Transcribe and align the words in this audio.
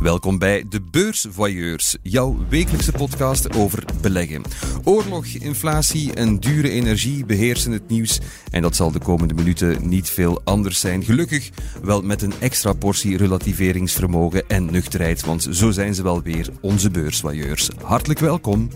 Welkom 0.00 0.38
bij 0.38 0.64
De 0.68 0.80
Beursvoyeurs, 0.90 1.96
jouw 2.02 2.36
wekelijkse 2.48 2.92
podcast 2.92 3.56
over 3.56 3.84
beleggen. 4.00 4.42
Oorlog, 4.84 5.26
inflatie 5.26 6.14
en 6.14 6.38
dure 6.38 6.70
energie 6.70 7.26
beheersen 7.26 7.72
het 7.72 7.88
nieuws. 7.88 8.20
En 8.50 8.62
dat 8.62 8.76
zal 8.76 8.92
de 8.92 8.98
komende 8.98 9.34
minuten 9.34 9.88
niet 9.88 10.10
veel 10.10 10.40
anders 10.44 10.80
zijn. 10.80 11.04
Gelukkig 11.04 11.50
wel 11.82 12.02
met 12.02 12.22
een 12.22 12.32
extra 12.40 12.72
portie 12.72 13.16
relativeringsvermogen 13.16 14.48
en 14.48 14.64
nuchterheid, 14.64 15.24
want 15.24 15.48
zo 15.50 15.70
zijn 15.70 15.94
ze 15.94 16.02
wel 16.02 16.22
weer 16.22 16.48
onze 16.60 16.90
beursvoyeurs. 16.90 17.70
Hartelijk 17.82 18.20
welkom. 18.20 18.70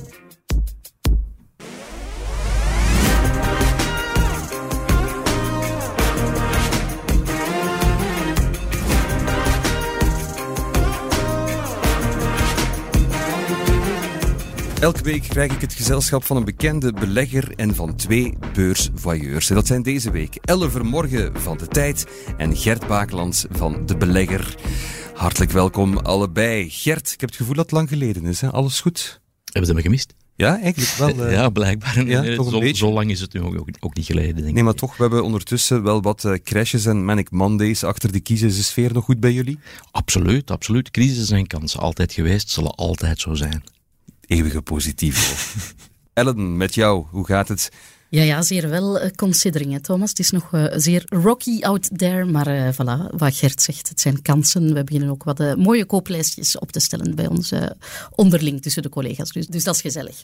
Elke 14.86 15.02
week 15.02 15.22
krijg 15.22 15.52
ik 15.52 15.60
het 15.60 15.72
gezelschap 15.72 16.24
van 16.24 16.36
een 16.36 16.44
bekende 16.44 16.92
belegger 16.92 17.52
en 17.56 17.74
van 17.74 17.96
twee 17.96 18.34
beursvoyeurs. 18.52 19.48
En 19.48 19.54
dat 19.54 19.66
zijn 19.66 19.82
deze 19.82 20.10
week 20.10 20.36
Elle 20.36 20.70
Vermorgen 20.70 21.40
van 21.40 21.56
De 21.56 21.66
Tijd 21.66 22.06
en 22.36 22.56
Gert 22.56 22.86
Bakelands 22.86 23.46
van 23.50 23.86
De 23.86 23.96
Belegger. 23.96 24.54
Hartelijk 25.14 25.50
welkom 25.50 25.96
allebei. 25.96 26.70
Gert, 26.70 27.12
ik 27.12 27.20
heb 27.20 27.28
het 27.28 27.38
gevoel 27.38 27.54
dat 27.54 27.64
het 27.64 27.72
lang 27.72 27.88
geleden 27.88 28.26
is. 28.26 28.40
Hè? 28.40 28.50
Alles 28.50 28.80
goed? 28.80 29.20
Hebben 29.44 29.66
ze 29.66 29.74
me 29.74 29.82
gemist? 29.82 30.14
Ja, 30.36 30.60
eigenlijk 30.60 30.92
wel. 30.92 31.26
Uh... 31.26 31.32
Ja, 31.38 31.48
blijkbaar. 31.48 32.06
Ja, 32.06 32.20
Nee, 32.20 32.34
zo, 32.34 32.58
beetje. 32.58 32.76
zo 32.76 32.92
lang 32.92 33.10
is 33.10 33.20
het 33.20 33.32
nu 33.32 33.40
ook, 33.40 33.68
ook 33.80 33.94
niet 33.94 34.06
geleden, 34.06 34.34
denk 34.34 34.48
ik. 34.48 34.54
Nee, 34.54 34.62
maar 34.62 34.74
toch, 34.74 34.96
we 34.96 35.02
hebben 35.02 35.24
ondertussen 35.24 35.82
wel 35.82 36.02
wat 36.02 36.24
eh, 36.24 36.32
crashes 36.44 36.86
en 36.86 37.04
Manic 37.04 37.30
Mondays 37.30 37.84
achter 37.84 38.12
de 38.12 38.20
kiezen. 38.20 38.52
Sfeer 38.52 38.92
nog 38.92 39.04
goed 39.04 39.20
bij 39.20 39.32
jullie? 39.32 39.58
Absoluut, 39.90 40.50
absoluut. 40.50 40.90
Crisis 40.90 41.26
zijn 41.26 41.46
kansen. 41.46 41.80
Altijd 41.80 42.12
geweest, 42.12 42.50
zullen 42.50 42.74
altijd 42.74 43.20
zo 43.20 43.34
zijn. 43.34 43.74
Eeuwige 44.26 44.62
positief. 44.62 45.54
Ellen, 46.12 46.56
met 46.56 46.74
jou, 46.74 47.06
hoe 47.10 47.26
gaat 47.26 47.48
het? 47.48 47.70
Ja, 48.08 48.22
ja, 48.22 48.42
zeer 48.42 48.68
wel 48.68 48.98
eh, 48.98 49.10
considering, 49.10 49.72
hè, 49.72 49.80
Thomas. 49.80 50.08
Het 50.08 50.18
is 50.18 50.30
nog 50.30 50.52
eh, 50.52 50.64
zeer 50.76 51.04
rocky 51.08 51.60
out 51.60 51.98
there, 51.98 52.24
maar 52.24 52.46
eh, 52.46 52.72
voilà, 52.72 53.16
wat 53.16 53.36
Gert 53.36 53.62
zegt, 53.62 53.88
het 53.88 54.00
zijn 54.00 54.22
kansen. 54.22 54.74
We 54.74 54.84
beginnen 54.84 55.10
ook 55.10 55.24
wat 55.24 55.56
mooie 55.56 55.84
kooplijstjes 55.84 56.58
op 56.58 56.72
te 56.72 56.80
stellen 56.80 57.14
bij 57.14 57.26
ons 57.26 57.50
eh, 57.50 57.70
onderling 58.10 58.62
tussen 58.62 58.82
de 58.82 58.88
collega's. 58.88 59.32
Dus, 59.32 59.46
dus 59.46 59.64
dat 59.64 59.74
is 59.74 59.80
gezellig. 59.80 60.22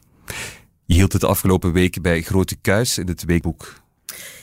Je 0.84 0.94
hield 0.94 1.12
het 1.12 1.20
de 1.20 1.26
afgelopen 1.26 1.72
week 1.72 2.02
bij 2.02 2.22
Grote 2.22 2.56
Kuis 2.56 2.98
in 2.98 3.08
het 3.08 3.24
weekboek. 3.24 3.81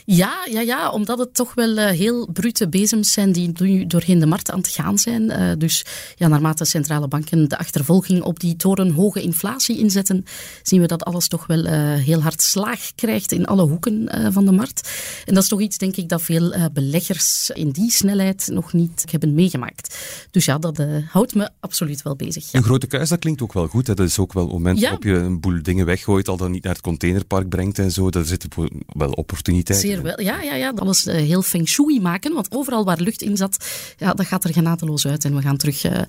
Ja, 0.04 0.46
ja, 0.50 0.60
ja, 0.60 0.90
omdat 0.90 1.18
het 1.18 1.34
toch 1.34 1.54
wel 1.54 1.76
eh, 1.76 1.90
heel 1.90 2.28
brute 2.32 2.68
bezems 2.68 3.12
zijn 3.12 3.32
die 3.32 3.52
nu 3.58 3.86
doorheen 3.86 4.18
de 4.18 4.26
markt 4.26 4.50
aan 4.50 4.58
het 4.58 4.68
gaan 4.68 4.98
zijn. 4.98 5.30
Eh, 5.30 5.52
dus 5.58 5.84
ja, 6.16 6.28
naarmate 6.28 6.64
centrale 6.64 7.08
banken 7.08 7.48
de 7.48 7.58
achtervolging 7.58 8.22
op 8.22 8.40
die 8.40 8.56
torenhoge 8.56 9.22
inflatie 9.22 9.78
inzetten, 9.78 10.24
zien 10.62 10.80
we 10.80 10.86
dat 10.86 11.04
alles 11.04 11.28
toch 11.28 11.46
wel 11.46 11.64
eh, 11.64 11.94
heel 11.94 12.22
hard 12.22 12.42
slaag 12.42 12.90
krijgt 12.94 13.32
in 13.32 13.46
alle 13.46 13.62
hoeken 13.62 14.08
van 14.32 14.44
de 14.44 14.52
markt. 14.52 14.90
En 15.24 15.34
dat 15.34 15.42
is 15.42 15.48
toch 15.48 15.60
iets, 15.60 15.78
denk 15.78 15.96
ik, 15.96 16.08
dat 16.08 16.22
veel 16.22 16.54
beleggers 16.72 17.50
in 17.54 17.70
die 17.70 17.90
snelheid 17.90 18.48
nog 18.52 18.72
niet 18.72 19.04
hebben 19.10 19.34
meegemaakt. 19.34 19.96
Dus 20.30 20.44
ja, 20.44 20.58
dat 20.58 20.82
houdt 21.10 21.34
me 21.34 21.50
absoluut 21.60 22.02
wel 22.02 22.16
bezig. 22.16 22.50
Ja. 22.50 22.58
Een 22.58 22.64
grote 22.64 22.86
kuis, 22.86 23.08
dat 23.08 23.18
klinkt 23.18 23.42
ook 23.42 23.52
wel 23.52 23.66
goed. 23.66 23.86
Hè. 23.86 23.94
Dat 23.94 24.06
is 24.06 24.18
ook 24.18 24.32
wel 24.32 24.44
een 24.44 24.50
moment 24.50 24.78
Ja. 24.78 24.82
waarop 24.82 25.02
je 25.02 25.14
een 25.14 25.40
boel 25.40 25.62
dingen 25.62 25.86
weggooit, 25.86 26.28
al 26.28 26.36
dan 26.36 26.50
niet 26.50 26.62
naar 26.62 26.72
het 26.72 26.82
containerpark 26.82 27.48
brengt 27.48 27.78
en 27.78 27.90
zo. 27.90 28.10
Daar 28.10 28.24
zitten 28.24 28.50
wel 28.86 29.10
opportuniteiten. 29.10 29.88
Zeer 29.88 29.99
wel. 30.02 30.20
Ja, 30.20 30.42
ja, 30.42 30.54
ja. 30.54 30.72
Alles 30.76 31.06
eh, 31.06 31.14
heel 31.14 31.42
feng 31.42 31.68
shui 31.68 32.00
maken. 32.00 32.34
Want 32.34 32.50
overal 32.50 32.84
waar 32.84 33.00
lucht 33.00 33.22
in 33.22 33.36
zat, 33.36 33.66
ja, 33.96 34.12
dat 34.12 34.26
gaat 34.26 34.44
er 34.44 34.52
genadeloos 34.52 35.06
uit. 35.06 35.24
En 35.24 35.34
we 35.34 35.42
gaan 35.42 35.56
terug 35.56 35.84
eh, 35.84 36.00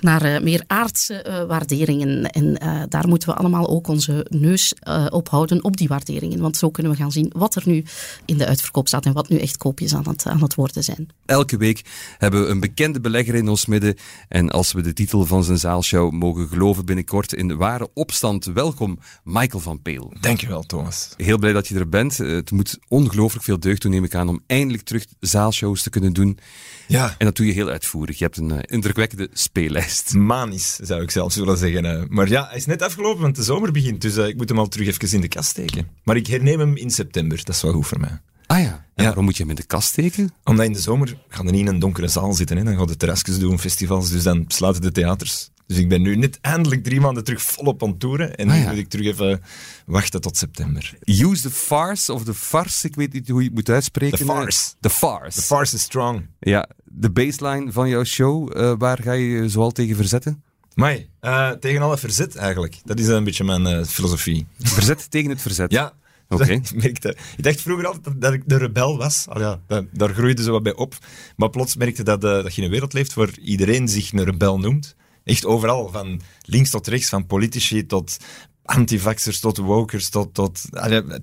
naar 0.00 0.22
eh, 0.22 0.42
meer 0.42 0.64
aardse 0.66 1.44
waarderingen. 1.48 2.30
En 2.30 2.58
eh, 2.58 2.82
daar 2.88 3.08
moeten 3.08 3.28
we 3.28 3.34
allemaal 3.34 3.68
ook 3.68 3.88
onze 3.88 4.26
neus 4.28 4.74
eh, 4.74 5.06
op 5.10 5.28
houden, 5.28 5.64
op 5.64 5.76
die 5.76 5.88
waarderingen. 5.88 6.40
Want 6.40 6.56
zo 6.56 6.70
kunnen 6.70 6.92
we 6.92 6.98
gaan 6.98 7.12
zien 7.12 7.32
wat 7.36 7.54
er 7.54 7.62
nu 7.66 7.84
in 8.24 8.38
de 8.38 8.46
uitverkoop 8.46 8.88
staat 8.88 9.06
en 9.06 9.12
wat 9.12 9.28
nu 9.28 9.38
echt 9.38 9.56
koopjes 9.56 9.94
aan 9.94 10.08
het, 10.08 10.26
aan 10.26 10.42
het 10.42 10.54
worden 10.54 10.84
zijn. 10.84 11.08
Elke 11.26 11.56
week 11.56 11.84
hebben 12.18 12.44
we 12.44 12.48
een 12.48 12.60
bekende 12.60 13.00
belegger 13.00 13.34
in 13.34 13.48
ons 13.48 13.66
midden. 13.66 13.96
En 14.28 14.50
als 14.50 14.72
we 14.72 14.80
de 14.82 14.92
titel 14.92 15.26
van 15.26 15.44
zijn 15.44 15.58
zaalshow 15.58 16.12
mogen 16.12 16.48
geloven 16.48 16.84
binnenkort 16.84 17.32
in 17.32 17.56
ware 17.56 17.88
opstand, 17.94 18.44
welkom 18.44 18.98
Michael 19.24 19.62
van 19.62 19.82
Peel. 19.82 20.12
Dankjewel, 20.20 20.62
Thomas. 20.62 21.08
Heel 21.16 21.38
blij 21.38 21.52
dat 21.52 21.68
je 21.68 21.78
er 21.78 21.88
bent. 21.88 22.16
Het 22.16 22.50
moet 22.50 22.78
ongelooflijk 22.88 23.29
veel 23.38 23.60
deugd 23.60 23.82
doen, 23.82 23.90
neem 23.90 24.04
ik 24.04 24.14
aan, 24.14 24.28
om 24.28 24.42
eindelijk 24.46 24.82
terug 24.82 25.06
zaalshows 25.20 25.82
te 25.82 25.90
kunnen 25.90 26.12
doen. 26.12 26.38
Ja, 26.86 27.14
En 27.18 27.26
dat 27.26 27.36
doe 27.36 27.46
je 27.46 27.52
heel 27.52 27.68
uitvoerig. 27.68 28.18
Je 28.18 28.24
hebt 28.24 28.36
een 28.36 28.50
eh, 28.50 28.58
indrukwekkende 28.66 29.28
speellijst. 29.32 30.14
manisch 30.14 30.76
zou 30.82 31.02
ik 31.02 31.10
zelfs 31.10 31.36
willen 31.36 31.56
zeggen. 31.58 31.84
eh. 31.84 32.02
Maar 32.08 32.28
ja, 32.28 32.46
hij 32.48 32.56
is 32.56 32.66
net 32.66 32.82
afgelopen, 32.82 33.22
want 33.22 33.36
de 33.36 33.42
zomer 33.42 33.72
begint. 33.72 34.00
Dus 34.00 34.16
eh, 34.16 34.26
ik 34.26 34.36
moet 34.36 34.48
hem 34.48 34.58
al 34.58 34.68
terug 34.68 34.86
even 34.86 35.12
in 35.12 35.20
de 35.20 35.28
kast 35.28 35.50
steken. 35.50 35.88
Maar 36.04 36.16
ik 36.16 36.26
herneem 36.26 36.58
hem 36.58 36.76
in 36.76 36.90
september. 36.90 37.36
Dat 37.44 37.54
is 37.54 37.62
wel 37.62 37.72
goed 37.72 37.86
voor 37.86 38.00
mij. 38.00 38.20
Ah 38.46 38.58
ja. 38.60 38.64
En 38.64 38.82
Ja. 38.94 39.04
waarom 39.04 39.24
moet 39.24 39.36
je 39.36 39.42
hem 39.42 39.50
in 39.50 39.56
de 39.56 39.66
kast 39.66 39.88
steken? 39.88 40.32
Omdat 40.44 40.66
in 40.66 40.72
de 40.72 40.80
zomer 40.80 41.16
gaan 41.28 41.46
er 41.46 41.52
niet 41.52 41.60
in 41.60 41.66
een 41.66 41.78
donkere 41.78 42.08
zaal 42.08 42.32
zitten. 42.32 42.56
Hè. 42.56 42.64
Dan 42.64 42.76
gaan 42.76 42.86
de 42.86 42.96
terrasjes 42.96 43.38
doen, 43.38 43.58
festivals. 43.58 44.10
Dus 44.10 44.22
dan 44.22 44.44
sluiten 44.48 44.82
de 44.82 44.92
theaters. 44.92 45.50
Dus 45.70 45.78
ik 45.78 45.88
ben 45.88 46.02
nu 46.02 46.16
net 46.16 46.38
eindelijk 46.40 46.84
drie 46.84 47.00
maanden 47.00 47.24
terug 47.24 47.42
volop 47.42 47.82
aan 47.82 47.98
toeren. 47.98 48.34
En 48.36 48.48
Ah, 48.48 48.54
nu 48.54 48.60
ja. 48.60 48.68
moet 48.68 48.78
ik 48.78 48.88
terug 48.88 49.06
even 49.06 49.42
wachten 49.86 50.20
tot 50.20 50.36
september. 50.36 50.94
Use 51.04 51.42
the 51.42 51.50
farce 51.50 52.12
of 52.12 52.24
the 52.24 52.34
farce, 52.34 52.86
ik 52.86 52.94
weet 52.94 53.12
niet 53.12 53.28
hoe 53.28 53.38
je 53.40 53.46
het 53.46 53.54
moet 53.54 53.68
uitspreken. 53.68 54.18
The 54.18 54.24
farce. 54.24 54.70
The 54.80 54.90
farce. 54.90 55.40
The 55.40 55.46
farce 55.46 55.74
is 55.74 55.82
strong. 55.82 56.26
Ja, 56.40 56.68
de 56.84 57.10
baseline 57.10 57.72
van 57.72 57.88
jouw 57.88 58.04
show, 58.04 58.56
eh, 58.56 58.72
waar 58.78 59.02
ga 59.02 59.12
je 59.12 59.28
je 59.28 59.48
zoal 59.48 59.70
tegen 59.70 59.96
verzetten? 59.96 60.42
Maar 60.74 60.98
eh, 61.20 61.50
tegen 61.50 61.82
alle 61.82 61.98
verzet 61.98 62.36
eigenlijk. 62.36 62.76
Dat 62.84 62.98
is 62.98 63.06
een 63.06 63.24
beetje 63.24 63.44
mijn 63.44 63.66
eh, 63.66 63.84
filosofie. 63.84 64.46
Verzet 64.58 65.10
tegen 65.10 65.30
het 65.30 65.42
verzet. 65.42 65.72
Ja. 65.72 65.92
Oké. 66.28 66.52
Ik, 66.76 67.14
dacht 67.36 67.60
vroeger 67.60 67.86
altijd 67.86 68.20
dat, 68.20 68.32
ik 68.32 68.42
de 68.46 68.56
rebel 68.56 68.96
was. 68.96 69.26
Al 69.28 69.40
ja, 69.40 69.60
daar 69.92 70.14
groeide 70.14 70.42
ze 70.42 70.50
wat 70.50 70.62
bij 70.62 70.74
op. 70.74 70.94
Maar 71.36 71.50
plots 71.50 71.76
merkte 71.76 72.02
dat, 72.02 72.24
eh, 72.24 72.30
dat 72.30 72.54
je 72.54 72.60
in 72.60 72.66
een 72.66 72.72
wereld 72.72 72.92
leeft 72.92 73.14
waar 73.14 73.38
iedereen 73.38 73.88
zich 73.88 74.12
een 74.12 74.24
rebel 74.24 74.58
noemt. 74.58 74.96
Echt 75.30 75.46
overal, 75.46 75.88
van 75.88 76.20
links 76.44 76.70
tot 76.70 76.86
rechts, 76.86 77.08
van 77.08 77.26
politici 77.26 77.86
tot 77.86 78.16
antivaxers, 78.62 79.40
tot 79.40 79.56
wokers, 79.56 80.08
tot, 80.08 80.34
tot 80.34 80.62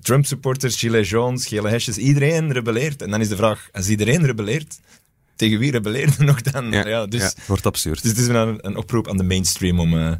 Trump-supporters, 0.00 0.76
gilets 0.76 1.10
jaunes, 1.10 1.46
gele 1.46 1.68
hesjes. 1.68 1.98
Iedereen 1.98 2.52
rebelleert. 2.52 3.02
En 3.02 3.10
dan 3.10 3.20
is 3.20 3.28
de 3.28 3.36
vraag, 3.36 3.68
als 3.72 3.88
iedereen 3.88 4.26
rebelleert, 4.26 4.80
tegen 5.36 5.58
wie 5.58 5.70
rebelleert 5.70 6.18
er 6.18 6.24
nog 6.32 6.42
dan? 6.42 6.70
Ja, 6.70 7.06
dus, 7.06 7.20
ja, 7.20 7.26
het 7.26 7.46
wordt 7.46 7.66
absurd. 7.66 8.02
dus 8.02 8.10
het 8.10 8.20
is 8.20 8.26
een, 8.26 8.66
een 8.66 8.76
oproep 8.76 9.08
aan 9.08 9.16
de 9.16 9.22
mainstream 9.22 9.80
om, 9.80 9.98
eh, 9.98 10.12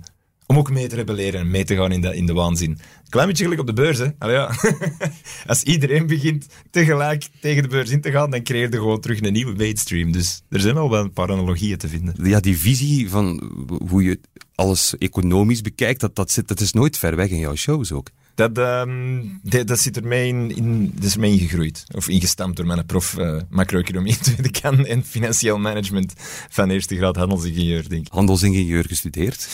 om 0.48 0.58
ook 0.58 0.70
mee 0.70 0.86
te 0.86 0.94
rebelleren 0.94 1.40
en 1.40 1.50
mee 1.50 1.64
te 1.64 1.76
gaan 1.76 1.92
in 1.92 2.00
de, 2.00 2.16
in 2.16 2.26
de 2.26 2.32
waanzin. 2.32 2.78
Klein 3.08 3.26
beetje 3.26 3.42
gelijk 3.42 3.60
op 3.60 3.66
de 3.66 3.72
beurs, 3.72 3.98
hè. 3.98 4.06
Allee, 4.18 4.34
ja. 4.34 4.54
Als 5.46 5.62
iedereen 5.62 6.06
begint 6.06 6.46
tegelijk 6.70 7.28
tegen 7.40 7.62
de 7.62 7.68
beurs 7.68 7.90
in 7.90 8.00
te 8.00 8.10
gaan, 8.10 8.30
dan 8.30 8.42
creëer 8.42 8.70
je 8.70 8.76
gewoon 8.76 9.00
terug 9.00 9.20
een 9.20 9.32
nieuwe 9.32 9.54
mainstream. 9.56 10.12
Dus 10.12 10.42
er 10.48 10.60
zijn 10.60 10.74
wel 10.74 10.90
wel 10.90 11.04
een 11.04 11.12
paar 11.12 11.30
analogieën 11.30 11.78
te 11.78 11.88
vinden. 11.88 12.14
ja, 12.22 12.40
die 12.40 12.58
visie 12.58 13.10
van 13.10 13.50
hoe 13.88 14.02
je 14.02 14.20
alles 14.54 14.98
economisch 14.98 15.60
bekijkt, 15.60 16.00
dat, 16.00 16.16
dat, 16.16 16.30
zit, 16.30 16.48
dat 16.48 16.60
is 16.60 16.72
nooit 16.72 16.98
ver 16.98 17.16
weg 17.16 17.28
in 17.28 17.38
jouw 17.38 17.54
shows 17.54 17.92
ook. 17.92 18.10
Dat, 18.34 18.58
ehm, 18.58 19.24
dat, 19.42 19.66
dat 19.66 19.78
zit 19.78 19.96
er 19.96 20.06
mee 20.06 20.28
in, 20.28 20.56
in, 20.56 20.92
dat 20.94 21.04
is 21.04 21.16
mee 21.16 21.32
ingegroeid. 21.32 21.84
Of 21.94 22.08
ingestampt 22.08 22.56
door 22.56 22.66
mijn 22.66 22.86
prof 22.86 23.16
eh, 23.16 23.36
macro-economie 23.50 24.18
tweede 24.18 24.50
kan 24.60 24.86
en 24.86 25.04
financieel 25.04 25.58
management 25.58 26.12
van 26.48 26.70
eerste 26.70 26.96
graad 26.96 27.16
handelsingenieur, 27.16 27.88
denk 27.88 28.06
ik. 28.06 28.12
Handelsingenieur 28.12 28.84
gestudeerd, 28.84 29.48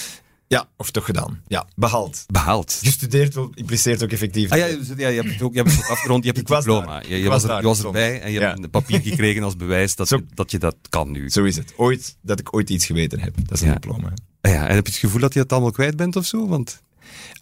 Ja, 0.47 0.69
of 0.77 0.91
toch 0.91 1.05
gedaan. 1.05 1.41
Ja, 1.47 1.67
behaald. 1.77 2.25
behaald. 2.27 2.79
Gestudeerd 2.83 3.35
wel, 3.35 3.51
impliceert 3.55 4.03
ook 4.03 4.11
effectief. 4.11 4.51
Ah 4.51 4.59
ja, 4.59 4.67
ja, 4.97 5.09
je 5.09 5.21
hebt 5.21 5.33
het 5.33 5.43
ook, 5.43 5.53
je 5.55 5.59
hebt 5.63 5.77
het 5.77 5.89
afgerond, 5.89 6.21
je 6.25 6.27
hebt 6.31 6.41
het 6.41 6.49
was 6.49 6.65
diploma. 6.65 7.03
Je, 7.09 7.29
was, 7.29 7.43
er, 7.45 7.57
je 7.57 7.63
was 7.63 7.85
erbij 7.85 8.21
en 8.21 8.33
je 8.33 8.41
Ja. 8.41 8.49
hebt 8.49 8.63
een 8.65 8.71
papier 8.71 9.01
gekregen 9.01 9.43
als 9.43 9.57
bewijs 9.57 9.97
dat, 9.97 10.09
Zo. 10.09 10.17
je, 10.17 10.25
dat 10.35 10.51
je 10.51 10.59
dat 10.59 10.77
kan 10.89 11.11
nu. 11.11 11.31
Zo 11.31 11.45
is 11.45 11.57
het. 11.57 11.73
Ooit, 11.77 12.17
dat 12.23 12.41
ik 12.41 12.55
ooit 12.55 12.71
iets 12.71 12.87
geweten 12.87 13.21
heb. 13.21 13.35
Dat 13.43 13.51
is 13.53 13.61
een 13.61 13.67
Ja. 13.67 13.73
diploma. 13.75 14.13
Ah 14.41 14.53
Ja, 14.53 14.69
en 14.69 14.75
heb 14.75 14.87
je 14.87 14.93
het 14.93 15.01
gevoel 15.01 15.21
dat 15.21 15.35
je 15.35 15.41
het 15.41 15.53
allemaal 15.53 15.71
kwijt 15.71 15.97
bent 15.97 16.17
of 16.17 16.25
zo? 16.27 16.49
Want 16.49 16.83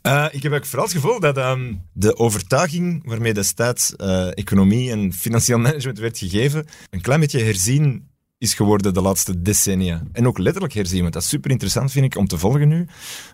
Eh, 0.03 0.27
ik 0.31 0.43
heb 0.43 0.53
ook 0.53 0.67
vooral 0.67 0.85
het 0.85 0.95
gevoel 0.95 1.21
dat 1.21 1.37
ehm, 1.37 1.75
de 1.93 2.17
overtuiging 2.17 3.03
waarmee 3.07 3.35
destijds 3.35 3.97
eh, 3.97 4.27
economie 4.35 4.91
en 4.91 5.13
financieel 5.13 5.59
management 5.59 5.99
werd 5.99 6.19
gegeven, 6.19 6.67
een 6.91 7.01
klein 7.01 7.21
beetje 7.21 7.43
herzien 7.43 8.09
is 8.43 8.55
geworden 8.55 8.95
de 8.95 9.01
laatste 9.01 9.43
decennia. 9.43 10.03
En 10.13 10.27
ook 10.27 10.39
letterlijk 10.39 10.73
herzien, 10.73 11.01
want 11.01 11.13
dat 11.13 11.23
is 11.23 11.29
super 11.29 11.51
interessant 11.51 11.93
vind 11.93 12.05
ik 12.05 12.17
om 12.17 12.27
te 12.27 12.39
volgen 12.39 12.69
nu. 12.69 12.87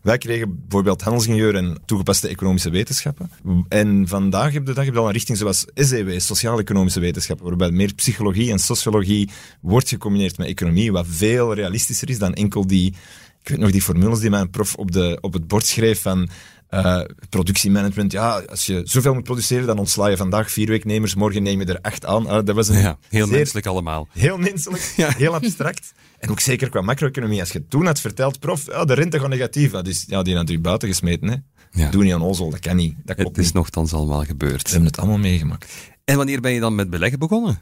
Wij 0.03 0.19
kregen 0.19 0.61
bijvoorbeeld 0.61 1.03
handelsingenieur 1.03 1.55
en 1.55 1.81
toegepaste 1.87 2.29
economische 2.29 2.71
wetenschappen. 2.71 3.31
En 3.69 4.09
vandaag 4.09 4.53
heb 4.53 4.67
je, 4.67 4.73
heb 4.73 4.95
je 4.95 4.99
al 4.99 5.07
een 5.07 5.13
richting 5.13 5.39
zoals 5.39 5.67
SEW, 5.75 6.21
sociaal-economische 6.21 7.01
wetenschappen, 7.01 7.47
waarbij 7.47 7.71
meer 7.71 7.95
psychologie 7.95 8.51
en 8.51 8.59
sociologie 8.59 9.31
wordt 9.61 9.89
gecombineerd 9.89 10.39
met 10.39 10.47
economie, 10.47 10.93
wat 10.93 11.07
veel 11.09 11.55
realistischer 11.55 12.11
is 12.11 12.19
dan 12.19 12.35
enkel 12.35 12.67
die 12.67 12.95
ik 13.43 13.49
weet 13.49 13.59
nog 13.59 13.71
die 13.71 13.83
formules 13.83 14.21
die 14.21 14.31
mijn 14.31 14.51
prof 14.51 14.75
op, 14.75 14.93
de, 14.93 15.19
op 15.21 15.33
het 15.33 15.47
bord 15.47 15.67
schreef 15.67 16.03
van 16.03 16.29
Uh, 16.71 17.01
productiemanagement, 17.29 18.13
ja, 18.13 18.43
als 18.49 18.67
je 18.67 18.81
zoveel 18.85 19.15
moet 19.15 19.23
produceren, 19.23 19.67
dan 19.67 19.79
ontsla 19.79 20.07
je 20.07 20.17
vandaag 20.17 20.51
vier 20.51 20.67
werknemers, 20.67 21.15
morgen 21.15 21.43
neem 21.43 21.61
je 21.61 21.67
er 21.67 21.81
acht 21.81 22.05
aan. 22.05 22.27
Uh, 22.27 22.33
dat 22.33 22.51
was 22.51 22.69
een 22.69 22.79
ja, 22.79 22.99
heel 23.09 23.27
zeer, 23.27 23.37
menselijk 23.37 23.67
allemaal. 23.67 24.09
Heel 24.13 24.39
menselijk, 24.39 24.93
ja. 24.97 25.11
heel 25.17 25.35
abstract. 25.35 25.93
En 26.19 26.31
ook 26.31 26.41
zeker 26.41 26.69
qua 26.69 26.81
macro-economie. 26.81 27.41
Als 27.41 27.53
je 27.53 27.67
toen 27.69 27.87
had 27.87 28.01
verteld, 28.01 28.41
prof, 28.41 28.67
ja, 28.67 28.85
de 28.85 28.95
rente 28.95 29.21
gaat 29.21 29.29
negatief. 29.29 29.71
Dat 29.71 29.87
is, 29.87 30.05
ja, 30.09 30.23
die 30.23 30.35
natuurlijk 30.35 30.63
buiten 30.63 30.89
gesmeten. 30.89 31.29
Hè. 31.29 31.37
Ja. 31.71 31.91
Doe 31.91 32.05
niet 32.05 32.13
aan 32.13 32.25
ozel, 32.25 32.51
dat 32.51 32.61
kan 32.61 32.77
niet. 32.77 32.95
Dat 33.05 33.17
klopt 33.17 33.31
het 33.31 33.39
is 33.39 33.45
niet. 33.45 33.55
nogthans 33.55 33.93
allemaal 33.93 34.25
gebeurd. 34.25 34.63
We 34.63 34.69
hebben 34.69 34.89
het 34.89 34.99
allemaal 34.99 35.19
meegemaakt. 35.19 35.73
En 36.05 36.17
wanneer 36.17 36.41
ben 36.41 36.53
je 36.53 36.61
dan 36.61 36.75
met 36.75 36.91
beleggen 36.91 37.19
begonnen? 37.19 37.61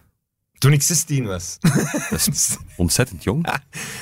Toen 0.59 0.73
ik 0.73 0.83
16 0.83 1.27
was. 1.27 1.57
Dat 2.11 2.29
is 2.33 2.57
ontzettend 2.77 3.23
jong. 3.23 3.47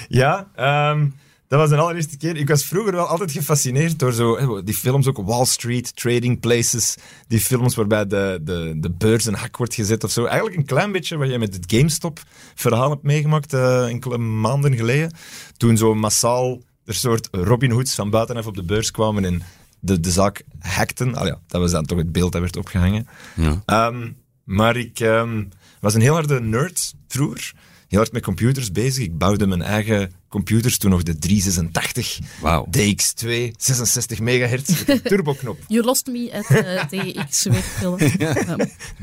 Ja, 0.09 0.49
um, 0.91 1.15
dat 1.49 1.59
was 1.59 1.69
de 1.69 1.77
allereerste 1.77 2.17
keer. 2.17 2.37
Ik 2.37 2.49
was 2.49 2.65
vroeger 2.65 2.93
wel 2.93 3.07
altijd 3.07 3.33
gefascineerd 3.33 3.99
door 3.99 4.13
zo, 4.13 4.63
die 4.63 4.75
films, 4.75 5.07
ook 5.07 5.27
Wall 5.27 5.45
Street, 5.45 5.97
Trading 5.97 6.41
Places. 6.41 6.97
Die 7.29 7.41
films 7.41 7.75
waarbij 7.75 8.07
de, 8.07 8.41
de, 8.43 8.75
de 8.77 8.91
beurs 8.91 9.25
een 9.25 9.35
hak 9.35 9.57
wordt 9.57 9.75
gezet 9.75 10.05
of 10.05 10.11
zo. 10.11 10.25
Eigenlijk 10.25 10.57
een 10.57 10.67
klein 10.67 10.93
beetje 10.93 11.17
wat 11.17 11.31
je 11.31 11.39
met 11.39 11.55
het 11.55 11.65
GameStop-verhaal 11.67 12.91
hebt 12.91 13.03
meegemaakt 13.03 13.53
uh, 13.53 13.89
enkele 13.89 14.19
maanden 14.19 14.77
geleden. 14.77 15.13
Toen 15.57 15.77
zo 15.77 15.95
massaal 15.95 16.61
er 16.85 16.95
soort 16.95 17.29
Robin 17.31 17.71
Hoods 17.71 17.95
van 17.95 18.11
buitenaf 18.11 18.47
op 18.47 18.55
de 18.55 18.65
beurs 18.65 18.91
kwamen 18.91 19.25
en 19.25 19.43
de, 19.81 20.01
de 20.01 20.11
zaak 20.11 20.43
hackten. 20.59 21.15
Al 21.15 21.27
ja, 21.27 21.41
dat 21.47 21.61
was 21.61 21.71
dan 21.71 21.87
toch 21.87 21.99
het 21.99 22.13
beeld 22.13 22.33
dat 22.33 22.41
werd 22.41 22.57
opgehangen. 22.57 23.07
Ja. 23.37 23.87
Um, 23.87 24.17
maar 24.45 24.77
ik 24.77 25.01
um, 25.01 25.49
was 25.81 25.95
een 25.95 26.01
heel 26.01 26.15
harde 26.15 26.41
nerd 26.41 26.95
vroeger. 27.09 27.53
Heel 27.89 27.99
hard 27.99 28.13
met 28.13 28.23
computers 28.23 28.73
bezig. 28.73 29.05
Ik 29.05 29.19
bouwde 29.19 29.47
mijn 29.47 29.63
eigen 29.63 30.13
computers, 30.35 30.79
toen 30.79 30.91
nog 30.91 31.03
de 31.03 31.19
386 31.19 32.19
wow. 32.41 32.67
DX2, 32.67 33.51
66 33.57 34.21
megahertz, 34.21 34.85
turboknop. 35.03 35.59
You 35.69 35.85
lost 35.85 36.07
me 36.07 36.33
at 36.33 36.51
uh, 36.51 36.85
DX, 36.89 37.47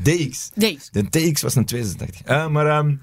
DX. 0.02 0.50
DX. 0.54 0.90
De 0.90 1.08
DX 1.10 1.42
was 1.46 1.54
een 1.54 1.64
286. 1.64 2.26
Uh, 2.26 2.48
maar... 2.48 2.78
Um, 2.78 3.00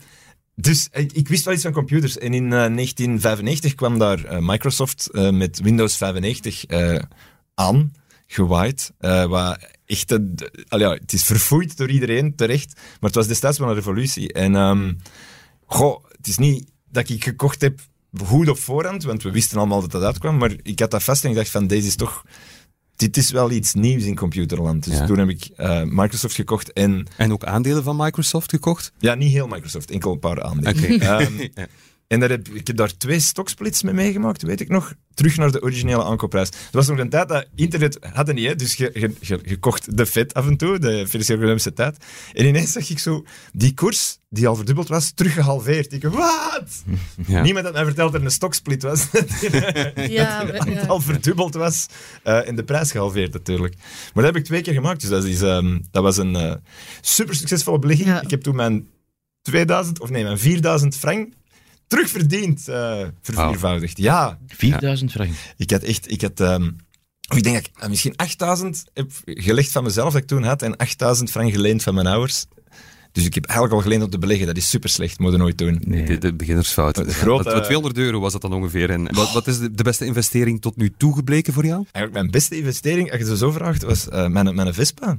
dus 0.55 0.89
ik, 0.91 1.11
ik, 1.11 1.27
wist 1.27 1.45
wel 1.45 1.53
iets 1.53 1.63
van 1.63 1.71
computers. 1.71 2.17
En 2.17 2.33
in 2.33 2.43
uh, 2.43 2.49
1995 2.49 3.75
kwam 3.75 3.99
daar 3.99 4.25
uh, 4.25 4.37
Microsoft 4.39 5.09
uh, 5.11 5.29
met 5.29 5.59
Windows 5.59 5.97
95 5.97 6.65
aan, 7.53 7.93
gewaaid. 8.27 8.91
wat 9.27 9.57
echt, 9.85 10.11
al 10.67 10.79
ja, 10.79 10.93
het 10.93 11.13
is 11.13 11.23
verfoeid 11.23 11.77
door 11.77 11.89
iedereen, 11.89 12.35
terecht. 12.35 12.73
Maar 12.75 13.09
het 13.09 13.15
was 13.15 13.27
destijds 13.27 13.57
wel 13.57 13.69
een 13.69 13.75
revolutie. 13.75 14.33
En 14.33 14.55
um, 14.55 14.97
goh, 15.65 16.05
het 16.17 16.27
is 16.27 16.37
niet 16.37 16.71
dat 16.91 17.09
ik 17.09 17.23
gekocht 17.23 17.61
heb 17.61 17.79
goed 18.17 18.49
op 18.49 18.57
voorhand, 18.57 19.03
want 19.03 19.23
we 19.23 19.31
wisten 19.31 19.57
allemaal 19.57 19.81
dat 19.81 19.91
dat 19.91 20.03
uitkwam, 20.03 20.37
maar 20.37 20.53
ik 20.63 20.79
had 20.79 20.91
dat 20.91 21.03
vast 21.03 21.23
en 21.23 21.29
ik 21.29 21.35
dacht 21.35 21.49
van, 21.49 21.67
deze 21.67 21.87
is 21.87 21.95
toch... 21.95 22.23
Dit 22.95 23.17
is 23.17 23.31
wel 23.31 23.51
iets 23.51 23.73
nieuws 23.73 24.03
in 24.03 24.15
computerland. 24.15 24.83
Dus 24.83 25.07
toen 25.07 25.17
heb 25.17 25.29
ik 25.29 25.49
uh, 25.57 25.83
Microsoft 25.83 26.35
gekocht 26.35 26.73
en... 26.73 27.07
En 27.17 27.31
ook 27.31 27.43
aandelen 27.43 27.83
van 27.83 27.95
Microsoft 27.95 28.49
gekocht? 28.49 28.91
Ja, 28.97 29.13
niet 29.13 29.31
heel 29.31 29.47
Microsoft, 29.47 29.91
enkel 29.91 30.11
een 30.11 30.19
paar 30.19 30.43
aandelen. 30.43 30.93
Okay. 30.95 31.21
Um, 31.25 31.39
ja. 31.55 31.67
En 32.09 32.19
daar 32.19 32.29
heb, 32.29 32.47
ik 32.47 32.67
heb 32.67 32.75
daar 32.75 32.97
twee 32.97 33.19
stoksplits 33.19 33.83
mee 33.83 33.93
meegemaakt, 33.93 34.41
weet 34.41 34.61
ik 34.61 34.69
nog. 34.69 34.93
Terug 35.13 35.37
naar 35.37 35.51
de 35.51 35.61
originele 35.61 36.03
aankoopprijs. 36.03 36.47
Het 36.47 36.73
was 36.73 36.87
nog 36.87 36.97
een 36.97 37.09
tijd 37.09 37.27
dat 37.29 37.45
internet 37.55 37.97
hadden 38.13 38.35
niet, 38.35 38.47
hè? 38.47 38.55
dus 38.55 38.75
je, 38.75 38.89
je, 38.93 39.13
je, 39.19 39.39
je 39.43 39.57
kocht 39.57 39.97
de 39.97 40.05
FED 40.05 40.33
af 40.33 40.47
en 40.47 40.57
toe, 40.57 40.79
de 40.79 41.07
financiële 41.07 41.73
tijd. 41.73 41.97
En 42.33 42.45
ineens 42.45 42.71
zag 42.71 42.89
ik 42.89 42.99
zo 42.99 43.25
die 43.53 43.73
koers, 43.73 44.17
die 44.29 44.47
al 44.47 44.55
verdubbeld 44.55 44.87
was, 44.87 45.11
teruggehalveerd. 45.11 45.93
Ik 45.93 46.03
wat? 46.03 46.83
Ja. 47.27 47.41
Niemand 47.41 47.65
had 47.65 47.73
mij 47.73 47.85
verteld 47.85 48.11
dat 48.11 48.21
er 48.21 48.25
een 48.25 48.33
stoksplit 48.33 48.83
was. 48.83 49.07
ja, 49.95 50.43
dat 50.43 50.65
het 50.65 50.89
al 50.89 51.01
verdubbeld 51.01 51.53
was. 51.53 51.85
Uh, 52.23 52.47
en 52.47 52.55
de 52.55 52.63
prijs 52.63 52.91
gehalveerd 52.91 53.33
natuurlijk. 53.33 53.75
Maar 54.13 54.23
dat 54.23 54.33
heb 54.33 54.35
ik 54.35 54.45
twee 54.45 54.61
keer 54.61 54.73
gemaakt, 54.73 55.01
dus 55.01 55.09
dat, 55.09 55.23
is, 55.23 55.41
um, 55.41 55.85
dat 55.91 56.03
was 56.03 56.17
een 56.17 56.35
uh, 56.35 56.53
super 57.01 57.35
succesvolle 57.35 57.79
belegging. 57.79 58.07
Ja. 58.07 58.21
Ik 58.21 58.29
heb 58.29 58.41
toen 58.41 58.55
mijn 58.55 58.87
2000, 59.41 59.99
of 59.99 60.09
nee, 60.09 60.23
mijn 60.23 60.39
4000 60.39 60.95
frank 60.95 61.33
terugverdiend, 61.89 62.65
uh, 62.69 63.07
verviervoudigd. 63.21 63.97
Ja. 63.97 64.39
4000 64.47 65.11
frank. 65.11 65.33
Ik 65.57 65.71
had 65.71 65.83
echt, 65.83 66.11
ik 66.11 66.21
had, 66.21 66.39
um, 66.39 66.75
ik 67.35 67.43
denk 67.43 67.55
dat 67.55 67.65
ik 67.65 67.83
uh, 67.83 67.89
misschien 67.89 68.15
8000 68.15 68.83
heb 68.93 69.11
gelegd 69.25 69.71
van 69.71 69.83
mezelf 69.83 70.13
dat 70.13 70.21
ik 70.21 70.27
toen 70.27 70.43
had 70.43 70.61
en 70.61 70.77
8000 70.77 71.31
frank 71.31 71.51
geleend 71.51 71.83
van 71.83 71.93
mijn 71.93 72.07
ouders. 72.07 72.45
Dus 73.11 73.25
ik 73.25 73.33
heb 73.33 73.45
eigenlijk 73.45 73.77
al 73.77 73.83
geleend 73.83 74.03
om 74.03 74.09
te 74.09 74.19
beleggen. 74.19 74.47
Dat 74.47 74.57
is 74.57 74.69
super 74.69 74.89
slecht, 74.89 75.19
moet 75.19 75.31
je 75.31 75.37
nooit 75.37 75.57
doen. 75.57 75.81
Nee, 75.85 76.05
de, 76.05 76.17
de 76.17 76.33
beginnersfout. 76.33 76.95
De 76.95 77.13
grote, 77.13 77.51
wat, 77.51 77.63
200 77.63 77.97
euro 77.97 78.19
was 78.19 78.31
dat 78.31 78.41
dan 78.41 78.53
ongeveer. 78.53 78.89
En 78.89 79.13
wat, 79.13 79.31
wat 79.31 79.47
is 79.47 79.59
de, 79.59 79.71
de, 79.71 79.83
beste 79.83 80.05
investering 80.05 80.61
tot 80.61 80.77
nu 80.77 80.93
toe 80.97 81.15
gebleken 81.15 81.53
voor 81.53 81.65
jou? 81.65 81.77
Eigenlijk 81.91 82.13
mijn 82.13 82.31
beste 82.31 82.57
investering, 82.57 83.11
als 83.11 83.19
je 83.19 83.25
ze 83.25 83.37
zo 83.37 83.51
vraagt, 83.51 83.83
was 83.83 84.07
uh, 84.07 84.27
mijn, 84.27 84.55
mijn 84.55 84.73
Vespa. 84.73 85.17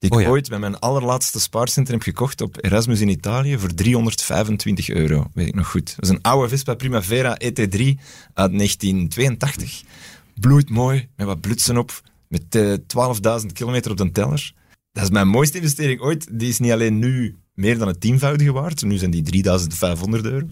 Die 0.00 0.10
ik 0.10 0.16
oh, 0.16 0.22
ja. 0.22 0.28
ooit 0.28 0.48
bij 0.48 0.58
mijn 0.58 0.78
allerlaatste 0.78 1.40
spaarcentrum 1.40 1.96
heb 1.96 2.06
gekocht 2.06 2.40
op 2.40 2.64
Erasmus 2.64 3.00
in 3.00 3.08
Italië 3.08 3.58
voor 3.58 3.74
325 3.74 4.88
euro. 4.88 5.30
Weet 5.34 5.46
ik 5.46 5.54
nog 5.54 5.70
goed. 5.70 5.86
Dat 5.86 5.96
was 5.96 6.08
een 6.08 6.22
oude 6.22 6.48
Vespa 6.48 6.74
Primavera 6.74 7.34
ET3 7.34 7.80
uit 8.34 8.52
1982. 8.56 9.82
Bloeit 10.34 10.70
mooi, 10.70 11.08
met 11.16 11.26
wat 11.26 11.40
blutsen 11.40 11.76
op, 11.76 12.02
met 12.28 12.54
uh, 12.54 12.72
eh, 12.72 13.40
12.000 13.42 13.46
kilometer 13.52 13.90
op 13.90 13.96
de 13.96 14.12
teller. 14.12 14.52
Dat 14.92 15.02
is 15.02 15.10
mijn 15.10 15.28
mooiste 15.28 15.56
investering 15.56 16.00
ooit. 16.00 16.38
Die 16.38 16.48
is 16.48 16.58
niet 16.58 16.72
alleen 16.72 16.98
nu 16.98 17.38
meer 17.54 17.78
dan 17.78 17.88
het 17.88 18.00
tienvoudige 18.00 18.52
waard. 18.52 18.82
Nu 18.82 18.96
zijn 18.96 19.10
die 19.10 19.22
3500 19.22 20.24
euro. 20.24 20.46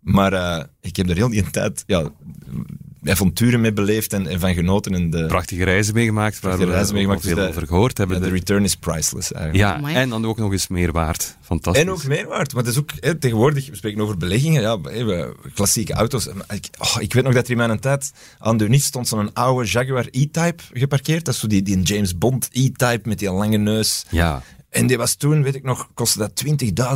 Maar 0.00 0.32
uh, 0.32 0.64
ik 0.80 0.96
heb 0.96 1.08
er 1.08 1.16
heel 1.16 1.28
die 1.28 1.50
tijd 1.50 1.82
ja, 1.86 2.10
avonturen 3.04 3.60
mee 3.60 3.72
beleefd 3.72 4.12
en, 4.12 4.26
en, 4.26 4.40
van 4.40 4.54
genoten. 4.54 4.94
En 4.94 5.10
de 5.10 5.26
prachtige 5.26 5.64
reizen 5.64 5.94
meegemaakt, 5.94 6.40
waar 6.40 6.58
we 6.58 6.64
reizen 6.64 6.94
meegemaakt, 6.94 7.22
veel 7.22 7.34
dus 7.34 7.48
over 7.48 7.66
gehoord 7.66 7.98
hebben. 7.98 8.16
Ja, 8.16 8.22
de 8.22 8.30
return 8.30 8.64
is 8.64 8.76
priceless 8.76 9.32
eigenlijk. 9.32 9.84
Ja, 9.84 9.94
en 9.94 10.08
dan 10.08 10.26
ook 10.26 10.38
nog 10.38 10.52
eens 10.52 10.68
meer 10.68 10.92
waard. 10.92 11.36
Fantastisch. 11.40 11.82
En 11.82 11.90
ook 11.90 12.04
meer 12.04 12.26
waard. 12.26 12.54
Maar 12.54 12.62
het 12.62 12.72
is 12.72 12.78
ook, 12.78 12.90
hè, 13.00 13.14
tegenwoordig, 13.14 13.68
we 13.68 13.76
spreken 13.76 14.00
over 14.00 14.16
beleggingen, 14.16 14.62
ja, 14.62 14.78
klassieke 15.54 15.92
auto's. 15.92 16.26
Ik, 16.26 16.68
oh, 16.78 16.96
ik, 16.98 17.12
weet 17.12 17.24
nog 17.24 17.34
dat 17.34 17.44
er 17.44 17.50
in 17.50 17.56
mijn 17.56 17.80
tijd 17.80 18.12
aan 18.38 18.56
de 18.56 18.64
unit 18.64 18.82
stond 18.82 19.08
zo'n 19.08 19.32
oude 19.32 19.68
Jaguar 19.70 20.06
E-Type 20.10 20.62
geparkeerd. 20.72 21.24
Dat 21.24 21.34
is 21.34 21.40
zo 21.40 21.46
die, 21.46 21.62
die 21.62 21.82
James 21.82 22.18
Bond 22.18 22.48
E-Type 22.52 23.00
met 23.04 23.18
die 23.18 23.32
lange 23.32 23.56
neus. 23.56 24.04
Ja. 24.10 24.42
En 24.70 24.86
die 24.86 24.96
was 24.96 25.14
toen, 25.14 25.42
weet 25.42 25.54
ik 25.54 25.62
nog, 25.62 25.88
kostte 25.94 26.18
dat 26.18 26.44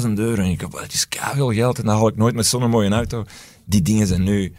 20.000 0.07 0.13
euro. 0.15 0.43
En 0.43 0.51
ik 0.51 0.61
dacht, 0.61 0.81
het 0.81 0.93
is 0.93 1.07
veel 1.35 1.53
geld 1.53 1.79
en 1.79 1.85
dat 1.85 1.95
haal 1.95 2.09
ik 2.09 2.17
nooit 2.17 2.35
met 2.35 2.47
zo'n 2.47 2.71
mooie 2.71 2.91
auto. 2.91 3.25
Die 3.65 3.83
dingen 3.83 4.07
zijn 4.07 4.23
nu 4.23 4.55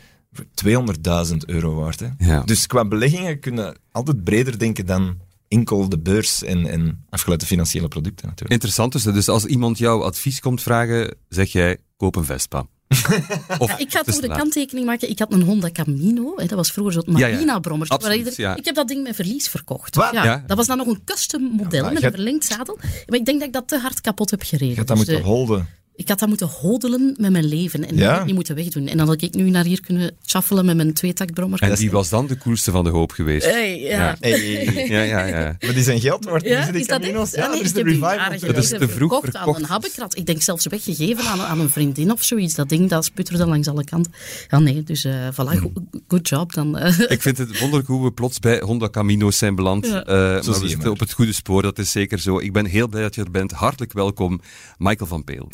200.000 1.32 1.38
euro 1.46 1.76
waard. 1.76 2.00
Hè? 2.00 2.08
Ja. 2.18 2.42
Dus 2.42 2.68
qua 2.68 2.86
beleggingen 2.86 3.40
kun 3.40 3.56
je 3.56 3.76
altijd 3.92 4.24
breder 4.24 4.60
denken 4.60 4.86
dan 4.86 5.18
enkel 5.48 5.90
de 5.90 6.00
beurs 6.00 6.44
en, 6.44 6.66
en 6.66 7.06
afgeleide 7.10 7.46
financiële 7.46 7.88
producten 7.88 8.26
natuurlijk. 8.28 8.52
Interessant 8.52 8.92
dus. 8.92 9.04
Dus 9.04 9.30
als 9.30 9.46
iemand 9.46 9.78
jouw 9.78 10.04
advies 10.04 10.40
komt 10.40 10.62
vragen, 10.62 11.16
zeg 11.30 11.52
jij, 11.52 11.78
koop 11.98 12.16
een 12.16 12.26
Vespa. 12.26 12.66
Of 13.58 13.80
ik 13.80 13.92
ga 13.92 14.04
voor 14.06 14.22
de 14.22 14.28
kanttekening 14.28 14.86
maken. 14.86 15.10
Ik 15.10 15.20
had 15.20 15.34
een 15.34 15.42
Honda 15.42 15.72
Camino. 15.72 16.34
Hè, 16.36 16.46
dat 16.46 16.58
was 16.58 16.72
vroeger 16.72 16.94
zo'n 16.94 17.14
Marina-brommer. 17.14 17.88
Ja, 18.02 18.32
ja. 18.36 18.56
Ik 18.56 18.66
heb 18.66 18.76
dat 18.76 18.88
ding 18.88 19.04
met 19.04 19.16
verlies 19.16 19.48
verkocht. 19.48 19.96
Ja, 19.96 20.44
Dat 20.48 20.58
was 20.58 20.68
dan 20.68 20.78
nog 20.78 20.88
een 20.88 21.04
custom 21.06 21.42
model 21.42 21.92
met 21.92 22.04
een 22.04 22.12
verlengd 22.12 22.46
zadel. 22.46 22.78
Maar 22.82 23.20
ik 23.20 23.26
denk 23.26 23.40
dat 23.40 23.48
ik 23.48 23.54
dat 23.54 23.68
te 23.68 23.78
hard 23.78 24.02
kapot 24.02 24.32
heb 24.32 24.42
gereden. 24.42 24.70
Je 24.70 24.76
had 24.76 24.88
dat 24.88 24.98
dus 24.98 25.08
moeten 25.08 25.26
holden. 25.26 25.68
Ik 25.96 26.08
had 26.08 26.20
dat 26.20 26.28
moeten 26.30 26.48
hodelen 26.48 27.16
met 27.20 27.32
mijn 27.32 27.46
leven 27.46 27.88
en 27.88 27.98
ja? 27.98 28.24
niet 28.24 28.36
moeten 28.36 28.56
wegdoen. 28.56 28.88
En 28.88 28.98
dan 28.98 29.08
had 29.08 29.22
ik 29.22 29.34
nu 29.34 29.50
naar 29.50 29.64
hier 29.64 29.82
kunnen 29.82 30.16
chaffelen 30.26 30.66
met 30.66 30.76
mijn 30.76 30.94
tweetakbrommer. 30.94 31.62
En 31.62 31.76
die 31.76 31.92
was 31.92 32.10
dan 32.10 32.28
de 32.28 32.38
coolste 32.38 32.72
van 32.72 32.84
de 32.84 32.90
hoop 32.90 33.12
geweest. 33.12 33.46
Hey, 33.46 33.80
ja. 33.80 33.98
Ja. 33.98 34.16
Hey. 34.20 34.88
ja, 34.88 35.02
ja, 35.02 35.26
ja. 35.26 35.56
Maar 35.60 35.74
die 35.74 35.84
zijn 35.84 36.00
geld 36.00 36.26
waard. 36.26 36.44
Ja, 36.44 36.72
die 36.72 36.82
is 36.82 36.88
dat 36.88 37.00
Camino's. 37.00 37.32
Ja, 37.32 37.48
nee, 37.48 37.62
is 37.62 37.74
de 37.74 37.84
revival. 37.84 38.40
Dat 38.40 38.58
is 38.58 38.70
te 38.70 38.88
vroeg 38.88 39.20
verkocht. 39.20 39.36
aan 39.36 39.56
een 39.56 39.64
habbekrat. 39.64 40.18
Ik 40.18 40.26
denk 40.26 40.42
zelfs 40.42 40.66
weggegeven 40.66 41.26
aan, 41.26 41.42
aan 41.42 41.60
een 41.60 41.70
vriendin 41.70 42.12
of 42.12 42.24
zoiets. 42.24 42.56
Dat 42.56 42.70
ding, 42.70 42.90
dat 42.90 43.06
sputterde 43.06 43.46
langs 43.46 43.68
alle 43.68 43.84
kanten. 43.84 44.12
Ja, 44.48 44.60
nee, 44.60 44.84
dus 44.84 45.06
uh, 45.06 45.28
voilà, 45.32 45.72
good 46.08 46.30
job 46.30 46.54
dan. 46.54 46.78
Uh. 46.78 47.00
Ik 47.08 47.22
vind 47.22 47.38
het 47.38 47.60
wonderlijk 47.60 47.88
hoe 47.88 48.04
we 48.04 48.12
plots 48.12 48.40
bij 48.40 48.60
Honda 48.60 48.90
Camino's 48.90 49.38
zijn 49.38 49.56
beland. 49.56 49.86
Ja. 49.86 50.08
Uh, 50.08 50.16
maar 50.46 50.60
we 50.60 50.68
zitten 50.68 50.92
op 50.92 51.00
het 51.00 51.12
goede 51.12 51.34
spoor, 51.34 51.62
dat 51.62 51.80
is 51.80 51.92
zeker 51.92 52.20
zo. 52.20 52.40
Ik 52.40 52.54
ben 52.54 52.66
heel 52.66 52.88
blij 52.88 53.02
dat 53.02 53.16
je 53.16 53.24
er 53.24 53.32
bent. 53.32 53.52
Hartelijk 53.52 53.94
welkom, 53.94 54.42
Michael 54.78 55.10
van 55.10 55.24
Peel. 55.24 55.50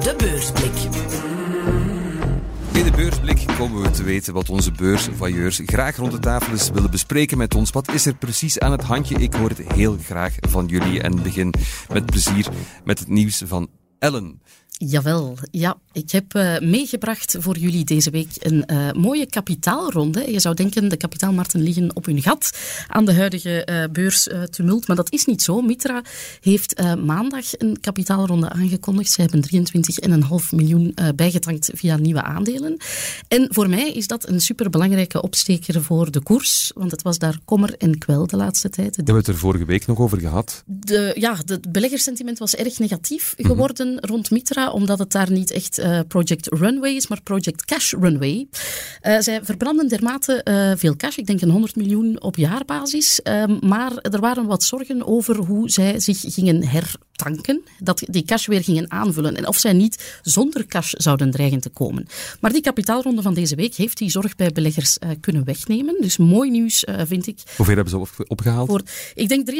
De 0.00 0.14
beursblik. 0.16 0.72
In 2.72 2.84
de 2.84 2.90
beursblik 2.90 3.44
komen 3.58 3.82
we 3.82 3.90
te 3.90 4.02
weten 4.02 4.34
wat 4.34 4.50
onze 4.50 4.72
beursvoyeurs 4.72 5.60
graag 5.64 5.96
rond 5.96 6.12
de 6.12 6.18
tafel 6.18 6.52
eens 6.52 6.70
willen 6.70 6.90
bespreken 6.90 7.38
met 7.38 7.54
ons. 7.54 7.70
Wat 7.70 7.92
is 7.92 8.06
er 8.06 8.14
precies 8.14 8.58
aan 8.58 8.72
het 8.72 8.82
handje? 8.82 9.14
Ik 9.14 9.34
hoor 9.34 9.48
het 9.48 9.72
heel 9.72 9.96
graag 10.04 10.34
van 10.40 10.66
jullie 10.66 11.00
en 11.00 11.22
begin 11.22 11.54
met 11.92 12.06
plezier 12.06 12.46
met 12.84 12.98
het 12.98 13.08
nieuws 13.08 13.42
van 13.46 13.68
Ellen. 13.98 14.40
Jawel, 14.78 15.38
ja. 15.50 15.76
Ik 15.92 16.10
heb 16.10 16.34
uh, 16.34 16.58
meegebracht 16.58 17.36
voor 17.38 17.58
jullie 17.58 17.84
deze 17.84 18.10
week 18.10 18.28
een 18.38 18.64
uh, 18.66 18.92
mooie 18.92 19.26
kapitaalronde. 19.26 20.32
Je 20.32 20.40
zou 20.40 20.54
denken, 20.54 20.88
de 20.88 20.96
kapitaalmarkten 20.96 21.60
liggen 21.60 21.96
op 21.96 22.04
hun 22.04 22.22
gat 22.22 22.58
aan 22.86 23.04
de 23.04 23.14
huidige 23.14 23.68
uh, 23.70 23.84
beurstumult, 23.92 24.86
maar 24.86 24.96
dat 24.96 25.12
is 25.12 25.24
niet 25.24 25.42
zo. 25.42 25.60
Mitra 25.60 26.02
heeft 26.40 26.82
maandag 27.04 27.44
een 27.58 27.80
kapitaalronde 27.80 28.48
aangekondigd. 28.48 29.12
Ze 29.12 29.20
hebben 29.20 29.44
23,5 30.22 30.28
miljoen 30.50 30.94
bijgetankt 31.14 31.70
via 31.74 31.96
nieuwe 31.96 32.22
aandelen. 32.22 32.76
En 33.28 33.48
voor 33.50 33.68
mij 33.68 33.92
is 33.92 34.06
dat 34.06 34.28
een 34.28 34.40
superbelangrijke 34.40 35.22
opsteker 35.22 35.82
voor 35.82 36.10
de 36.10 36.20
koers, 36.20 36.72
want 36.74 36.90
het 36.90 37.02
was 37.02 37.18
daar 37.18 37.38
kommer 37.44 37.74
en 37.78 37.98
kwel 37.98 38.26
de 38.26 38.36
laatste 38.36 38.68
tijd. 38.68 38.96
We 38.96 39.02
hebben 39.02 39.16
het 39.16 39.26
er 39.26 39.36
vorige 39.36 39.64
week 39.64 39.86
nog 39.86 39.98
over 39.98 40.20
gehad. 40.20 40.62
De, 40.66 41.12
ja, 41.14 41.36
het 41.46 41.72
beleggerssentiment 41.72 42.38
was 42.38 42.54
erg 42.54 42.78
negatief 42.78 43.34
mhm. 43.36 43.48
geworden 43.48 43.86
mm 43.86 43.98
-hmm. 43.98 44.08
rond 44.08 44.30
Mitra, 44.30 44.65
omdat 44.72 44.98
het 44.98 45.12
daar 45.12 45.30
niet 45.30 45.50
echt 45.50 45.78
uh, 45.78 46.00
Project 46.08 46.46
Runway 46.54 46.90
is, 46.90 47.06
maar 47.06 47.22
Project 47.22 47.64
Cash 47.64 47.92
Runway. 47.92 48.46
Uh, 49.02 49.18
zij 49.18 49.40
verbranden 49.42 49.88
dermate 49.88 50.40
uh, 50.44 50.72
veel 50.76 50.96
cash, 50.96 51.16
ik 51.16 51.26
denk 51.26 51.40
een 51.40 51.50
100 51.50 51.76
miljoen 51.76 52.22
op 52.22 52.36
jaarbasis. 52.36 53.22
Ehm, 53.22 53.56
maar 53.60 53.96
er 53.96 54.20
waren 54.20 54.46
wat 54.46 54.62
zorgen 54.62 55.06
over 55.06 55.36
hoe 55.36 55.70
zij 55.70 56.00
zich 56.00 56.20
gingen 56.20 56.62
dat 57.78 58.02
die 58.06 58.24
cash 58.24 58.46
weer 58.46 58.62
gingen 58.62 58.90
aanvullen 58.90 59.36
en 59.36 59.48
of 59.48 59.58
zij 59.58 59.72
niet 59.72 60.20
zonder 60.22 60.66
cash 60.66 60.92
zouden 60.92 61.30
dreigen 61.30 61.60
te 61.60 61.68
komen. 61.68 62.06
Maar 62.40 62.52
die 62.52 62.60
kapitaalronde 62.60 63.22
van 63.22 63.34
deze 63.34 63.54
week 63.54 63.74
heeft 63.74 63.98
die 63.98 64.10
zorg 64.10 64.36
bij 64.36 64.52
beleggers 64.52 64.98
kunnen 65.20 65.44
wegnemen. 65.44 65.96
Dus 66.00 66.16
mooi 66.16 66.50
nieuws, 66.50 66.84
vind 67.06 67.26
ik. 67.26 67.38
Hoeveel 67.56 67.74
hebben 67.74 67.92
ze 67.92 67.98
op, 67.98 68.10
opgehaald? 68.28 68.68
Voor, 68.68 68.82
ik 69.14 69.28
denk 69.28 69.50
23,5 69.50 69.56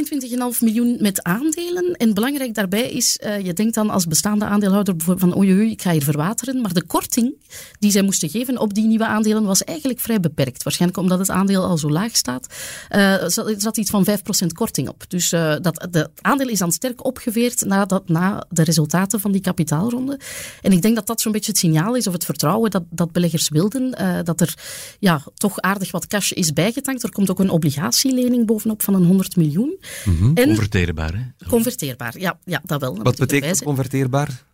miljoen 0.60 0.96
met 1.00 1.22
aandelen. 1.22 1.92
En 1.92 2.14
belangrijk 2.14 2.54
daarbij 2.54 2.90
is, 2.90 3.18
je 3.42 3.52
denkt 3.52 3.74
dan 3.74 3.90
als 3.90 4.06
bestaande 4.06 4.44
aandeelhouder 4.44 4.94
van 4.96 5.36
oei, 5.36 5.70
ik 5.70 5.82
ga 5.82 5.90
hier 5.90 6.02
verwateren. 6.02 6.60
Maar 6.60 6.72
de 6.72 6.84
korting 6.84 7.34
die 7.78 7.90
zij 7.90 8.02
moesten 8.02 8.28
geven 8.28 8.58
op 8.58 8.74
die 8.74 8.86
nieuwe 8.86 9.06
aandelen 9.06 9.44
was 9.44 9.64
eigenlijk 9.64 10.00
vrij 10.00 10.20
beperkt. 10.20 10.62
Waarschijnlijk 10.62 11.00
omdat 11.00 11.18
het 11.18 11.30
aandeel 11.30 11.64
al 11.64 11.78
zo 11.78 11.90
laag 11.90 12.16
staat. 12.16 12.46
Er 12.88 13.30
zat 13.58 13.76
iets 13.76 13.90
van 13.90 14.06
5% 14.10 14.46
korting 14.52 14.88
op. 14.88 15.04
Dus 15.08 15.30
dat, 15.30 15.86
de 15.90 16.10
aandeel 16.20 16.48
is 16.48 16.58
dan 16.58 16.72
sterk 16.72 17.04
opgeveerd 17.04 17.45
na, 17.54 17.84
dat, 17.84 18.08
na 18.08 18.46
de 18.48 18.62
resultaten 18.62 19.20
van 19.20 19.32
die 19.32 19.40
kapitaalronde. 19.40 20.20
En 20.62 20.72
ik 20.72 20.82
denk 20.82 20.94
dat 20.94 21.06
dat 21.06 21.20
zo'n 21.20 21.32
beetje 21.32 21.50
het 21.50 21.60
signaal 21.60 21.96
is 21.96 22.06
of 22.06 22.12
het 22.12 22.24
vertrouwen 22.24 22.70
dat, 22.70 22.82
dat 22.90 23.12
beleggers 23.12 23.48
wilden. 23.48 23.96
Uh, 24.00 24.18
dat 24.22 24.40
er 24.40 24.54
ja, 24.98 25.22
toch 25.34 25.60
aardig 25.60 25.90
wat 25.90 26.06
cash 26.06 26.30
is 26.30 26.52
bijgetankt. 26.52 27.02
Er 27.02 27.12
komt 27.12 27.30
ook 27.30 27.38
een 27.38 27.50
obligatielening 27.50 28.46
bovenop 28.46 28.82
van 28.82 28.94
een 28.94 29.04
100 29.04 29.36
miljoen. 29.36 29.78
Mm 30.04 30.16
-hmm. 30.16 30.34
en, 30.34 30.46
converteerbaar, 30.46 31.14
hè? 31.14 31.46
Converteerbaar, 31.48 32.18
ja, 32.18 32.38
ja 32.44 32.62
dat 32.64 32.80
wel. 32.80 33.02
Wat 33.02 33.16
betekent 33.16 33.62
converteerbaar? 33.62 34.44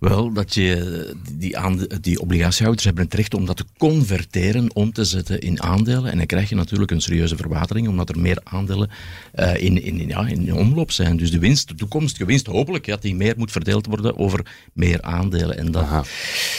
Wel, 0.00 0.32
dat 0.32 0.54
je 0.54 1.14
die, 1.32 1.56
die 2.00 2.20
obligatiehouders 2.20 2.84
hebben 2.84 3.04
het 3.04 3.14
recht 3.14 3.34
om 3.34 3.46
dat 3.46 3.56
te 3.56 3.64
converteren, 3.78 4.74
om 4.74 4.92
te 4.92 5.04
zetten 5.04 5.40
in 5.40 5.62
aandelen. 5.62 6.10
En 6.10 6.16
dan 6.16 6.26
krijg 6.26 6.48
je 6.48 6.54
natuurlijk 6.54 6.90
een 6.90 7.00
serieuze 7.00 7.36
verwatering, 7.36 7.88
omdat 7.88 8.08
er 8.08 8.18
meer 8.18 8.40
aandelen 8.42 8.90
uh, 9.34 9.62
in, 9.62 9.82
in, 9.82 10.08
ja, 10.08 10.26
in 10.26 10.54
omloop 10.54 10.90
zijn. 10.90 11.16
Dus 11.16 11.30
de 11.30 11.38
winst, 11.38 11.68
de 11.68 11.74
toekomstige 11.74 12.24
winst, 12.24 12.46
hopelijk, 12.46 12.86
ja, 12.86 12.96
die 12.96 13.14
meer 13.14 13.34
moet 13.36 13.52
verdeeld 13.52 13.86
worden 13.86 14.18
over 14.18 14.46
meer 14.72 15.02
aandelen. 15.02 15.58
En 15.58 15.70
dat, 15.70 15.86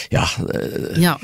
ja... 0.09 0.27
Uh, 0.53 0.95
ja. 0.95 1.19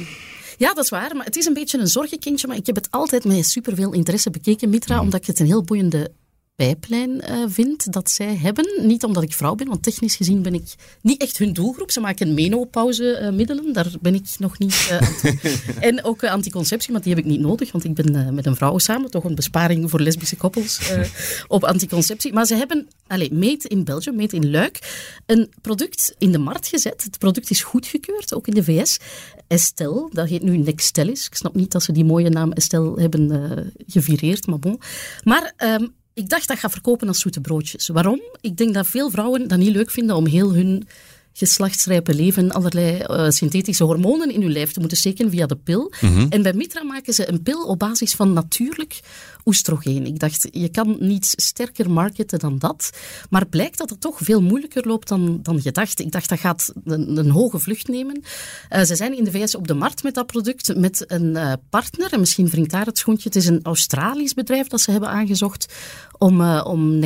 Ja, 0.57 0.73
dat 0.73 0.83
is 0.83 0.89
waar. 0.89 1.15
Maar 1.15 1.25
het 1.25 1.35
is 1.35 1.45
een 1.45 1.53
beetje 1.53 1.79
een 1.79 1.87
zorgenkindje. 1.87 2.47
Maar 2.47 2.57
ik 2.57 2.65
heb 2.65 2.75
het 2.75 2.87
altijd 2.91 3.25
met 3.25 3.45
superveel 3.45 3.93
interesse 3.93 4.29
bekeken, 4.29 4.69
Mitra, 4.69 4.95
mm. 4.95 5.01
omdat 5.01 5.19
ik 5.19 5.27
het 5.27 5.39
een 5.39 5.45
heel 5.45 5.63
boeiende 5.63 6.11
pijplijn 6.55 7.09
uh, 7.29 7.43
vind 7.47 7.93
dat 7.93 8.09
zij 8.09 8.35
hebben. 8.35 8.85
Niet 8.87 9.03
omdat 9.03 9.23
ik 9.23 9.33
vrouw 9.33 9.55
ben, 9.55 9.67
want 9.67 9.83
technisch 9.83 10.15
gezien 10.15 10.41
ben 10.41 10.53
ik 10.53 10.75
niet 11.01 11.21
echt 11.21 11.37
hun 11.37 11.53
doelgroep. 11.53 11.91
Ze 11.91 11.99
maken 11.99 12.33
menopausemiddelen, 12.33 13.67
uh, 13.67 13.73
daar 13.73 13.91
ben 14.01 14.15
ik 14.15 14.25
nog 14.39 14.59
niet 14.59 14.89
uh, 14.91 15.35
En 15.89 16.03
ook 16.03 16.23
anticonceptie, 16.23 16.91
maar 16.91 17.01
die 17.01 17.13
heb 17.13 17.23
ik 17.23 17.29
niet 17.29 17.39
nodig, 17.39 17.71
want 17.71 17.83
ik 17.83 17.93
ben 17.93 18.35
met 18.35 18.45
een 18.45 18.55
vrouw 18.55 18.77
samen. 18.77 19.11
Toch 19.11 19.23
een 19.23 19.35
besparing 19.35 19.89
voor 19.89 19.99
lesbische 19.99 20.35
koppels 20.35 20.91
op 21.47 21.63
anticonceptie. 21.63 22.33
Maar 22.33 22.45
ze 22.45 22.55
hebben, 22.55 22.87
allez, 23.07 23.29
Meet 23.29 23.65
in 23.65 23.83
België, 23.83 24.11
Meet 24.11 24.33
in 24.33 24.51
Luik, 24.51 24.79
een 25.25 25.51
product 25.61 26.15
in 26.17 26.31
de 26.31 26.37
markt 26.37 26.67
gezet. 26.67 27.03
Het 27.03 27.17
product 27.17 27.49
is 27.49 27.63
goedgekeurd, 27.63 28.33
ook 28.33 28.47
in 28.47 28.53
de 28.53 28.63
VS. 28.63 28.99
Estelle, 29.47 30.09
dat 30.11 30.27
heet 30.27 30.43
nu 30.43 30.57
Nextellis. 30.57 31.25
Ik 31.25 31.35
snap 31.35 31.55
niet 31.55 31.71
dat 31.71 31.83
ze 31.83 31.91
die 31.91 32.05
mooie 32.05 32.29
naam 32.29 32.51
Estelle 32.51 33.01
hebben 33.01 33.73
gevireerd, 33.87 34.47
maar 34.47 34.59
bon. 34.59 34.79
Maar... 35.23 35.53
Um, 35.57 35.93
ik 36.13 36.29
dacht 36.29 36.47
dat 36.47 36.59
ga 36.59 36.69
verkopen 36.69 37.07
als 37.07 37.19
zoete 37.19 37.41
broodjes. 37.41 37.87
Waarom? 37.87 38.21
Ik 38.41 38.57
denk 38.57 38.73
dat 38.73 38.87
veel 38.87 39.09
vrouwen 39.09 39.47
dat 39.47 39.57
niet 39.57 39.75
leuk 39.75 39.91
vinden 39.91 40.15
om 40.15 40.25
heel 40.25 40.53
hun 40.53 40.87
geslachtsrijpe 41.33 42.13
leven 42.13 42.51
allerlei 42.51 43.03
uh, 43.07 43.29
synthetische 43.29 43.83
hormonen 43.83 44.31
in 44.31 44.41
hun 44.41 44.51
lijf 44.51 44.71
te 44.71 44.79
moeten 44.79 44.97
steken 44.97 45.29
via 45.29 45.45
de 45.45 45.55
pil. 45.55 45.91
Mhm. 46.01 46.25
En 46.29 46.41
bij 46.41 46.53
Mitra 46.53 46.83
maken 46.83 47.13
ze 47.13 47.29
een 47.29 47.43
pil 47.43 47.65
op 47.65 47.79
basis 47.79 48.13
van 48.13 48.33
natuurlijk 48.33 48.99
oestrogeen. 49.45 50.05
Ik 50.05 50.19
dacht, 50.19 50.47
je 50.51 50.69
kan 50.69 50.95
niet 50.99 51.33
sterker 51.35 51.91
marketen 51.91 52.39
dan 52.39 52.59
dat. 52.59 52.89
Maar 53.29 53.47
blijkt 53.47 53.77
dat 53.77 53.89
het 53.89 54.01
toch 54.01 54.17
veel 54.21 54.41
moeilijker 54.41 54.87
loopt 54.87 55.07
dan, 55.07 55.39
dan 55.41 55.61
gedacht. 55.61 55.99
Ik 55.99 56.11
dacht, 56.11 56.29
dat 56.29 56.39
gaat 56.39 56.73
een, 56.83 57.17
een 57.17 57.29
hoge 57.29 57.59
vlucht 57.59 57.87
nemen. 57.87 58.23
Uh, 58.71 58.81
ze 58.81 58.95
zijn 58.95 59.17
in 59.17 59.23
de 59.23 59.31
VS 59.31 59.55
op 59.55 59.67
de 59.67 59.73
markt 59.73 60.03
met 60.03 60.13
dat 60.13 60.25
product 60.25 60.75
met 60.75 61.03
een 61.07 61.35
uh, 61.35 61.53
partner. 61.69 62.13
En 62.13 62.19
misschien 62.19 62.49
wringt 62.49 62.71
daar 62.71 62.85
het 62.85 62.97
schoentje. 62.97 63.29
Het 63.29 63.37
is 63.37 63.47
een 63.47 63.63
Australisch 63.63 64.33
bedrijf 64.33 64.67
dat 64.67 64.81
ze 64.81 64.91
hebben 64.91 65.09
aangezocht 65.09 65.73
om, 66.17 66.41
uh, 66.41 66.63
om 66.67 66.99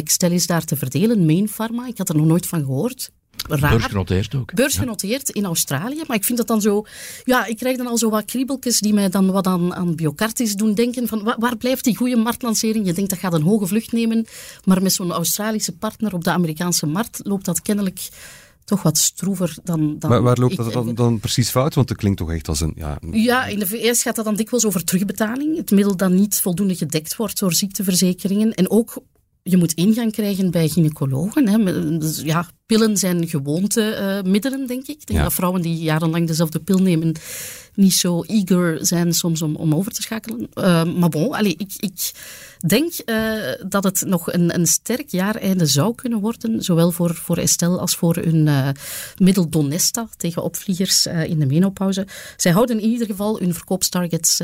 daar 0.45 0.63
te 0.65 0.75
verdelen. 0.75 1.25
Main 1.25 1.49
Pharma. 1.49 1.87
Ik 1.87 1.97
had 1.97 2.09
er 2.09 2.15
nog 2.15 2.25
nooit 2.25 2.45
van 2.45 2.59
gehoord 2.59 3.11
raar. 3.47 3.69
Beursgenoteerd 3.69 4.35
ook. 4.35 4.53
Beursgenoteerd 4.53 5.29
in 5.29 5.45
Australië. 5.45 6.01
Maar 6.07 6.17
ik 6.17 6.23
vind 6.23 6.37
dat 6.37 6.47
dan 6.47 6.61
zo... 6.61 6.85
Ja, 7.23 7.45
ik 7.45 7.57
krijg 7.57 7.77
dan 7.77 7.87
al 7.87 7.97
zo 7.97 8.09
wat 8.09 8.25
kriebeltjes 8.25 8.79
die 8.79 8.93
mij 8.93 9.09
dan 9.09 9.31
wat 9.31 9.47
aan, 9.47 9.75
aan 9.75 9.95
Biocartis 9.95 10.55
doen 10.55 10.73
denken. 10.73 11.07
Van, 11.07 11.33
waar, 11.37 11.57
blijft 11.57 11.83
die 11.83 11.95
goede 11.95 12.15
marktlancering? 12.15 12.85
Je 12.85 12.93
denkt 12.93 13.09
dat 13.09 13.19
gaat 13.19 13.33
een 13.33 13.41
hoge 13.41 13.67
vlucht 13.67 13.91
nemen. 13.91 14.25
Maar 14.63 14.81
met 14.81 14.93
zo'n 14.93 15.11
Australische 15.11 15.75
partner 15.75 16.13
op 16.13 16.23
de 16.23 16.31
Amerikaanse 16.31 16.85
markt 16.85 17.19
loopt 17.23 17.45
dat 17.45 17.61
kennelijk 17.61 18.09
toch 18.67 18.81
wat 18.81 18.97
stroever 18.97 19.55
dan... 19.63 19.95
dan 19.99 20.09
maar 20.09 20.21
waar 20.21 20.37
loopt 20.37 20.55
dat 20.55 20.73
dan, 20.73 20.95
dan, 20.95 21.19
precies 21.19 21.49
fout? 21.49 21.73
Want 21.73 21.89
het 21.89 21.97
klinkt 21.97 22.17
toch 22.17 22.31
echt 22.31 22.47
als 22.47 22.59
een... 22.59 22.73
Ja, 22.75 22.97
ja, 23.11 23.45
in 23.45 23.59
de 23.59 23.67
VS 23.67 24.01
gaat 24.01 24.15
dat 24.15 24.25
dan 24.25 24.35
dikwijls 24.35 24.65
over 24.65 24.83
terugbetaling. 24.83 25.57
Het 25.57 25.71
middel 25.71 25.95
dat 25.95 26.09
niet 26.09 26.39
voldoende 26.39 26.75
gedekt 26.75 27.15
wordt 27.15 27.39
door 27.39 27.53
ziekteverzekeringen. 27.53 28.53
En 28.53 28.69
ook 28.69 29.01
je 29.49 29.57
moet 29.57 29.73
ingang 29.73 30.11
krijgen 30.11 30.51
bij 30.51 30.67
gynaecologen. 30.67 31.47
Hè. 31.47 31.97
Dus 31.97 32.21
ja, 32.21 32.47
pillen 32.65 32.97
zijn 32.97 33.27
gewoontemiddelen, 33.27 34.61
uh, 34.61 34.67
denk 34.67 34.87
ik. 34.87 34.99
Ik 34.99 35.05
denk 35.05 35.19
dat 35.19 35.33
vrouwen 35.33 35.61
die 35.61 35.77
jarenlang 35.77 36.27
dezelfde 36.27 36.59
pil 36.59 36.77
nemen 36.77 37.15
niet 37.73 37.93
zo 37.93 38.23
eager 38.23 38.85
zijn 38.85 39.13
soms 39.13 39.41
om, 39.41 39.55
om 39.55 39.75
over 39.75 39.91
te 39.91 40.01
schakelen. 40.01 40.47
Uh, 40.53 40.83
maar 40.83 41.09
bon, 41.09 41.33
allez, 41.33 41.53
ik, 41.57 41.71
ik 41.77 42.11
denk 42.67 42.93
uh, 43.05 43.33
dat 43.67 43.83
het 43.83 44.03
nog 44.05 44.33
een, 44.33 44.55
een 44.55 44.67
sterk 44.67 45.09
jaareinde 45.09 45.65
zou 45.65 45.95
kunnen 45.95 46.19
worden, 46.19 46.63
zowel 46.63 46.91
voor, 46.91 47.15
voor 47.15 47.37
Estelle 47.37 47.77
als 47.77 47.95
voor 47.95 48.15
hun 48.15 48.47
uh, 48.47 48.69
middel 49.17 49.49
Donesta 49.49 50.07
tegen 50.17 50.43
opvliegers 50.43 51.05
in 51.05 51.39
de 51.39 51.45
menopauze. 51.45 52.07
Zij 52.37 52.51
houden 52.51 52.79
in 52.79 52.89
ieder 52.89 53.07
geval 53.07 53.39
hun 53.39 53.53
verkoopstargets 53.53 54.41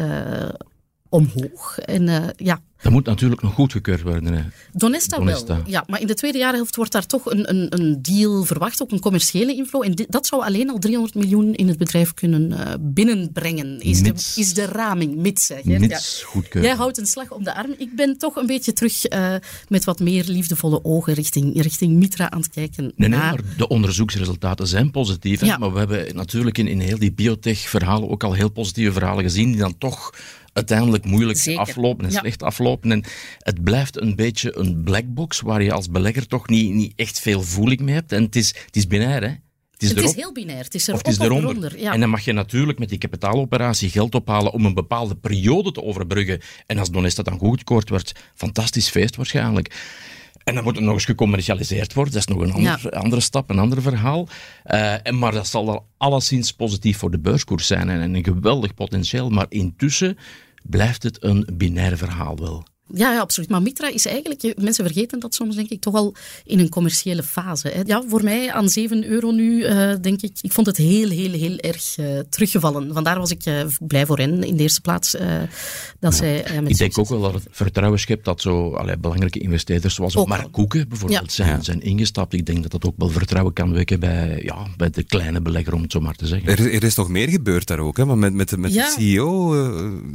omhoog. 1.14 1.80
En 1.80 2.34
ja, 2.38 2.62
dat 2.84 2.92
moet 2.92 3.06
natuurlijk 3.06 3.42
nog 3.42 3.54
goedgekeurd 3.54 4.02
worden. 4.02 4.34
Hè. 4.34 4.42
Donesta, 4.74 5.24
wel, 5.24 5.62
ja. 5.66 5.84
Maar 5.88 6.02
in 6.02 6.08
de 6.08 6.14
tweede 6.14 6.38
jaarhelft 6.38 6.76
wordt 6.76 6.92
daar 6.92 7.06
toch 7.06 7.32
een, 7.32 7.50
een, 7.50 7.68
een 7.70 8.02
deal 8.02 8.44
verwacht, 8.44 8.82
ook 8.82 8.92
een 8.92 9.00
commerciële 9.00 9.56
inflow. 9.56 9.84
En 9.84 10.06
dat 10.10 10.28
zou 10.28 10.44
alleen 10.44 10.70
al 10.70 10.78
300 10.78 11.16
miljoen 11.16 11.54
in 11.54 11.68
het 11.68 11.78
bedrijf 11.78 12.14
kunnen 12.14 12.52
uh, 12.52 12.74
binnenbrengen, 12.80 13.80
is, 13.80 14.02
de, 14.02 14.14
is 14.36 14.54
de 14.54 14.66
raming, 14.66 15.16
mits. 15.16 15.48
Hè, 15.48 15.80
mits 15.80 16.26
ja. 16.52 16.62
Jij 16.62 16.76
houdt 16.76 16.98
een 16.98 17.06
slag 17.06 17.32
om 17.32 17.44
de 17.44 17.56
arm. 17.56 17.76
Ik 17.78 17.96
ben 17.96 18.18
toch 18.18 18.36
een 18.36 18.46
beetje 18.46 18.74
terug 18.74 19.12
uh, 19.12 19.36
met 19.68 19.84
wat 19.84 20.00
meer 20.00 20.24
liefdevolle 20.28 20.84
ogen 20.84 21.14
richting, 21.14 21.62
richting 21.62 21.94
Mitra 21.94 22.32
aan 22.32 22.40
het 22.40 22.50
kijken. 22.50 22.92
Nee, 22.96 23.10
nee, 23.10 23.20
maar 23.20 23.40
de 23.58 23.68
onderzoeksresultaten 23.68 24.68
zijn 24.68 24.92
positief. 24.92 25.46
Ja. 25.46 25.58
Maar 25.58 25.74
we 25.74 25.80
hebben 25.80 26.16
natuurlijk 26.16 26.58
in, 26.58 26.68
in 26.68 26.80
heel 26.80 27.00
die 27.00 27.14
biotech-verhalen 27.14 28.10
ook 28.10 28.24
al 28.24 28.34
heel 28.34 28.50
positieve 28.50 28.92
verhalen 28.92 29.24
gezien, 29.24 29.52
die 29.52 29.60
dan 29.60 29.78
toch 29.78 30.12
uiteindelijk 30.54 31.06
moeilijk 31.06 31.40
Zeker. 31.40 31.62
aflopen 31.62 32.06
en 32.06 32.12
slecht 32.12 32.44
aflopen. 32.44 32.92
En 32.92 33.04
het 33.40 33.64
blijft 33.64 34.02
een 34.02 34.16
beetje 34.16 34.58
een 34.58 34.84
blackbox 34.84 35.42
waar 35.42 35.64
je 35.64 35.72
als 35.72 35.90
belegger 35.90 36.28
toch 36.28 36.48
niet, 36.48 36.74
niet 36.74 36.94
echt 36.96 37.20
veel 37.20 37.42
voeling 37.42 37.82
mee 37.82 37.94
hebt. 37.94 38.12
En 38.12 38.24
het 38.24 38.36
is, 38.36 38.48
het 38.66 38.76
is 38.76 38.88
binair, 38.88 39.22
hè. 39.22 39.34
Het 39.72 39.82
is, 39.82 39.90
het 39.90 40.04
is 40.04 40.16
heel 40.16 40.34
binair. 40.34 40.64
Het 40.64 40.76
is 40.76 40.88
er 40.88 40.94
of 40.94 41.00
het 41.00 41.08
is 41.08 41.20
eronder. 41.20 41.80
Ja. 41.80 41.94
En 41.94 42.00
dan 42.00 42.10
mag 42.10 42.26
je 42.26 42.34
natuurlijk 42.34 42.80
met 42.80 42.90
die 42.90 42.98
kapitaaloperatie 42.98 43.90
geld 43.90 44.16
ophalen 44.16 44.54
om 44.54 44.66
een 44.66 44.74
bepaalde 44.74 45.16
periode 45.16 45.72
te 45.72 45.84
overbruggen. 45.84 46.42
En 46.66 46.78
als 46.78 46.92
Donesta 46.92 47.24
dan 47.24 47.38
goedgekeurd 47.38 47.90
wordt, 47.90 48.12
fantastisch 48.36 48.90
feest 48.90 49.16
waarschijnlijk. 49.16 49.76
En 50.44 50.56
dan 50.56 50.64
moet 50.64 50.76
het 50.76 50.84
nog 50.84 50.94
eens 50.94 51.06
gecommercialiseerd 51.06 51.94
worden. 51.94 52.14
Dat 52.14 52.22
is 52.22 52.36
nog 52.36 52.44
een 52.44 52.54
ander, 52.54 52.90
andere 52.92 53.22
stap, 53.22 53.50
een 53.50 53.60
ander 53.60 53.82
verhaal. 53.82 54.28
Uh, 54.66 55.08
en, 55.08 55.18
maar 55.18 55.32
dat 55.32 55.48
zal 55.48 55.66
dan 55.66 55.84
alleszins 55.98 56.52
positief 56.52 56.98
voor 56.98 57.12
de 57.12 57.20
beurskoers 57.20 57.68
zijn 57.68 57.90
en 57.90 58.16
een 58.16 58.24
geweldig 58.24 58.74
potentieel. 58.74 59.30
Maar 59.30 59.46
intussen 59.50 60.18
blijft 60.64 61.04
het 61.04 61.24
een 61.24 61.48
binair 61.54 61.98
verhaal 61.98 62.38
wel. 62.38 62.64
Ja, 62.96 63.14
ja, 63.14 63.20
absoluut. 63.20 63.50
Maar 63.50 63.62
Mitra 63.62 63.88
is 63.88 64.06
eigenlijk, 64.06 64.60
mensen 64.60 64.86
vergeten 64.86 65.20
dat 65.20 65.34
soms 65.34 65.56
denk 65.56 65.70
ik 65.70 65.82
toch 65.82 65.94
al 65.94 66.16
in 66.46 66.60
een 66.60 66.70
commerciële 66.70 67.24
fase. 67.24 67.68
Hè. 67.68 67.82
Ja, 67.86 68.04
voor 68.08 68.24
mij 68.24 68.52
aan 68.52 68.70
7 68.70 69.06
euro 69.06 69.32
nu, 69.32 69.64
uh, 69.64 69.94
denk 70.02 70.22
ik, 70.22 70.38
ik 70.42 70.52
vond 70.52 70.68
het 70.68 70.78
heel, 70.78 71.10
heel, 71.10 71.32
heel 71.32 71.58
erg 71.58 71.98
uh, 71.98 72.20
teruggevallen. 72.30 72.94
Vandaar 72.94 73.20
was 73.20 73.32
ik 73.32 73.46
uh, 73.46 73.62
blij 73.88 74.06
voor 74.06 74.18
hen 74.18 74.44
in 74.44 74.56
de 74.56 74.64
eerste 74.64 74.82
plaats. 74.82 75.12
dat 75.12 75.20
ja. 76.00 76.12
zij, 76.12 76.46
met 76.62 76.70
ik 76.70 76.78
denk 76.78 76.98
ook 76.98 77.08
wel 77.08 77.22
dat 77.22 77.34
het 77.34 77.48
vertrouwen 77.52 78.00
schept 78.00 78.26
dat 78.26 78.42
zo 78.42 78.74
allee, 78.74 78.98
belangrijke 78.98 79.40
investeerders, 79.40 79.96
zoals 79.96 80.16
ook 80.16 80.28
Mark 80.28 80.52
Koeken 80.52 80.90
bijvoorbeeld, 80.90 81.36
ja. 81.36 81.46
zijn, 81.46 81.64
zijn 81.64 81.82
ingestapt. 81.82 82.34
Ik 82.34 82.46
denk 82.46 82.62
dat 82.62 82.72
dat 82.72 82.86
ook 82.86 82.96
wel 82.98 83.10
vertrouwen 83.10 83.54
kan 83.54 83.74
wekken 83.74 84.00
bij, 84.00 84.42
ja, 84.44 84.68
bij 84.78 84.90
de 84.90 85.04
kleine 85.04 85.42
belegger, 85.42 85.74
om 85.74 85.82
het 85.82 85.92
zo 85.92 86.00
maar 86.00 86.16
te 86.16 86.28
zeggen. 86.28 86.50
Er, 86.50 86.74
er 86.74 86.84
is 86.84 86.96
nog 86.96 87.10
meer 87.10 87.30
gebeurd 87.30 87.68
daar 87.68 87.80
ook, 87.80 87.98
hè? 87.98 88.06
Want 88.06 88.20
met, 88.20 88.34
met, 88.34 88.58
met 88.58 88.74
de 88.74 88.94
CEO, 88.98 89.54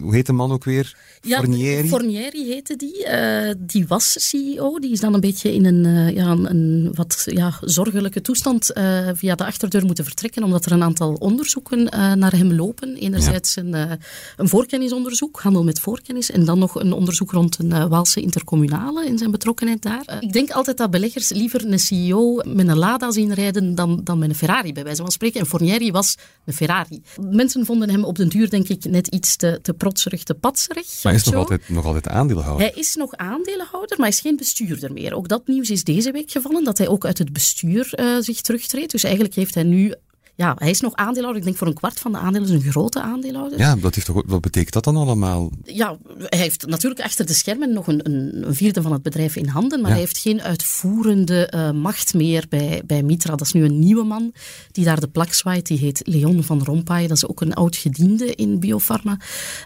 hoe 0.01 0.15
heet 0.15 0.27
de 0.27 0.33
man 0.33 0.53
ook 0.53 0.65
weer? 0.65 0.97
Ja, 1.21 1.39
Fornieri? 1.39 1.89
Fornieri 1.89 2.63
heette 2.69 2.87
die. 2.87 3.07
Uh, 3.07 3.55
die 3.59 3.87
was 3.87 4.29
CEO. 4.29 4.79
Die 4.79 4.93
is 4.93 5.01
dan 5.01 5.15
een 5.15 5.21
beetje 5.21 5.55
in 5.55 5.65
een, 5.65 5.85
uh, 5.85 6.15
ja, 6.15 6.31
een, 6.31 6.91
wat 6.95 7.23
ja, 7.27 7.59
zorgelijke 7.61 8.21
toestand 8.21 8.71
uh, 8.75 9.09
via 9.13 9.35
de 9.35 9.45
achterdeur 9.45 9.85
moeten 9.85 10.05
vertrekken, 10.05 10.43
omdat 10.43 10.65
er 10.65 10.73
een 10.73 10.83
aantal 10.83 11.13
onderzoeken 11.13 11.85
naar 12.19 12.33
hem 12.33 12.53
lopen. 12.53 12.97
Enerzijds 12.97 13.55
ja. 13.55 13.63
een, 13.63 13.99
een 14.37 14.49
voorkennisonderzoek, 14.49 15.41
handel 15.41 15.65
met 15.65 15.81
voorkennis, 15.81 16.31
en 16.31 16.45
dan 16.45 16.59
nog 16.59 16.81
een 16.81 16.93
onderzoek 16.93 17.31
rond 17.31 17.59
een 17.59 17.89
Waalse 17.89 18.21
intercommunale 18.21 19.07
in 19.07 19.19
zijn 19.19 19.31
betrokkenheid 19.31 19.83
daar. 19.83 20.19
ik 20.21 20.33
denk 20.33 20.51
altijd 20.51 20.77
dat 20.77 20.91
beleggers 20.91 21.29
liever 21.29 21.73
een 21.73 21.79
CEO 21.79 22.43
met 22.47 22.69
een 22.69 22.79
Lada 22.79 23.11
zien 23.11 23.35
rijden 23.35 23.75
dan, 23.75 24.01
dan 24.05 24.19
met 24.19 24.29
een 24.29 24.35
Ferrari, 24.35 24.73
bij 24.73 24.85
wijze 24.85 25.03
van 25.03 25.11
spreken. 25.11 25.41
En 25.41 25.47
Fornieri 25.47 25.91
was 25.91 26.17
een 26.45 26.53
Ferrari. 26.53 27.03
Mensen 27.31 27.67
vonden 27.67 27.91
hem 27.91 28.05
op 28.05 28.17
den 28.17 28.29
duur, 28.29 28.51
denk 28.51 28.69
ik, 28.69 28.85
net 28.85 29.07
iets 29.07 29.37
te, 29.37 29.59
te 29.63 29.73
protserig, 29.73 30.23
te 30.23 30.35
patserig. 30.35 31.03
Maar 31.03 31.15
is 31.15 31.25
nog 31.25 31.35
altijd, 31.35 31.69
nog 31.69 31.85
altijd 31.85 32.09
aandeelhouder? 32.09 32.58
Hij 32.59 32.73
is 32.75 32.95
nog 32.95 33.17
aandeelhouder, 33.17 33.99
maar 33.99 34.07
hij 34.07 34.17
is 34.17 34.21
geen 34.21 34.37
bestuurder 34.37 34.93
meer. 34.93 35.15
Ook 35.15 35.29
dat 35.29 35.47
nieuws 35.47 35.71
is 35.71 35.85
deze 35.85 36.11
week 36.11 36.31
gevallen, 36.31 36.65
dat 36.65 36.79
hij 36.79 36.89
ook 36.89 37.05
uit 37.05 37.19
het 37.19 37.33
bestuur 37.33 37.93
uh, 37.97 38.17
zich 38.21 38.41
terugtreedt. 38.41 38.91
Dus 38.91 39.05
eigenlijk 39.05 39.35
heeft 39.35 39.55
hij 39.55 39.63
nu 39.63 39.95
ja, 40.39 40.55
hij 40.59 40.71
is 40.71 40.81
nog 40.81 40.95
aandeelhouder. 40.95 41.37
Ik 41.37 41.45
denk 41.45 41.57
voor 41.57 41.67
een 41.67 41.75
kwart 41.75 41.99
van 41.99 42.13
de 42.13 42.19
aandelen 42.19 42.49
is 42.49 42.55
een 42.55 42.71
grote 42.71 43.01
aandeelhouder. 43.01 43.59
Ja, 43.59 43.77
dat 43.77 43.95
heeft 43.95 44.07
toch, 44.07 44.23
wat 44.27 44.41
betekent 44.41 44.73
dat 44.73 44.85
dan 44.85 44.97
allemaal? 44.97 45.51
Ja, 45.65 45.99
hij 46.19 46.39
heeft 46.39 46.67
natuurlijk 46.67 47.01
achter 47.01 47.27
de 47.27 47.33
schermen 47.33 47.73
nog 47.73 47.87
een, 47.87 48.07
een 48.07 48.55
vierde 48.55 48.83
van 48.83 48.93
het 48.93 49.03
bedrijf 49.03 49.37
in 49.37 49.47
handen, 49.47 49.81
maar 49.81 49.91
hij 49.91 50.01
heeft 50.01 50.19
geen 50.19 50.43
uitvoerende 50.43 51.53
uh, 51.55 51.71
macht 51.71 52.15
meer 52.15 52.45
bij, 52.49 52.83
bij 52.87 53.03
Mitra. 53.03 53.37
Dat 53.37 53.47
is 53.47 53.53
nu 53.53 53.65
een 53.65 53.79
nieuwe 53.79 54.05
man 54.05 54.33
die 54.73 54.85
daar 54.85 55.01
de 55.01 55.09
plak 55.09 55.33
zwaait. 55.33 55.67
Die 55.67 55.79
heet 55.79 56.01
Leon 56.05 56.43
van 56.43 56.63
Rompuy. 56.63 57.07
Dat 57.07 57.17
is 57.17 57.29
ook 57.29 57.41
een 57.41 57.55
oud 57.55 57.77
gediende 57.77 58.35
in 58.35 58.59
biopharma. 58.59 59.19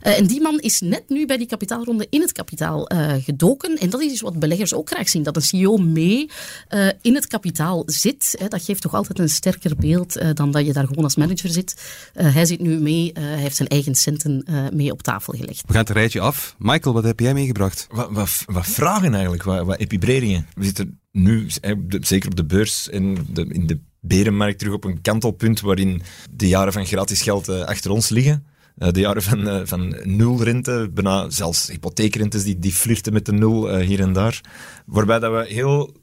Uh, 0.02 0.18
en 0.18 0.26
die 0.26 0.40
man 0.40 0.60
is 0.60 0.80
net 0.80 1.02
nu 1.08 1.26
bij 1.26 1.36
die 1.36 1.46
kapitaalronde 1.46 2.06
in 2.10 2.20
het 2.20 2.32
kapitaal 2.32 2.92
uh, 2.92 3.12
gedoken. 3.18 3.78
En 3.78 3.90
dat 3.90 4.00
is 4.00 4.20
wat 4.20 4.38
beleggers 4.38 4.74
ook 4.74 4.90
graag 4.90 5.08
zien. 5.08 5.22
Dat 5.22 5.36
een 5.36 5.42
CEO 5.42 5.76
mee 5.76 6.30
in 7.00 7.14
het 7.14 7.26
kapitaal 7.26 7.82
zit. 7.86 8.34
Hè, 8.38 8.48
dat 8.48 8.62
geeft 8.62 8.82
toch 8.82 8.94
altijd 8.94 9.18
een 9.18 9.28
sterker 9.28 9.76
beeld 9.76 10.20
dan 10.34 10.50
dat 10.50 10.61
je 10.64 10.72
daar 10.72 10.86
gewoon 10.86 11.04
als 11.04 11.16
manager 11.16 11.50
zit. 11.50 11.82
Uh, 12.14 12.34
hij 12.34 12.44
zit 12.44 12.60
nu 12.60 12.80
mee, 12.80 13.12
uh, 13.14 13.24
hij 13.24 13.38
heeft 13.38 13.56
zijn 13.56 13.68
eigen 13.68 13.94
centen 13.94 14.46
uh, 14.50 14.68
mee 14.72 14.92
op 14.92 15.02
tafel 15.02 15.32
gelegd. 15.32 15.62
We 15.66 15.72
gaan 15.72 15.82
het 15.82 15.90
rijtje 15.90 16.20
af. 16.20 16.54
Michael, 16.58 16.94
wat 16.94 17.04
heb 17.04 17.20
jij 17.20 17.34
meegebracht? 17.34 17.86
Wat, 17.90 18.08
wat, 18.10 18.42
wat 18.46 18.66
vragen 18.66 19.12
eigenlijk, 19.12 19.42
wat, 19.42 19.66
wat 19.66 19.78
epibredingen. 19.78 20.46
We 20.54 20.64
zitten 20.64 21.00
nu, 21.10 21.46
zeker 22.00 22.28
op 22.28 22.36
de 22.36 22.44
beurs 22.44 22.88
en 22.88 23.26
de, 23.32 23.46
in 23.46 23.66
de 23.66 23.80
berenmarkt, 24.00 24.58
terug 24.58 24.74
op 24.74 24.84
een 24.84 25.00
kantelpunt 25.00 25.60
waarin 25.60 26.02
de 26.30 26.48
jaren 26.48 26.72
van 26.72 26.86
gratis 26.86 27.22
geld 27.22 27.48
achter 27.48 27.90
ons 27.90 28.08
liggen. 28.08 28.46
de 28.74 29.00
jaren 29.00 29.22
van, 29.22 29.48
uh, 29.48 29.60
van 29.64 29.96
nulrente, 30.02 30.90
bijna 30.94 31.30
zelfs 31.30 31.66
hypotheekrentes 31.66 32.44
die, 32.44 32.58
die 32.58 32.72
flirten 32.72 33.12
met 33.12 33.26
de 33.26 33.32
nul 33.32 33.80
uh, 33.80 33.86
hier 33.86 34.00
en 34.00 34.12
daar. 34.12 34.40
Waarbij 34.86 35.18
dat 35.18 35.32
we 35.32 35.54
heel 35.54 36.01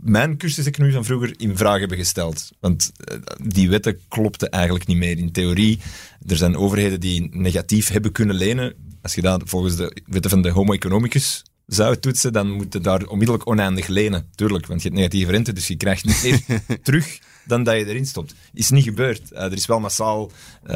mijn 0.00 0.36
cursuseconomie 0.36 0.94
van 0.94 1.04
vroeger 1.04 1.34
in 1.36 1.56
vraag 1.56 1.78
hebben 1.78 1.98
gesteld. 1.98 2.50
Want 2.60 2.92
eh, 2.96 3.18
die 3.42 3.68
wetten 3.68 3.98
klopten 4.08 4.50
eigenlijk 4.50 4.86
niet 4.86 4.96
meer 4.96 5.18
in 5.18 5.32
theorie. 5.32 5.80
Er 6.26 6.36
zijn 6.36 6.56
overheden 6.56 7.00
die 7.00 7.28
negatief 7.32 7.88
hebben 7.88 8.12
kunnen 8.12 8.36
lenen. 8.36 8.74
Als 9.02 9.14
je 9.14 9.22
dat 9.22 9.42
volgens 9.44 9.76
de 9.76 9.96
wetten 10.06 10.30
van 10.30 10.42
de 10.42 10.50
homo 10.50 10.72
economicus 10.72 11.42
zou 11.66 11.96
toetsen, 11.96 12.32
dan 12.32 12.50
moet 12.50 12.72
je 12.72 12.80
daar 12.80 13.06
onmiddellijk 13.06 13.48
oneindig 13.48 13.86
lenen. 13.86 14.28
Tuurlijk, 14.34 14.66
want 14.66 14.82
je 14.82 14.88
hebt 14.88 15.00
negatieve 15.00 15.30
rente, 15.30 15.52
dus 15.52 15.66
je 15.66 15.76
krijgt 15.76 16.22
meer 16.22 16.60
terug 16.82 17.18
dan 17.44 17.62
dat 17.62 17.76
je 17.76 17.86
erin 17.86 18.06
stopt. 18.06 18.34
Is 18.52 18.70
niet 18.70 18.84
gebeurd. 18.84 19.32
Uh, 19.32 19.42
er 19.42 19.52
is 19.52 19.66
wel 19.66 19.80
massaal, 19.80 20.30
uh, 20.66 20.70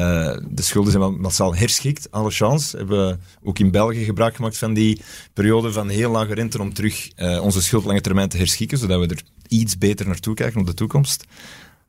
de 0.49 0.62
schulden 0.62 0.90
zijn 0.90 1.02
wel 1.02 1.12
massaal 1.12 1.54
herschikt, 1.54 2.11
alle 2.11 2.30
chance. 2.30 2.76
Hebben 2.76 3.07
we 3.07 3.18
ook 3.42 3.59
in 3.59 3.71
België 3.71 4.04
gebruik 4.04 4.37
gemaakt 4.37 4.59
van 4.59 4.75
die 4.75 5.00
periode 5.33 5.73
van 5.73 5.88
heel 5.88 6.11
lage 6.11 6.35
rente 6.35 6.61
om 6.61 6.75
terug 6.75 7.11
uh, 7.16 7.42
onze 7.42 7.62
schuld 7.62 7.85
lange 7.85 8.00
termijn 8.00 8.28
te 8.28 8.37
herschikken, 8.37 8.78
zodat 8.78 9.00
we 9.00 9.14
er 9.14 9.23
iets 9.49 9.78
beter 9.78 10.07
naartoe 10.07 10.35
kijken 10.35 10.61
op 10.61 10.66
de 10.66 10.75
toekomst. 10.75 11.25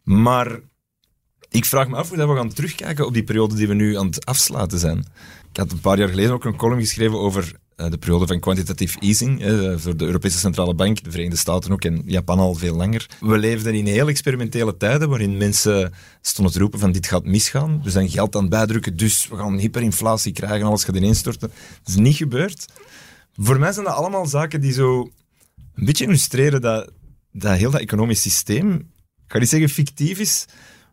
Maar 0.04 0.60
ik 1.50 1.66
vraag 1.66 1.88
me 1.88 1.96
af 1.96 2.10
hoe 2.10 2.28
we 2.28 2.36
gaan 2.36 2.54
terugkijken 2.54 3.06
op 3.06 3.14
die 3.14 3.24
periode 3.24 3.56
die 3.56 3.68
we 3.68 3.74
nu 3.74 3.98
aan 3.98 4.06
het 4.06 4.26
afsluiten 4.26 4.80
zijn. 4.80 4.98
Ik 5.52 5.58
had 5.58 5.72
een 5.72 5.80
paar 5.80 5.98
jaar 5.98 6.10
geleden 6.10 6.32
ook 6.32 6.46
een 6.46 6.56
column 6.56 6.80
geschreven 6.80 7.20
over 7.20 7.60
de 7.88 7.98
periode 7.98 8.28
van 8.28 8.40
quantitative 8.40 9.00
easing 9.00 9.44
voor 9.78 9.98
de 9.98 10.06
Europese 10.06 10.38
Centrale 10.38 10.74
Bank, 10.74 11.04
de 11.04 11.12
Verenigde 11.12 11.38
Staten 11.38 11.72
ook 11.72 11.84
en 11.84 12.02
Japan 12.06 12.40
al 12.40 12.54
veel 12.54 12.76
langer. 12.76 13.10
We 13.20 13.38
leefden 13.38 13.74
in 13.74 13.86
heel 13.86 14.08
experimentele 14.08 14.78
tijden 14.78 15.10
waarin 15.10 15.38
mensen 15.38 15.94
stonden 16.22 16.54
te 16.54 16.60
roepen 16.60 16.80
van 16.80 16.92
dit 16.92 17.08
gaat 17.08 17.26
misgaan. 17.26 17.82
We 17.84 17.90
zijn 17.90 18.10
geld 18.10 18.36
aan 18.36 18.42
het 18.42 18.50
bijdrukken, 18.50 18.98
dus 18.98 19.28
we 19.28 19.36
gaan 19.36 19.58
hyperinflatie 19.58 20.34
krijgen, 20.34 20.68
alles 20.68 20.84
gaat 20.84 20.96
ineenstorten. 20.96 21.52
Dat 21.84 21.88
is 21.88 21.96
niet 21.96 22.16
gebeurd. 22.16 22.66
Voor 23.34 23.60
mij 23.60 23.72
zijn 23.72 23.86
dat 23.86 23.96
allemaal 23.96 24.26
zaken 24.26 24.62
die 24.62 24.74
zo 24.74 25.12
een 25.76 25.86
beetje 25.86 26.06
illustreren 26.06 26.62
dat, 26.62 26.92
dat 27.32 27.58
heel 27.58 27.72
dat 27.72 27.82
economisch 27.82 28.22
systeem, 28.22 28.72
ik 29.26 29.32
ga 29.32 29.40
niet 29.40 29.50
zeggen 29.50 29.70
fictief 29.70 30.20
is, 30.20 30.46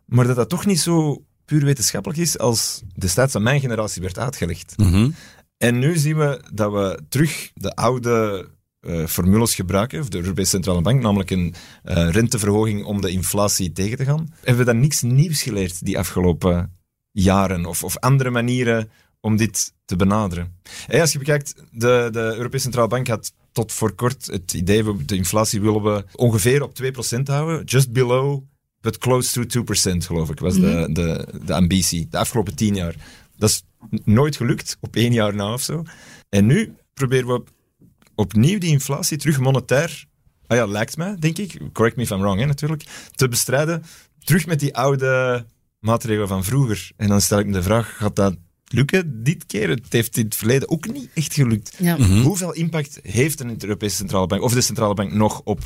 maar 0.05 0.27
dat 0.27 0.35
dat 0.35 0.49
toch 0.49 0.65
niet 0.65 0.79
zo 0.79 1.23
puur 1.45 1.65
wetenschappelijk 1.65 2.19
is 2.19 2.37
als 2.37 2.81
destijds 2.95 3.35
aan 3.35 3.43
mijn 3.43 3.59
generatie 3.59 4.01
werd 4.01 4.19
uitgelegd. 4.19 4.73
Mm 4.77 5.13
en 5.57 5.79
nu 5.79 5.97
zien 5.97 6.17
we 6.17 6.41
dat 6.53 6.71
we 6.71 6.99
terug 7.09 7.51
de 7.53 7.75
oude 7.75 8.47
uh, 8.81 9.05
formules 9.05 9.55
gebruiken, 9.55 9.99
of 9.99 10.09
de 10.09 10.17
Europese 10.17 10.49
Centrale 10.49 10.81
Bank, 10.81 11.01
namelijk 11.01 11.29
een 11.29 11.53
uh, 11.85 12.09
renteverhoging 12.09 12.83
om 12.85 13.01
de 13.01 13.09
inflatie 13.11 13.71
tegen 13.71 13.97
te 13.97 14.05
gaan. 14.05 14.33
Hebben 14.35 14.65
we 14.65 14.71
daar 14.71 14.81
niks 14.81 15.01
nieuws 15.01 15.41
geleerd 15.41 15.85
die 15.85 15.97
afgelopen 15.97 16.73
jaren, 17.11 17.65
of, 17.65 17.83
of 17.83 17.97
andere 17.97 18.29
manieren 18.29 18.89
om 19.21 19.37
dit 19.37 19.73
te 19.85 19.95
benaderen? 19.95 20.55
Hey, 20.87 21.01
als 21.01 21.11
je 21.11 21.17
bekijkt, 21.17 21.53
de, 21.71 22.09
de 22.11 22.19
Europese 22.19 22.63
Centrale 22.63 22.87
Bank 22.87 23.07
had 23.07 23.33
tot 23.51 23.71
voor 23.71 23.93
kort 23.93 24.25
het 24.25 24.53
idee, 24.53 24.83
we 24.85 25.05
de 25.05 25.15
inflatie 25.15 25.61
willen 25.61 25.83
we 25.83 26.05
ongeveer 26.15 26.63
op 26.63 26.71
2% 27.17 27.21
houden, 27.23 27.63
just 27.65 27.91
below, 27.91 28.43
but 28.81 28.97
close 28.97 29.47
to 29.47 29.63
2% 29.93 29.97
geloof 29.97 30.29
ik, 30.29 30.39
was 30.39 30.53
de, 30.53 30.59
Mhm. 30.59 30.93
de, 30.93 31.27
de 31.45 31.53
ambitie, 31.53 32.07
de 32.09 32.17
afgelopen 32.17 32.55
tien 32.55 32.75
jaar. 32.75 32.95
Dat 33.35 33.49
is 33.49 33.63
nooit 34.03 34.35
gelukt, 34.35 34.77
op 34.81 34.95
één 34.95 35.13
jaar 35.13 35.35
na 35.35 35.53
of 35.53 35.61
zo. 35.61 35.83
En 36.29 36.45
nu 36.45 36.73
proberen 36.93 37.27
we 37.27 37.43
opnieuw 38.15 38.59
die 38.59 38.71
inflatie 38.71 39.17
terug 39.17 39.39
monetair, 39.39 40.05
ah 40.47 40.57
ja, 40.57 40.65
lijkt 40.65 40.97
mij, 40.97 41.15
denk 41.19 41.37
ik, 41.37 41.59
correct 41.73 41.95
me 41.95 42.03
if 42.03 42.09
I'm 42.09 42.19
wrong, 42.19 42.39
hè, 42.39 42.45
natuurlijk, 42.45 42.83
te 43.11 43.27
bestrijden, 43.27 43.83
terug 44.19 44.45
met 44.45 44.59
die 44.59 44.75
oude 44.75 45.45
maatregelen 45.79 46.27
van 46.27 46.43
vroeger. 46.43 46.91
En 46.97 47.07
dan 47.07 47.21
stel 47.21 47.39
ik 47.39 47.45
me 47.45 47.51
de 47.51 47.63
vraag, 47.63 47.97
gaat 47.97 48.15
dat 48.15 48.35
lukken 48.67 49.23
dit 49.23 49.45
keer? 49.45 49.69
Het 49.69 49.85
heeft 49.89 50.17
in 50.17 50.25
het 50.25 50.35
verleden 50.35 50.69
ook 50.69 50.91
niet 50.91 51.09
echt 51.13 51.33
gelukt. 51.33 51.75
Ja. 51.77 51.97
Hoeveel 51.97 52.53
impact 52.53 52.99
heeft 53.03 53.39
een 53.39 53.55
Europese 53.59 53.95
Centrale 53.95 54.27
Bank, 54.27 54.41
of 54.41 54.53
de 54.53 54.61
Centrale 54.61 54.93
Bank 54.93 55.13
nog 55.13 55.41
op 55.43 55.59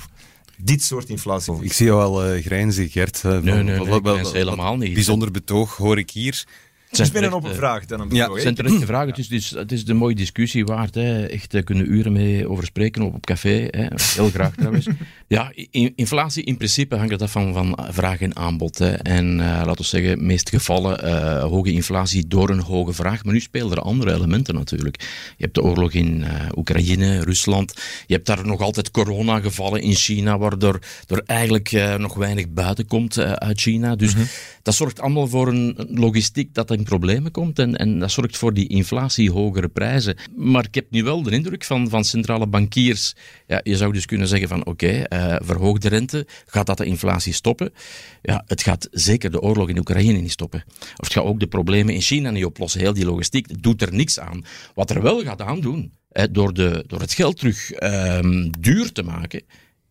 dit 0.57 0.83
soort 0.83 1.09
inflatie? 1.09 1.53
Ik 1.61 1.73
zie 1.73 1.85
jou 1.85 2.01
al 2.01 2.35
uh, 2.35 2.43
grijnzen, 2.43 2.89
Gert. 2.89 3.21
Uh, 3.25 3.39
Nee, 3.39 3.63
nee, 3.63 4.29
helemaal 4.31 4.77
niet. 4.77 4.93
Bijzonder 4.93 5.31
betoog 5.31 5.77
hoor 5.77 5.97
ik 5.97 6.11
hier. 6.11 6.45
Het 6.91 6.99
is 6.99 7.11
bijna 7.11 7.27
een 7.27 7.33
open 7.33 7.55
vraag 7.55 7.85
dan 7.85 7.99
een 7.99 8.09
Ja? 8.11 8.31
Het 8.31 8.41
zijn 8.41 8.55
terechte 8.55 8.85
vragen. 8.85 9.07
Het 9.07 9.31
is, 9.31 9.51
het 9.51 9.71
is, 9.71 9.87
een 9.87 9.95
mooie 9.97 10.15
discussie 10.15 10.65
waard. 10.65 10.95
Hè. 10.95 11.25
Echt, 11.25 11.51
daar 11.51 11.63
kunnen 11.63 11.91
uren 11.93 12.11
mee 12.11 12.49
over 12.49 12.65
spreken 12.65 13.01
op, 13.01 13.13
op 13.13 13.25
café. 13.25 13.67
Hè. 13.69 13.87
Heel 14.15 14.29
graag 14.29 14.55
trouwens. 14.55 14.87
Ja, 15.27 15.51
in- 15.53 15.93
inflatie 15.95 16.43
in 16.43 16.57
principe 16.57 16.95
hangt 16.95 17.11
het 17.11 17.21
af 17.21 17.31
van, 17.31 17.53
van 17.53 17.77
vraag 17.89 18.19
en 18.21 18.35
aanbod. 18.35 18.77
Hè. 18.77 18.91
En 18.91 19.39
eh, 19.39 19.45
laten 19.47 19.75
we 19.75 19.83
zeggen, 19.83 20.11
in 20.11 20.17
de 20.17 20.23
meeste 20.23 20.51
gevallen 20.57 21.03
eh, 21.03 21.43
hoge 21.43 21.71
inflatie 21.71 22.27
door 22.27 22.49
een 22.49 22.59
hoge 22.61 22.93
vraag. 22.93 23.23
Maar 23.23 23.33
nu 23.33 23.39
spelen 23.39 23.71
er 23.71 23.81
andere 23.81 24.13
elementen 24.13 24.55
natuurlijk. 24.55 25.01
Je 25.37 25.43
hebt 25.43 25.55
de 25.55 25.63
oorlog 25.63 25.91
in 25.91 26.23
eh, 26.23 26.33
Oekraïne, 26.55 27.23
Rusland. 27.23 27.73
Je 28.05 28.13
hebt 28.13 28.25
daar 28.25 28.45
nog 28.45 28.61
altijd 28.61 28.91
coronagevallen 28.91 29.81
in 29.81 29.93
China, 29.95 30.37
waardoor 30.37 30.79
er 31.07 31.23
eigenlijk 31.25 31.71
eh, 31.71 31.95
nog 31.95 32.13
weinig 32.13 32.49
buiten 32.49 32.87
komt 32.87 33.17
eh, 33.17 33.31
uit 33.31 33.61
China. 33.61 33.95
Dus 33.95 34.13
dat 34.61 34.73
zorgt 34.75 34.99
allemaal 34.99 35.27
voor 35.27 35.47
een 35.47 35.75
logistiek 35.89 36.53
dat 36.53 36.71
problemen 36.83 37.31
komt 37.31 37.59
en, 37.59 37.75
en 37.75 37.99
dat 37.99 38.11
zorgt 38.11 38.37
voor 38.37 38.53
die 38.53 38.67
inflatie, 38.67 39.31
hogere 39.31 39.67
prijzen. 39.67 40.17
Maar 40.35 40.65
ik 40.65 40.75
heb 40.75 40.85
nu 40.89 41.03
wel 41.03 41.23
de 41.23 41.31
indruk 41.31 41.63
van, 41.63 41.89
van 41.89 42.03
centrale 42.03 42.47
bankiers, 42.47 43.15
ja, 43.47 43.59
je 43.63 43.77
zou 43.77 43.93
dus 43.93 44.05
kunnen 44.05 44.27
zeggen 44.27 44.47
van 44.47 44.65
oké, 44.65 44.69
okay, 44.69 45.39
verhoog 45.43 45.77
de 45.77 45.89
rente, 45.89 46.27
gaat 46.45 46.65
dat 46.65 46.77
de 46.77 46.85
inflatie 46.85 47.33
stoppen? 47.33 47.73
Ja, 48.21 48.43
het 48.47 48.61
gaat 48.63 48.87
zeker 48.91 49.31
de 49.31 49.41
oorlog 49.41 49.69
in 49.69 49.77
Oekraïne 49.77 50.19
niet 50.19 50.31
stoppen. 50.31 50.63
Of 50.79 51.07
het 51.07 51.13
gaat 51.13 51.23
ook 51.23 51.39
de 51.39 51.47
problemen 51.47 51.93
in 51.93 52.01
China 52.01 52.29
niet 52.29 52.45
oplossen. 52.45 52.79
Heel 52.79 52.93
die 52.93 53.05
logistiek 53.05 53.63
doet 53.63 53.81
er 53.81 53.93
niks 53.93 54.19
aan. 54.19 54.45
Wat 54.73 54.89
er 54.89 55.01
wel 55.01 55.21
gaat 55.21 55.41
aandoen, 55.41 55.91
door, 56.31 56.53
de, 56.53 56.83
door 56.87 56.99
het 56.99 57.13
geld 57.13 57.37
terug 57.37 57.71
um, 57.83 58.51
duur 58.59 58.91
te 58.91 59.03
maken, 59.03 59.41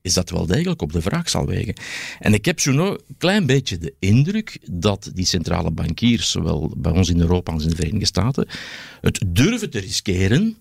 is 0.02 0.14
dat 0.14 0.30
wel 0.30 0.46
degelijk 0.46 0.82
op 0.82 0.92
de 0.92 1.02
vraag 1.02 1.30
zal 1.30 1.46
wegen. 1.46 1.74
En 2.18 2.34
ik 2.34 2.44
heb 2.44 2.60
zo'n 2.60 2.98
klein 3.18 3.46
beetje 3.46 3.78
de 3.78 3.94
indruk 3.98 4.58
dat 4.70 5.10
die 5.14 5.26
centrale 5.26 5.70
bankiers, 5.70 6.30
zowel 6.30 6.72
bij 6.76 6.92
ons 6.92 7.08
in 7.08 7.20
Europa 7.20 7.52
als 7.52 7.62
in 7.62 7.70
de 7.70 7.76
Verenigde 7.76 8.06
Staten, 8.06 8.48
het 9.00 9.24
durven 9.26 9.70
te 9.70 9.78
riskeren, 9.78 10.56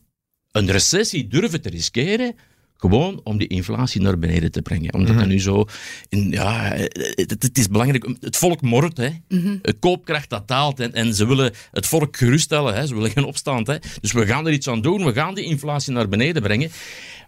een 0.52 0.72
recessie 0.72 1.28
durven 1.28 1.62
te 1.62 1.70
riskeren, 1.70 2.36
gewoon 2.80 3.22
om 3.24 3.38
die 3.38 3.48
inflatie 3.48 4.02
naar 4.02 4.20
beneden 4.20 4.52
te 4.52 4.62
brengen. 4.62 4.94
Omdat 4.94 5.16
mm 5.16 5.28
nu 5.28 5.40
zo... 5.40 5.66
In, 6.10 6.32
ja, 6.32 6.72
het, 6.74 7.36
het, 7.40 7.58
is 7.58 7.68
belangrijk... 7.68 8.10
Het 8.20 8.38
volk 8.38 8.62
mort, 8.62 8.98
hè. 8.98 9.10
Mm 9.28 9.62
koopkracht 9.80 10.30
dat 10.30 10.48
daalt. 10.48 10.80
En, 10.80 10.94
en 10.94 11.14
ze 11.14 11.28
willen 11.28 11.54
het 11.72 11.88
volk 11.88 12.18
geruststellen, 12.18 12.74
hè. 12.74 12.88
Ze 12.88 12.96
willen 12.96 13.12
geen 13.12 13.24
opstand, 13.24 13.68
hè. 13.68 13.76
Dus 14.02 14.12
we 14.12 14.26
gaan 14.26 14.48
er 14.48 14.54
iets 14.54 14.68
aan 14.68 14.82
doen. 14.82 15.06
We 15.06 15.14
gaan 15.14 15.36
die 15.36 15.44
inflatie 15.44 15.94
naar 15.94 16.10
beneden 16.10 16.42
brengen. 16.42 16.72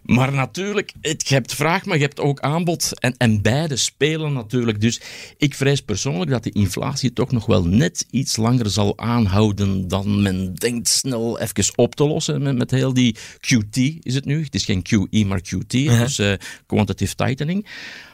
Maar 0.02 0.32
natuurlijk, 0.32 0.92
het, 1.00 1.28
je 1.28 1.34
hebt 1.34 1.54
vraag, 1.54 1.84
maar 1.84 1.96
je 1.96 2.02
hebt 2.02 2.20
ook 2.20 2.40
aanbod. 2.40 3.00
En, 3.00 3.14
en 3.16 3.42
beide 3.42 3.76
spelen 3.76 4.32
natuurlijk. 4.32 4.80
Dus 4.80 5.00
ik 5.36 5.54
vrees 5.54 5.80
persoonlijk 5.80 6.30
dat 6.30 6.42
de 6.42 6.50
inflatie 6.50 7.12
toch 7.12 7.32
nog 7.32 7.46
wel 7.46 7.64
net 7.64 8.06
iets 8.10 8.36
langer 8.36 8.70
zal 8.70 8.98
aanhouden 8.98 9.88
dan 9.88 10.22
men 10.22 10.54
denkt 10.54 10.88
snel 10.88 11.38
even 11.40 11.72
op 11.76 11.94
te 11.94 12.06
lossen. 12.06 12.42
Met, 12.42 12.56
met 12.56 12.70
heel 12.70 12.94
die 12.94 13.16
QT 13.40 13.76
is 14.00 14.14
het 14.14 14.24
nu. 14.24 14.44
Het 14.44 14.54
is 14.54 14.64
geen 14.64 14.82
QE, 14.82 15.24
maar 15.26 15.40
QT. 15.40 15.74
Uh 15.74 15.88
-huh. 15.88 16.00
Dus 16.00 16.18
uh, 16.18 16.32
quantitative 16.66 17.14
tightening. 17.14 17.66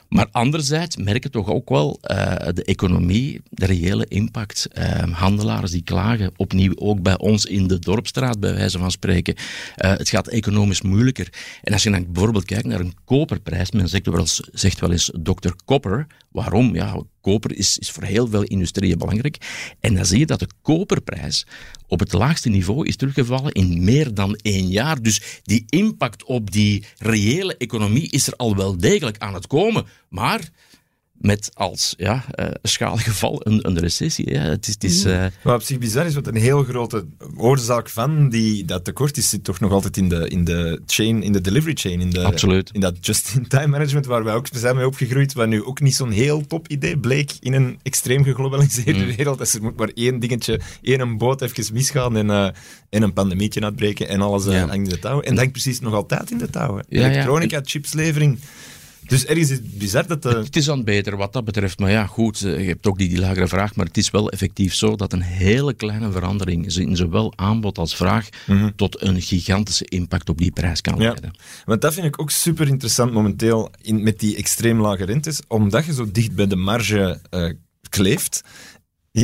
Maar 0.09 0.29
anderzijds 0.31 0.97
merken 0.97 1.31
toch 1.31 1.49
ook 1.49 1.69
wel 1.69 1.99
uh, 2.03 2.35
de 2.55 2.65
economie, 2.65 3.41
de 3.51 3.67
reële 3.67 4.07
impact. 4.09 4.69
Uh, 4.79 5.03
handelaren 5.13 5.71
die 5.71 5.83
klagen, 5.83 6.33
opnieuw 6.37 6.73
ook 6.77 7.03
bij 7.03 7.19
ons 7.19 7.45
in 7.45 7.67
de 7.67 7.79
dorpstraat, 7.79 8.41
bij 8.41 8.55
wijze 8.55 8.79
van 8.79 8.91
spreken. 8.91 9.35
Uh, 9.37 9.91
het 9.91 10.09
gaat 10.09 10.29
economisch 10.29 10.83
moeilijker. 10.83 11.29
En 11.63 11.73
als 11.73 11.83
je 11.83 11.91
dan 11.91 12.13
bijvoorbeeld 12.13 12.45
kijkt 12.45 12.67
naar 12.67 12.81
een 12.81 12.95
koperprijs, 13.05 13.71
men 13.71 13.89
zegt 13.89 14.07
wel 14.07 14.19
eens, 14.19 14.41
zegt 14.53 14.81
wel 14.81 14.93
eens 14.93 15.11
Dr. 15.23 15.53
Copper. 15.65 16.07
Waarom? 16.29 16.75
Ja, 16.75 17.03
koper 17.21 17.57
is, 17.57 17.79
is 17.79 17.91
voor 17.91 18.03
heel 18.03 18.29
veel 18.29 18.43
industrieën 18.43 18.99
belangrijk. 18.99 19.37
En 19.81 19.95
dan 19.95 20.07
zie 20.07 20.19
je 20.19 20.27
dat 20.27 20.39
de 20.39 20.49
koperprijs 20.63 21.47
op 21.87 22.01
het 22.01 22.13
laagste 22.13 22.49
niveau 22.49 22.87
is 22.87 22.97
teruggevallen 22.97 23.53
in 23.53 23.85
meer 23.85 24.15
dan 24.15 24.37
één 24.43 24.69
jaar. 24.69 25.03
Dus 25.03 25.41
die 25.43 25.65
impact 25.69 26.25
op 26.25 26.51
die 26.51 26.85
reële 26.99 27.57
economie 27.57 28.11
is 28.11 28.27
er 28.27 28.37
al 28.37 28.57
wel 28.57 28.77
degelijk 28.77 29.19
aan 29.19 29.35
het 29.35 29.47
komen. 29.47 29.87
Maar 30.09 30.51
met 31.21 31.51
als 31.55 31.95
ja, 31.97 32.25
uh, 32.35 32.47
schaalgeval 32.63 33.41
een, 33.47 33.67
een 33.67 33.79
recessie. 33.79 34.31
Ja. 34.31 34.41
Het 34.41 34.67
is, 34.67 34.75
het 34.75 34.85
is, 34.85 35.05
uh... 35.05 35.27
Wat 35.43 35.55
op 35.55 35.63
zich 35.63 35.79
bizar 35.79 36.07
is, 36.07 36.15
wat 36.15 36.27
een 36.27 36.37
heel 36.37 36.65
grote 36.65 37.07
oorzaak 37.37 37.89
van 37.89 38.29
die, 38.29 38.65
dat 38.65 38.85
tekort 38.85 39.17
is, 39.17 39.29
zit 39.29 39.45
toch 39.45 39.61
nog 39.61 39.73
altijd 39.73 39.97
in 39.97 40.09
de, 40.09 40.29
in 40.29 40.45
de 40.45 40.81
chain, 40.87 41.23
in 41.23 41.33
de 41.33 41.41
delivery 41.41 41.75
chain. 41.75 42.01
In, 42.01 42.11
de, 42.11 42.25
Absoluut. 42.25 42.71
in 42.73 42.81
dat 42.81 43.07
just-in-time 43.07 43.67
management 43.67 44.07
waar 44.07 44.25
wij 44.25 44.35
ook 44.35 44.47
zijn 44.53 44.77
mee 44.77 44.87
opgegroeid, 44.87 45.33
wat 45.33 45.49
nu 45.49 45.65
ook 45.65 45.81
niet 45.81 45.95
zo'n 45.95 46.11
heel 46.11 46.47
top 46.47 46.69
idee 46.69 46.99
bleek 46.99 47.33
in 47.41 47.53
een 47.53 47.79
extreem 47.83 48.25
geglobaliseerde 48.25 49.05
mm. 49.05 49.17
wereld. 49.17 49.39
Dus 49.39 49.55
er 49.55 49.63
moet 49.63 49.77
maar 49.77 49.91
één 49.95 50.19
dingetje, 50.21 50.61
één 50.83 51.19
boot 51.19 51.43
even 51.43 51.75
misgaan 51.75 52.17
en, 52.17 52.27
uh, 52.27 52.49
en 52.91 53.03
een 53.03 53.13
pandemietje 53.13 53.61
uitbreken 53.61 54.09
en 54.09 54.21
alles 54.21 54.45
ja. 54.45 54.59
hangt 54.59 54.75
in 54.75 54.85
de 54.85 54.99
touw. 54.99 55.21
En 55.21 55.29
dat 55.29 55.39
hangt 55.39 55.53
precies 55.53 55.81
nog 55.81 55.95
altijd 55.95 56.31
in 56.31 56.39
de 56.39 56.51
touw. 56.51 56.81
Ja, 56.89 57.11
Elektronica, 57.11 57.61
chipslevering... 57.65 58.39
Dus 59.09 59.27
ergens 59.27 59.51
is 59.51 59.57
het 59.57 59.79
bizar 59.79 60.07
dat... 60.07 60.23
De... 60.23 60.29
Het 60.29 60.57
is 60.57 60.71
aan 60.71 60.85
beter 60.85 61.17
wat 61.17 61.33
dat 61.33 61.45
betreft. 61.45 61.79
Maar 61.79 61.91
ja, 61.91 62.07
goed, 62.07 62.39
je 62.39 62.49
hebt 62.49 62.87
ook 62.87 62.99
die, 62.99 63.09
die 63.09 63.19
lagere 63.19 63.49
vraag. 63.49 63.75
Maar 63.75 63.87
het 63.87 63.97
is 63.97 64.11
wel 64.11 64.31
effectief 64.31 64.75
zo 64.75 64.97
dat 64.97 65.13
een 65.13 65.23
hele 65.23 65.75
kleine 65.75 66.11
verandering 66.11 66.77
in 66.77 66.97
zowel 66.97 67.33
aanbod 67.37 67.79
als 67.79 67.97
vraag 67.97 68.29
mm 68.47 68.59
-hmm. 68.59 68.73
tot 68.77 69.03
een 69.03 69.23
gigantische 69.23 69.85
impact 69.85 70.29
op 70.29 70.39
die 70.39 70.53
prijs 70.53 70.81
kan 70.81 70.99
leiden. 70.99 71.31
Ja. 71.33 71.41
Want 71.65 71.81
dat 71.81 71.95
vind 71.95 72.07
ik 72.07 72.21
ook 72.21 72.31
super 72.31 72.69
interessant 72.69 73.13
momenteel 73.13 73.71
in, 73.83 74.03
met 74.03 74.21
die 74.21 74.37
extreem 74.37 74.81
lage 74.81 75.05
rentes. 75.05 75.41
Omdat 75.49 75.85
je 75.85 75.93
zo 75.93 76.11
dicht 76.13 76.35
bij 76.35 76.47
de 76.47 76.57
marge 76.57 77.21
uh, 77.31 77.53
kleeft. 77.89 78.43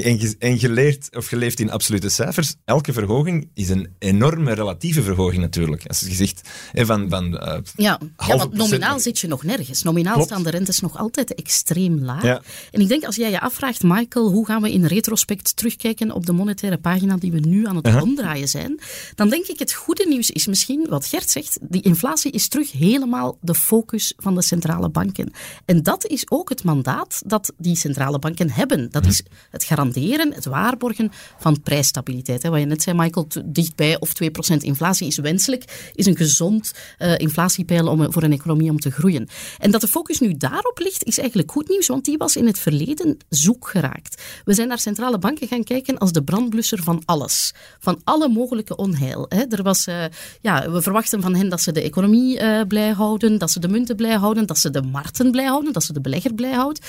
En 0.02 0.58
je, 0.60 0.70
leert, 0.70 1.16
of 1.16 1.30
je 1.30 1.36
leeft 1.36 1.60
in 1.60 1.70
absolute 1.70 2.08
cijfers. 2.08 2.54
Elke 2.64 2.92
verhoging 2.92 3.48
is 3.54 3.68
een 3.68 3.88
enorme 3.98 4.52
relatieve 4.52 5.02
verhoging 5.02 5.42
natuurlijk. 5.42 5.86
Als 5.86 6.00
je 6.00 6.14
zegt 6.14 6.48
van, 6.72 7.08
van 7.08 7.24
uh, 7.24 7.56
ja. 7.76 7.98
ja, 8.26 8.36
want 8.36 8.54
nominaal 8.54 9.00
zit 9.00 9.18
je 9.18 9.26
nog 9.26 9.42
nergens. 9.42 9.82
Nominaal 9.82 10.14
Klopt. 10.14 10.28
staan 10.28 10.42
de 10.42 10.50
rentes 10.50 10.80
nog 10.80 10.98
altijd 10.98 11.34
extreem 11.34 11.98
laag. 11.98 12.22
Ja. 12.22 12.42
En 12.70 12.80
ik 12.80 12.88
denk 12.88 13.04
als 13.04 13.16
jij 13.16 13.30
je 13.30 13.40
afvraagt, 13.40 13.82
Michael, 13.82 14.30
hoe 14.30 14.46
gaan 14.46 14.62
we 14.62 14.72
in 14.72 14.84
retrospect 14.84 15.56
terugkijken 15.56 16.10
op 16.10 16.26
de 16.26 16.32
monetaire 16.32 16.78
pagina 16.78 17.16
die 17.16 17.32
we 17.32 17.40
nu 17.40 17.66
aan 17.66 17.76
het 17.76 17.86
uh 17.86 17.92
-huh. 17.92 18.02
omdraaien 18.02 18.48
zijn, 18.48 18.80
dan 19.14 19.28
denk 19.28 19.46
ik 19.46 19.58
het 19.58 19.72
goede 19.72 20.06
nieuws 20.08 20.30
is 20.30 20.46
misschien, 20.46 20.86
wat 20.88 21.06
Gert 21.06 21.30
zegt, 21.30 21.58
die 21.60 21.82
inflatie 21.82 22.30
is 22.30 22.48
terug 22.48 22.72
helemaal 22.72 23.38
de 23.40 23.54
focus 23.54 24.12
van 24.16 24.34
de 24.34 24.42
centrale 24.42 24.88
banken. 24.88 25.32
En 25.64 25.82
dat 25.82 26.06
is 26.06 26.30
ook 26.30 26.48
het 26.48 26.64
mandaat 26.64 27.22
dat 27.26 27.52
die 27.56 27.76
centrale 27.76 28.18
banken 28.18 28.50
hebben. 28.50 28.90
Dat 28.90 29.06
is 29.06 29.22
het 29.50 29.64
het 29.92 30.44
waarborgen 30.44 31.12
van 31.38 31.62
prijsstabiliteit. 31.62 32.42
Wat 32.42 32.60
je 32.60 32.66
net 32.66 32.82
zei, 32.82 32.96
Michael, 32.96 33.26
dichtbij 33.44 34.00
of 34.00 34.12
2% 34.22 34.56
inflatie 34.56 35.06
is 35.06 35.16
wenselijk, 35.16 35.90
is 35.94 36.06
een 36.06 36.16
gezond 36.16 36.74
uh, 36.98 37.18
inflatiepeil 37.18 37.86
om, 37.86 38.12
voor 38.12 38.22
een 38.22 38.32
economie 38.32 38.70
om 38.70 38.78
te 38.78 38.90
groeien. 38.90 39.28
En 39.58 39.70
dat 39.70 39.80
de 39.80 39.88
focus 39.88 40.20
nu 40.20 40.36
daarop 40.36 40.78
ligt, 40.78 41.04
is 41.04 41.18
eigenlijk 41.18 41.50
goed 41.50 41.68
nieuws, 41.68 41.86
want 41.86 42.04
die 42.04 42.16
was 42.16 42.36
in 42.36 42.46
het 42.46 42.58
verleden 42.58 43.16
zoek 43.28 43.68
geraakt. 43.68 44.22
We 44.44 44.54
zijn 44.54 44.68
naar 44.68 44.78
centrale 44.78 45.18
banken 45.18 45.48
gaan 45.48 45.64
kijken 45.64 45.98
als 45.98 46.12
de 46.12 46.22
brandblusser 46.22 46.82
van 46.82 47.02
alles. 47.04 47.54
Van 47.78 48.00
alle 48.04 48.28
mogelijke 48.28 48.76
onheil. 48.76 49.26
Hè. 49.28 49.42
Er 49.48 49.62
was, 49.62 49.86
uh, 49.86 50.04
ja, 50.40 50.70
we 50.70 50.82
verwachten 50.82 51.22
van 51.22 51.34
hen 51.34 51.48
dat 51.48 51.60
ze 51.60 51.72
de 51.72 51.82
economie 51.82 52.40
uh, 52.40 52.60
blij 52.68 52.90
houden, 52.90 53.38
dat 53.38 53.50
ze 53.50 53.60
de 53.60 53.68
munten 53.68 53.96
blij 53.96 54.16
houden, 54.16 54.46
dat 54.46 54.58
ze 54.58 54.70
de 54.70 54.82
markten 54.82 55.30
blij 55.30 55.46
houden, 55.46 55.72
dat 55.72 55.82
ze 55.82 55.92
de 55.92 56.00
belegger 56.00 56.34
blij 56.34 56.52
houden. 56.52 56.82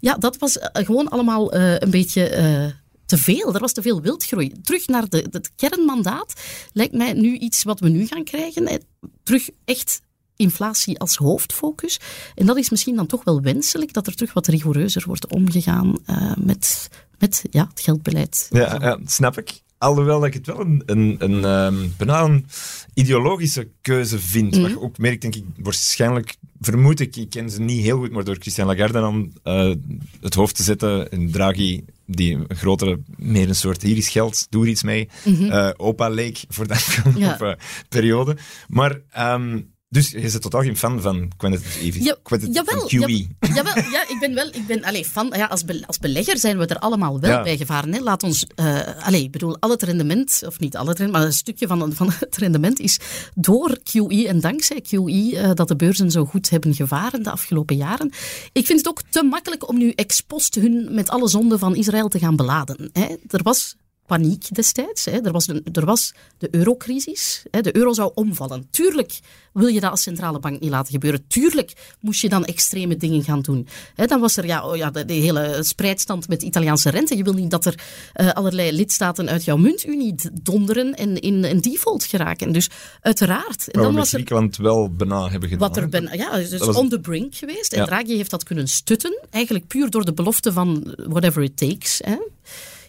Ja, 0.00 0.14
dat 0.14 0.38
was 0.38 0.58
gewoon 0.72 1.08
allemaal 1.08 1.54
een 1.54 1.90
beetje 1.90 2.35
uh, 2.36 2.70
te 3.06 3.18
veel. 3.18 3.54
Er 3.54 3.60
was 3.60 3.72
te 3.72 3.82
veel 3.82 4.00
wildgroei. 4.00 4.52
Terug 4.62 4.86
naar 4.86 5.08
de, 5.08 5.26
het 5.30 5.50
kernmandaat 5.56 6.32
lijkt 6.72 6.94
mij 6.94 7.12
nu 7.12 7.36
iets 7.36 7.62
wat 7.62 7.80
we 7.80 7.88
nu 7.88 8.06
gaan 8.06 8.24
krijgen. 8.24 8.82
Terug 9.22 9.48
echt 9.64 10.00
inflatie 10.36 10.98
als 10.98 11.16
hoofdfocus. 11.16 12.00
En 12.34 12.46
dat 12.46 12.56
is 12.56 12.70
misschien 12.70 12.96
dan 12.96 13.06
toch 13.06 13.24
wel 13.24 13.40
wenselijk, 13.40 13.92
dat 13.92 14.06
er 14.06 14.14
terug 14.14 14.32
wat 14.32 14.46
rigoureuzer 14.46 15.02
wordt 15.06 15.26
omgegaan 15.26 15.98
uh, 16.06 16.32
met, 16.36 16.88
met 17.18 17.42
ja, 17.50 17.66
het 17.68 17.80
geldbeleid. 17.80 18.46
Ja, 18.50 18.76
ja, 18.80 18.98
snap 19.04 19.38
ik. 19.38 19.64
Alhoewel 19.78 20.18
dat 20.18 20.28
ik 20.28 20.34
het 20.34 20.46
wel 20.46 20.60
een, 20.60 20.82
een, 20.86 21.16
een, 21.18 21.44
um, 21.44 21.94
bijna 21.96 22.22
een 22.22 22.46
ideologische 22.94 23.68
keuze 23.80 24.18
vind. 24.18 24.54
Mm. 24.54 24.62
Wat 24.62 24.70
je 24.70 24.80
ook 24.80 24.98
merkt, 24.98 25.22
denk 25.22 25.34
ik, 25.34 25.44
waarschijnlijk, 25.56 26.36
vermoed 26.60 27.00
ik, 27.00 27.16
ik 27.16 27.30
ken 27.30 27.50
ze 27.50 27.60
niet 27.60 27.82
heel 27.82 27.98
goed, 27.98 28.10
maar 28.10 28.24
door 28.24 28.36
Christian 28.38 28.66
Lagarde 28.66 28.98
aan 28.98 29.32
uh, 29.44 29.74
het 30.20 30.34
hoofd 30.34 30.56
te 30.56 30.62
zetten, 30.62 31.10
en 31.10 31.30
Draghi, 31.30 31.84
die 32.06 32.34
een 32.34 32.56
grotere, 32.56 33.00
meer 33.16 33.48
een 33.48 33.54
soort, 33.54 33.82
hier 33.82 33.96
is 33.96 34.08
geld, 34.08 34.46
doe 34.50 34.62
er 34.62 34.70
iets 34.70 34.82
mee, 34.82 35.08
mm 35.24 35.34
-hmm. 35.34 35.44
uh, 35.44 35.70
opa 35.76 36.08
leek 36.08 36.44
voor 36.48 36.66
dat 36.66 36.98
ja. 37.16 37.56
periode. 37.88 38.36
Maar... 38.68 39.00
Um, 39.18 39.74
dus 39.88 40.10
je 40.10 40.20
bent 40.20 40.42
totaal 40.42 40.62
geen 40.62 40.76
fan 40.76 41.00
van 41.00 41.30
quantitative, 41.36 42.02
ja, 42.02 42.16
quantitative 42.22 42.70
jawel, 42.70 43.08
QE? 43.08 43.26
Ja, 43.40 43.54
jawel, 43.54 43.74
ja, 43.90 44.08
ik 44.08 44.16
ben 44.20 44.34
wel 44.34 44.46
ik 44.46 44.66
ben, 44.66 44.84
allez, 44.84 45.08
fan. 45.08 45.32
Ja, 45.36 45.46
als, 45.46 45.64
be, 45.64 45.82
als 45.86 45.98
belegger 45.98 46.38
zijn 46.38 46.58
we 46.58 46.66
er 46.66 46.78
allemaal 46.78 47.20
wel 47.20 47.30
ja. 47.30 47.42
bij 47.42 47.56
gevaren. 47.56 47.92
Hè. 47.92 48.00
Laat 48.00 48.22
ons, 48.22 48.46
uh, 48.56 49.06
allez, 49.06 49.22
ik 49.22 49.30
bedoel, 49.30 49.56
al 49.58 49.70
het 49.70 49.82
rendement, 49.82 50.42
of 50.46 50.58
niet 50.58 50.76
al 50.76 50.86
het 50.86 50.98
rendement, 50.98 51.12
maar 51.12 51.26
een 51.26 51.38
stukje 51.38 51.66
van, 51.66 51.92
van 51.92 52.12
het 52.18 52.36
rendement 52.36 52.80
is 52.80 53.00
door 53.34 53.78
QE 53.82 54.26
en 54.26 54.40
dankzij 54.40 54.80
QE 54.80 55.10
uh, 55.10 55.50
dat 55.54 55.68
de 55.68 55.76
beurzen 55.76 56.10
zo 56.10 56.24
goed 56.24 56.50
hebben 56.50 56.74
gevaren 56.74 57.22
de 57.22 57.30
afgelopen 57.30 57.76
jaren. 57.76 58.12
Ik 58.52 58.66
vind 58.66 58.78
het 58.78 58.88
ook 58.88 59.02
te 59.10 59.22
makkelijk 59.22 59.68
om 59.68 59.78
nu 59.78 59.90
ex 59.90 60.20
post 60.20 60.54
hun 60.54 60.88
met 60.90 61.08
alle 61.08 61.28
zonden 61.28 61.58
van 61.58 61.76
Israël 61.76 62.08
te 62.08 62.18
gaan 62.18 62.36
beladen. 62.36 62.90
Hè. 62.92 63.06
Er 63.28 63.42
was 63.42 63.76
paniek 64.06 64.54
destijds. 64.54 65.04
Hè. 65.04 65.20
Er, 65.20 65.32
was 65.32 65.46
de, 65.46 65.62
er 65.72 65.84
was 65.84 66.14
de 66.38 66.48
eurocrisis. 66.50 67.42
Hè. 67.50 67.60
De 67.60 67.76
euro 67.76 67.92
zou 67.92 68.10
omvallen. 68.14 68.66
Tuurlijk 68.70 69.20
wil 69.52 69.66
je 69.66 69.80
dat 69.80 69.90
als 69.90 70.02
centrale 70.02 70.38
bank 70.38 70.60
niet 70.60 70.70
laten 70.70 70.92
gebeuren. 70.92 71.26
Tuurlijk 71.26 71.94
moest 72.00 72.20
je 72.20 72.28
dan 72.28 72.44
extreme 72.44 72.96
dingen 72.96 73.22
gaan 73.22 73.40
doen. 73.40 73.68
Hè. 73.94 74.06
Dan 74.06 74.20
was 74.20 74.36
er 74.36 74.46
ja, 74.46 74.68
oh 74.68 74.76
ja, 74.76 74.90
de, 74.90 75.04
de, 75.04 75.12
hele 75.12 75.58
spreidstand 75.60 76.28
met 76.28 76.42
Italiaanse 76.42 76.90
rente. 76.90 77.16
Je 77.16 77.22
wil 77.22 77.32
niet 77.32 77.50
dat 77.50 77.64
er 77.64 77.74
uh, 78.14 78.30
allerlei 78.30 78.72
lidstaten 78.72 79.28
uit 79.28 79.44
jouw 79.44 79.56
muntunie 79.56 80.14
donderen 80.42 80.94
en 80.94 81.20
in 81.20 81.44
een 81.44 81.60
default 81.60 82.04
geraken. 82.04 82.52
Dus 82.52 82.70
uiteraard. 83.00 83.70
En 83.70 83.82
dan 83.82 83.94
was 83.94 84.08
er 84.08 84.14
Griekenland 84.14 84.56
wel 84.56 84.90
bijna 84.90 85.28
hebben 85.28 85.48
gedaan. 85.48 85.68
Wat 85.68 85.76
er 85.76 85.88
ben, 85.88 86.08
ja, 86.12 86.36
dus 86.36 86.58
was... 86.58 86.76
on 86.76 86.88
the 86.88 87.00
brink 87.00 87.34
geweest. 87.34 87.72
En. 87.72 87.84
Draghi 87.84 88.16
heeft 88.16 88.30
dat 88.30 88.42
kunnen 88.42 88.68
stutten. 88.68 89.18
Eigenlijk 89.30 89.66
puur 89.66 89.90
door 89.90 90.04
de 90.04 90.12
belofte 90.12 90.52
van 90.52 90.94
whatever 91.08 91.42
it 91.42 91.56
takes. 91.56 92.00
Hè. 92.04 92.16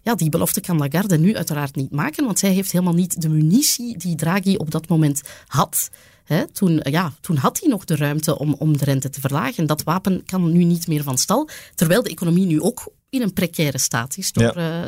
Ja, 0.07 0.15
die 0.15 0.29
belofte 0.29 0.61
kan 0.61 0.77
Lagarde 0.77 1.17
nu 1.17 1.35
uiteraard 1.35 1.75
niet 1.75 1.91
maken, 1.91 2.25
want 2.25 2.39
zij 2.39 2.51
heeft 2.51 2.71
helemaal 2.71 2.93
niet 2.93 3.21
de 3.21 3.29
munitie 3.29 3.97
die 3.97 4.15
Draghi 4.15 4.55
op 4.55 4.71
dat 4.71 4.87
moment 4.87 5.21
had. 5.47 5.89
toen, 6.53 6.79
ja, 6.83 7.13
toen 7.21 7.35
had 7.35 7.59
hij 7.59 7.69
nog 7.69 7.85
de 7.85 7.95
ruimte 7.95 8.39
om, 8.39 8.55
om 8.59 8.77
de 8.77 8.85
rente 8.85 9.09
te 9.09 9.19
verlagen. 9.19 9.65
Dat 9.65 9.83
wapen 9.83 10.25
kan 10.25 10.51
nu 10.51 10.63
niet 10.63 10.87
meer 10.87 11.03
van 11.03 11.17
stal. 11.17 11.49
Terwijl 11.75 12.03
de 12.03 12.09
economie 12.09 12.45
nu 12.45 12.61
ook 12.61 12.91
in 13.09 13.21
een 13.21 13.33
precaire 13.33 13.77
staat 13.77 14.17
is 14.17 14.31
door 14.31 14.51
eh, 14.55 14.81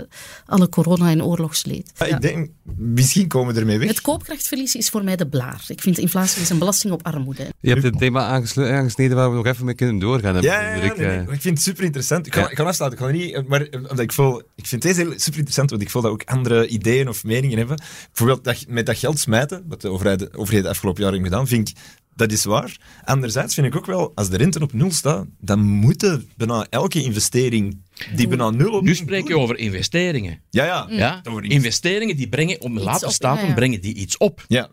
alle 0.46 0.70
corona- 0.70 1.10
en 1.10 1.24
oorlogsleed. 1.24 1.92
Ja, 1.98 2.06
Ik 2.06 2.22
denk, 2.22 2.50
misschien 2.78 3.28
komen 3.28 3.54
we 3.54 3.60
ermee 3.60 3.78
weg. 3.78 3.88
Het 3.88 4.02
koopkrachtverlies 4.02 4.76
is 4.76 4.90
voor 4.90 5.04
mij 5.04 5.16
de 5.16 5.28
blaar. 5.28 5.64
Ik 5.68 5.82
vind 5.82 5.98
inflatie 5.98 6.42
is 6.42 6.50
een 6.50 6.60
belasting 6.60 6.94
op 6.94 7.06
armoede. 7.06 7.48
Je 7.60 7.70
hebt 7.70 7.84
het 7.84 7.98
thema 7.98 8.28
aangesneden 8.56 9.16
waar 9.16 9.30
we 9.30 9.36
nog 9.36 9.46
even 9.46 9.66
mee 9.66 9.76
kunnen 9.76 10.00
doorgaan. 10.00 10.42
Ja, 10.42 10.62
ja, 10.62 10.84
ja 10.84 10.94
nee, 10.96 11.22
ik 11.22 11.42
vind 11.42 11.44
het 11.44 11.62
super 11.62 11.84
interessant. 11.84 12.26
Ik 12.26 12.32
kan, 12.32 12.50
ik 12.50 12.56
kan 12.56 12.68
afsluiten, 12.68 13.00
ik 13.00 13.06
kan 13.06 13.16
niet, 13.20 13.48
maar 13.48 13.68
omdat 13.72 14.00
ik, 14.00 14.12
voel, 14.12 14.42
ik 14.56 14.66
vind 14.68 14.82
deze 14.82 15.00
heel 15.00 15.12
super 15.12 15.34
interessant, 15.34 15.70
want 15.70 15.82
ik 15.82 15.90
voel 15.90 16.02
dat 16.02 16.12
ook 16.12 16.24
andere 16.26 16.68
ideeën 16.68 17.08
of 17.08 17.24
meningen 17.24 17.58
hebben. 17.58 17.82
Bijvoorbeeld 18.08 18.44
dat, 18.44 18.66
met 18.68 18.86
dat 18.86 18.98
geld 18.98 19.20
smijten, 19.20 19.64
wat 19.68 19.82
de 19.82 19.90
overheid, 19.90 20.38
overheid 20.38 20.64
de 20.64 20.70
afgelopen 20.70 21.02
jaren 21.02 21.18
heeft 21.20 21.30
gedaan, 21.30 21.48
vind 21.48 21.70
ik 21.70 21.76
dat 22.20 22.32
is 22.32 22.44
waar. 22.44 22.78
Anderzijds 23.04 23.54
vind 23.54 23.68
ik 23.68 23.76
ook 23.76 23.86
wel, 23.86 24.12
als 24.16 24.30
de 24.30 24.38
rente 24.38 24.60
op 24.60 24.74
nul 24.74 24.92
staat, 24.92 25.26
dan 25.40 25.60
moet 25.60 26.20
bijna 26.38 26.68
elke 26.70 27.04
investering 27.04 27.82
die 28.16 28.28
bijna 28.28 28.50
nul 28.50 28.72
op 28.72 28.84
Nu 28.84 28.96
spreek 28.96 29.28
je 29.28 29.38
over 29.38 29.58
investeringen. 29.58 30.42
Ja, 30.50 30.66
ja. 30.66 30.88
ja? 30.90 31.22
investeringen 31.42 32.16
die 32.16 32.30
brengen, 32.30 32.62
om 32.62 32.80
later 32.80 33.12
staten 33.12 33.54
brengen 33.54 33.82
die 33.82 33.94
iets 33.94 34.18
op. 34.18 34.46
Ja. 34.48 34.70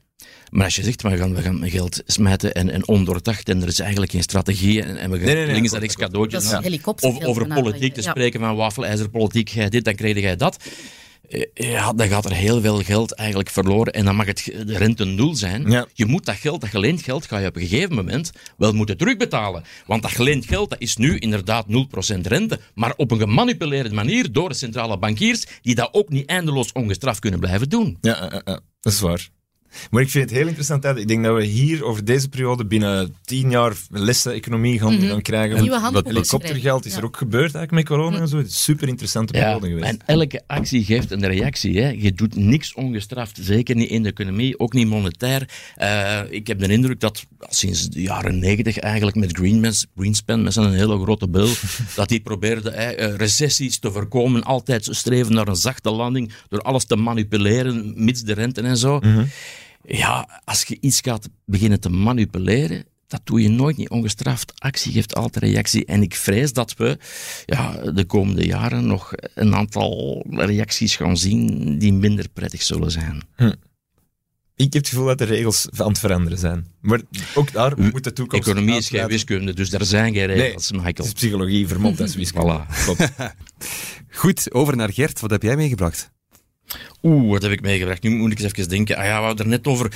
Maar 0.51 0.65
als 0.65 0.77
je 0.77 0.83
zegt, 0.83 1.03
we 1.03 1.17
gaan, 1.17 1.35
we 1.35 1.43
gaan 1.43 1.71
geld 1.71 2.03
smijten 2.07 2.55
en, 2.55 2.71
en 2.71 2.89
ondoordacht 2.89 3.49
en 3.49 3.63
er 3.63 3.69
is 3.69 3.79
eigenlijk 3.79 4.11
geen 4.13 4.23
strategie 4.23 4.83
en, 4.83 4.97
en 4.97 5.11
we 5.11 5.19
gaan 5.19 5.27
nee, 5.27 5.47
links 5.47 5.73
en 5.73 5.81
rechts 5.81 5.97
cadeautjes. 5.97 6.53
Over, 7.01 7.27
over 7.27 7.47
politiek 7.47 7.95
te 7.95 8.03
spreken, 8.03 8.41
van 8.41 8.57
wafelijzerpolitiek, 8.57 9.49
jij 9.49 9.69
dit, 9.69 9.85
dan 9.85 9.95
krijg 9.95 10.21
jij 10.21 10.37
dat. 10.37 10.57
Eh, 11.29 11.43
ja, 11.55 11.93
dan 11.93 12.09
gaat 12.09 12.25
er 12.25 12.33
heel 12.33 12.61
veel 12.61 12.83
geld 12.83 13.15
eigenlijk 13.15 13.51
verloren 13.51 13.93
en 13.93 14.05
dan 14.05 14.17
mag 14.17 14.27
het 14.27 14.45
de 14.45 14.77
rente 14.79 15.05
nul 15.05 15.35
zijn. 15.35 15.87
Je 15.93 16.07
moet 16.07 16.25
dat 16.25 16.35
geld, 16.35 16.61
dat 16.61 16.71
geleend 16.71 17.03
geld, 17.03 17.27
ga 17.27 17.39
je 17.39 17.47
op 17.47 17.57
een 17.57 17.67
gegeven 17.67 17.95
moment 17.95 18.33
wel 18.57 18.73
moeten 18.73 18.97
terugbetalen. 18.97 19.65
Want 19.87 20.03
dat 20.03 20.11
geleend 20.11 20.47
geld, 20.47 20.71
dat 20.71 20.81
is 20.81 20.97
nu 20.97 21.19
inderdaad 21.19 21.67
0% 21.69 22.27
rente, 22.27 22.61
maar 22.75 22.95
op 22.97 23.11
een 23.11 23.19
gemanipuleerde 23.19 23.95
manier 23.95 24.33
door 24.33 24.49
de 24.49 24.55
centrale 24.55 24.99
bankiers, 24.99 25.47
die 25.63 25.75
dat 25.75 25.89
ook 25.93 26.09
niet 26.09 26.29
eindeloos 26.29 26.73
ongestraft 26.73 27.19
kunnen 27.19 27.41
blijven 27.41 27.69
doen. 27.69 27.99
Ja, 28.01 28.43
dat 28.81 28.93
is 28.93 29.01
waar. 29.01 29.29
Maar 29.91 30.03
ik 30.03 30.11
vind 30.11 30.25
het 30.25 30.39
heel 30.39 30.47
interessant. 30.47 30.85
Ik 30.85 31.09
denk 31.09 31.25
dat 31.25 31.37
we 31.37 31.45
hier 31.45 31.85
over 31.85 32.05
deze 32.05 32.29
periode 32.29 32.65
binnen 32.65 33.15
tien 33.25 33.51
jaar 33.51 33.73
lessen 33.91 34.33
economie 34.33 34.79
gaan, 34.79 34.95
mm 34.95 35.09
gaan 35.09 35.23
krijgen. 35.23 35.61
Nieuwe 35.61 35.91
dat 35.93 36.07
helikoptergeld 36.07 36.85
is 36.85 36.97
er 36.97 37.05
ook 37.05 37.17
gebeurd 37.17 37.55
eigenlijk 37.55 37.73
met 37.73 37.85
corona 37.99 38.19
en 38.19 38.29
zo. 38.29 38.37
Het 38.37 38.47
is 38.47 38.53
een 38.53 38.59
super 38.59 38.89
interessante 38.89 39.33
periode 39.33 39.69
geweest. 39.69 39.87
En 39.87 39.99
elke 40.07 40.43
actie 40.47 40.85
geeft 40.85 41.11
een 41.11 41.27
reactie. 41.27 41.81
Hè. 41.81 41.89
Je 41.89 42.13
doet 42.13 42.37
niks 42.37 42.75
ongestraft. 42.75 43.39
Zeker 43.43 43.77
niet 43.77 43.89
in 43.89 44.03
de 44.03 44.09
economie, 44.09 44.59
ook 44.59 44.73
niet 44.73 44.87
monetair. 44.87 45.49
Uh, 45.79 46.21
ik 46.31 46.47
heb 46.47 46.59
de 46.59 46.69
indruk 46.69 47.01
dat 47.01 47.27
sinds 47.49 47.89
de 47.89 48.03
jaren 48.03 48.39
negentig 48.39 48.79
eigenlijk 48.79 49.17
met 49.17 49.37
Greenspan, 49.95 50.43
met 50.43 50.53
zijn 50.53 50.73
hele 50.73 50.99
grote 50.99 51.29
bil, 51.29 51.49
dat 51.95 52.11
hij 52.11 52.21
probeerde 52.21 52.71
eh, 52.71 53.15
recessies 53.15 53.79
te 53.79 53.93
voorkomen. 53.93 54.43
Altijd 54.43 54.89
streven 54.91 55.35
naar 55.35 55.49
een 55.49 55.57
zachte 55.57 55.91
landing 55.91 56.33
door 56.49 56.61
alles 56.61 56.85
te 56.85 56.97
manipuleren, 56.97 58.05
mits 58.05 58.23
de 58.23 58.33
rente 58.33 58.61
en 58.61 58.77
zo. 58.77 59.01
Mm 59.01 59.29
ja, 59.87 60.41
als 60.45 60.63
je 60.63 60.79
iets 60.81 61.01
gaat 61.01 61.29
beginnen 61.45 61.81
te 61.81 61.89
manipuleren, 61.89 62.85
dat 63.07 63.21
doe 63.25 63.43
je 63.43 63.49
nooit 63.49 63.77
niet 63.77 63.89
ongestraft. 63.91 64.53
Actie 64.61 64.93
geeft 64.93 65.15
altijd 65.15 65.45
reactie. 65.45 65.85
En 65.85 66.03
ik 66.03 66.15
vrees 66.15 66.53
dat 66.53 66.77
we 66.77 66.99
ja, 67.45 67.91
de 67.93 68.05
komende 68.05 68.47
jaren 68.47 68.87
nog 68.87 69.13
een 69.35 69.55
aantal 69.55 70.25
reacties 70.29 70.97
gaan 70.97 71.17
zien 71.17 71.79
die 71.79 71.93
minder 71.93 72.29
prettig 72.33 72.63
zullen 72.63 72.91
zijn. 72.91 73.23
Hm. 73.37 73.53
Ik 74.57 74.73
heb 74.73 74.83
het 74.83 74.89
gevoel 74.89 75.07
dat 75.07 75.19
de 75.19 75.25
regels 75.25 75.69
aan 75.77 75.89
het 75.89 75.99
veranderen 75.99 76.39
zijn. 76.39 76.67
Maar 76.81 77.01
ook 77.35 77.53
daar 77.53 77.81
moet 77.81 78.05
de 78.05 78.13
toekomst... 78.13 78.49
Economie 78.49 78.77
is 78.77 78.89
geen 78.89 79.07
wiskunde, 79.07 79.55
dus 79.55 79.71
daar 79.71 79.85
zijn 79.85 80.15
geen 80.15 80.27
regels, 80.27 80.71
nee, 80.71 80.81
Het 80.83 80.99
is 80.99 81.13
psychologie 81.13 81.69
vermomd 81.69 82.01
als 82.01 82.15
wiskunde. 82.15 82.65
voilà. 82.67 83.35
Goed, 84.21 84.53
over 84.53 84.77
naar 84.77 84.93
Gert. 84.93 85.21
Wat 85.21 85.31
heb 85.31 85.43
jij 85.43 85.57
meegebracht? 85.57 86.11
Oeh, 87.03 87.31
wat 87.31 87.43
heb 87.43 87.53
ik 87.53 87.61
meegebracht? 87.61 88.03
Nu 88.03 88.11
moet 88.11 88.33
ik 88.33 88.41
eens 88.41 88.53
even 88.53 88.69
denken. 88.69 88.97
Ah 88.97 89.05
ja, 89.05 89.19
we 89.19 89.27
hadden 89.27 89.45
er 89.45 89.51
net 89.51 89.67
over. 89.67 89.93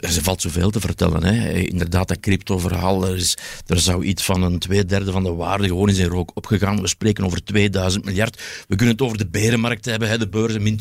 er 0.00 0.22
valt 0.22 0.40
zoveel 0.40 0.70
te 0.70 0.80
vertellen. 0.80 1.24
Hè. 1.24 1.52
Inderdaad, 1.52 2.08
dat 2.08 2.20
crypto-verhaal. 2.20 3.06
Er, 3.06 3.16
is, 3.16 3.38
er 3.66 3.80
zou 3.80 4.04
iets 4.04 4.22
van 4.22 4.42
een 4.42 4.58
tweederde 4.58 5.12
van 5.12 5.22
de 5.22 5.32
waarde 5.32 5.66
gewoon 5.66 5.88
in 5.88 5.94
zijn 5.94 6.08
rook 6.08 6.30
opgegaan. 6.34 6.80
We 6.80 6.86
spreken 6.86 7.24
over 7.24 7.44
2000 7.44 8.04
miljard. 8.04 8.42
We 8.68 8.76
kunnen 8.76 8.94
het 8.94 9.04
over 9.04 9.18
de 9.18 9.26
berenmarkt 9.26 9.84
hebben, 9.84 10.08
hè, 10.08 10.18
de 10.18 10.28
beurzen 10.28 10.62
min 10.62 10.80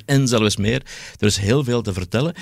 20% 0.00 0.04
en 0.06 0.28
zelfs 0.28 0.56
meer. 0.56 0.82
Er 1.18 1.26
is 1.26 1.36
heel 1.36 1.64
veel 1.64 1.82
te 1.82 1.92
vertellen. 1.92 2.34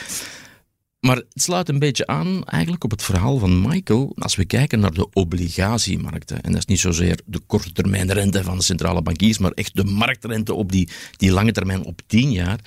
Maar 1.05 1.17
het 1.17 1.27
sluit 1.35 1.69
een 1.69 1.79
beetje 1.79 2.07
aan 2.07 2.45
eigenlijk 2.45 2.85
op 2.85 2.91
het 2.91 3.03
verhaal 3.03 3.39
van 3.39 3.61
Michael 3.61 4.13
als 4.19 4.37
we 4.37 4.45
kijken 4.45 4.81
naar 4.81 4.93
de 4.93 5.09
obligatiemarkten. 5.13 6.43
En 6.43 6.51
dat 6.51 6.61
is 6.61 6.67
niet 6.67 6.81
zozeer 6.81 7.21
de 7.25 7.39
korte 7.47 7.73
termijn 7.73 8.13
rente 8.13 8.43
van 8.43 8.57
de 8.57 8.63
centrale 8.63 9.03
bankiers, 9.03 9.39
maar 9.39 9.51
echt 9.51 9.77
de 9.77 9.85
marktrente 9.85 10.55
op 10.55 10.73
die, 10.73 10.89
die 11.17 11.31
lange 11.31 11.53
termijn 11.53 11.85
op 11.85 12.01
tien 12.07 12.33
jaar. 12.33 12.59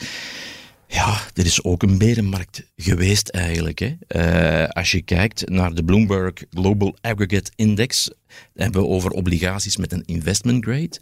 Ja, 0.88 1.22
er 1.34 1.46
is 1.46 1.64
ook 1.64 1.84
een 1.84 1.98
berenmarkt 1.98 2.64
geweest 2.76 3.30
eigenlijk. 3.30 3.80
Hè. 3.80 3.96
Uh, 4.64 4.70
als 4.70 4.92
je 4.92 5.02
kijkt 5.02 5.50
naar 5.50 5.74
de 5.74 5.84
Bloomberg 5.84 6.34
Global 6.50 6.96
Aggregate 7.02 7.52
Index, 7.56 8.12
hebben 8.54 8.82
we 8.82 8.88
over 8.88 9.12
obligaties 9.12 9.78
met 9.78 9.92
een 9.92 10.06
investment 10.06 10.64
grade 10.66 11.00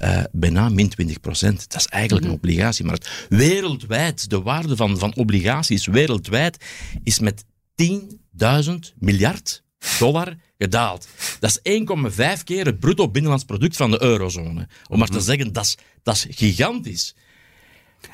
uh, 0.00 0.22
bijna 0.32 0.68
min 0.68 0.88
20 0.88 1.20
procent. 1.20 1.70
Dat 1.70 1.80
is 1.80 1.86
eigenlijk 1.86 2.24
een 2.24 2.30
mhm. 2.32 2.40
obligatiemarkt. 2.40 3.26
Wereldwijd, 3.28 4.30
de 4.30 4.42
waarde 4.42 4.76
van, 4.76 4.98
van 4.98 5.14
obligaties 5.14 5.86
wereldwijd 5.86 6.64
is 7.02 7.18
met 7.18 7.44
10.000 7.82 8.94
miljard 8.98 9.62
dollar 9.98 10.36
gedaald. 10.58 11.08
Dat 11.40 11.60
is 11.62 11.80
1,5 12.38 12.44
keer 12.44 12.64
het 12.64 12.78
bruto 12.78 13.10
binnenlands 13.10 13.44
product 13.44 13.76
van 13.76 13.90
de 13.90 14.02
eurozone. 14.02 14.68
Om 14.88 14.98
maar 14.98 15.08
te 15.08 15.12
mhm. 15.12 15.22
zeggen, 15.22 15.52
dat 15.52 15.64
is, 15.64 15.76
dat 16.02 16.14
is 16.14 16.26
gigantisch. 16.30 17.14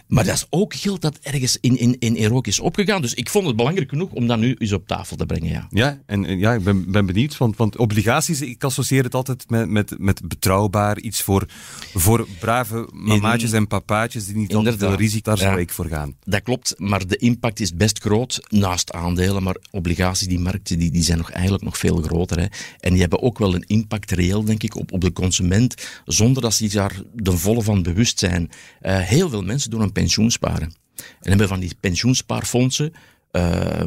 Maar 0.07 0.25
dat 0.25 0.35
is 0.35 0.47
ook 0.51 0.75
geld 0.75 1.01
dat 1.01 1.19
ergens 1.23 1.59
in, 1.61 1.79
in, 1.79 1.99
in 1.99 2.43
is 2.43 2.61
opgegaan. 2.61 3.03
Dus 3.03 3.15
ik 3.15 3.31
vond 3.31 3.47
het 3.47 3.57
belangrijk 3.57 3.89
genoeg 3.89 4.11
om 4.11 4.27
dat 4.27 4.39
nu 4.39 4.55
eens 4.59 4.73
op 4.73 4.87
tafel 4.87 5.17
te 5.17 5.27
brengen. 5.27 5.49
Ja, 5.49 5.67
ja 5.71 6.01
en 6.07 6.39
ja, 6.39 6.53
ik 6.53 6.63
ben, 6.63 6.91
ben 6.91 7.07
benieuwd. 7.07 7.37
Want, 7.37 7.57
want 7.57 7.77
obligaties, 7.77 8.41
ik 8.41 8.65
associeer 8.65 9.05
het 9.05 9.15
altijd 9.15 9.51
met, 9.51 9.69
met, 9.69 9.95
met 9.99 10.29
betrouwbaar. 10.29 10.99
Iets 10.99 11.23
voor, 11.23 11.47
voor 11.95 12.27
brave 12.41 12.89
mamaatjes 12.93 13.53
en 13.53 13.67
papaatjes 13.67 14.27
die 14.27 14.37
niet 14.37 14.55
altijd 14.55 14.79
veel 14.79 14.95
risico. 14.95 15.31
Daar 15.31 15.39
zou 15.39 15.61
ik 15.61 15.71
voor 15.71 15.87
gaan. 15.87 16.17
Dat 16.25 16.43
klopt, 16.43 16.75
maar 16.79 17.07
de 17.07 17.17
impact 17.17 17.61
is 17.61 17.75
best 17.75 17.99
groot 17.99 18.47
naast 18.49 18.93
aandelen. 18.93 19.43
Maar 19.43 19.57
obligaties, 19.71 20.29
die 20.29 20.39
markten, 20.39 20.79
die, 20.79 20.91
die 20.91 21.03
zijn 21.03 21.19
nog 21.19 21.31
eigenlijk 21.31 21.65
nog 21.65 21.79
veel 21.79 22.03
groter. 22.03 22.39
Hè. 22.39 22.47
En 22.81 22.91
die 22.91 23.01
hebben 23.01 23.23
ook 23.23 23.39
wel 23.39 23.55
een 23.55 23.65
impact 23.67 24.11
reëel, 24.11 24.45
denk 24.45 24.63
ik, 24.63 24.77
op, 24.77 24.93
op 24.93 25.01
de 25.01 25.13
consument. 25.13 25.75
Zonder 26.05 26.43
dat 26.43 26.55
ze 26.55 26.69
daar 26.69 27.01
de 27.15 27.33
volle 27.33 27.63
van 27.63 27.83
bewust 27.83 28.19
zijn. 28.19 28.51
Uh, 28.83 28.99
heel 28.99 29.29
veel 29.29 29.43
mensen 29.43 29.71
doen 29.71 29.81
een 29.81 29.93
pensioensparen. 29.95 30.73
En 30.97 31.29
hebben 31.29 31.49
van 31.49 31.61
die 31.61 31.77
pensioenspaarfondsen 31.81 32.93
uh, 33.33 33.83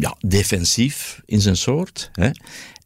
ja, 0.00 0.16
defensief 0.20 1.22
in 1.24 1.40
zijn 1.40 1.56
soort. 1.56 2.10
Hè. 2.12 2.30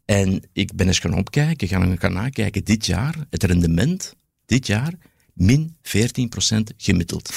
En 0.05 0.43
ik 0.53 0.75
ben 0.75 0.87
eens 0.87 0.99
gaan 0.99 1.17
opkijken, 1.19 1.69
gaan, 1.69 1.99
gaan 1.99 2.13
nakijken 2.13 2.65
dit 2.65 2.87
jaar, 2.87 3.15
het 3.31 3.45
rendement 3.45 4.15
dit 4.47 4.67
jaar 4.67 4.93
min 5.35 5.77
14% 5.83 5.91
gemiddeld. 6.77 7.33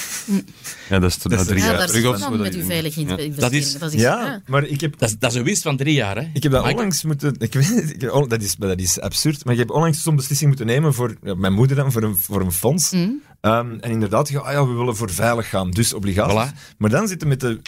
Ja, 0.90 1.00
dat 1.00 1.10
is, 1.10 1.18
dat 1.18 1.32
is 1.32 1.46
drie 1.46 1.64
jaar 1.64 1.88
terug 1.88 2.06
of 2.06 2.38
met 2.38 2.56
uw 2.56 2.66
veilig 2.66 2.98
investeringen. 2.98 3.40
Dat 3.40 3.52
is, 3.52 3.78
dat 3.78 3.94
is, 3.94 4.02
ja, 4.02 4.42
maar 4.46 4.66
ik 4.66 4.82
heb... 4.82 4.98
Dat 4.98 5.10
is, 5.10 5.18
dat 5.20 5.32
is 5.32 5.38
een 5.38 5.44
winst 5.44 5.62
van 5.62 5.78
drie 5.78 5.94
jaar, 5.94 6.16
hè? 6.16 6.30
Ik 6.34 6.44
heb 6.44 6.52
dat 6.52 6.66
onlangs 6.66 7.04
moeten... 7.04 7.36
Ik 7.38 7.54
weet, 7.54 8.00
dat, 8.30 8.42
is, 8.42 8.56
dat 8.56 8.80
is 8.80 9.00
absurd, 9.00 9.46
maar 9.46 9.54
ik 9.54 9.60
heb 9.60 9.70
onlangs 9.70 10.04
zo'n 10.04 10.16
beslissing 10.16 10.50
moeten 10.50 10.68
nemen 10.68 10.94
voor 10.94 11.18
mijn 11.22 11.54
moeder 11.54 11.76
dan, 11.76 11.92
voor 11.92 12.04
een, 12.04 12.18
voor 12.18 12.42
een 12.42 12.52
fonds. 12.52 12.92
Mm. 12.92 13.22
Um, 13.42 13.80
en 13.80 13.92
inderdaad, 13.92 14.30
ja, 14.30 14.40
ah 14.40 14.52
ja, 14.52 14.68
we 14.68 14.74
willen 14.74 14.96
voor 14.96 15.12
veilig 15.12 15.50
gaan, 15.50 15.72
dus 15.72 15.94
obligaties. 15.94 16.52
Voilà. 16.52 16.76
Maar 16.78 16.90
dan 16.90 17.08
zitten 17.08 17.28
met 17.28 17.40
de... 17.40 17.62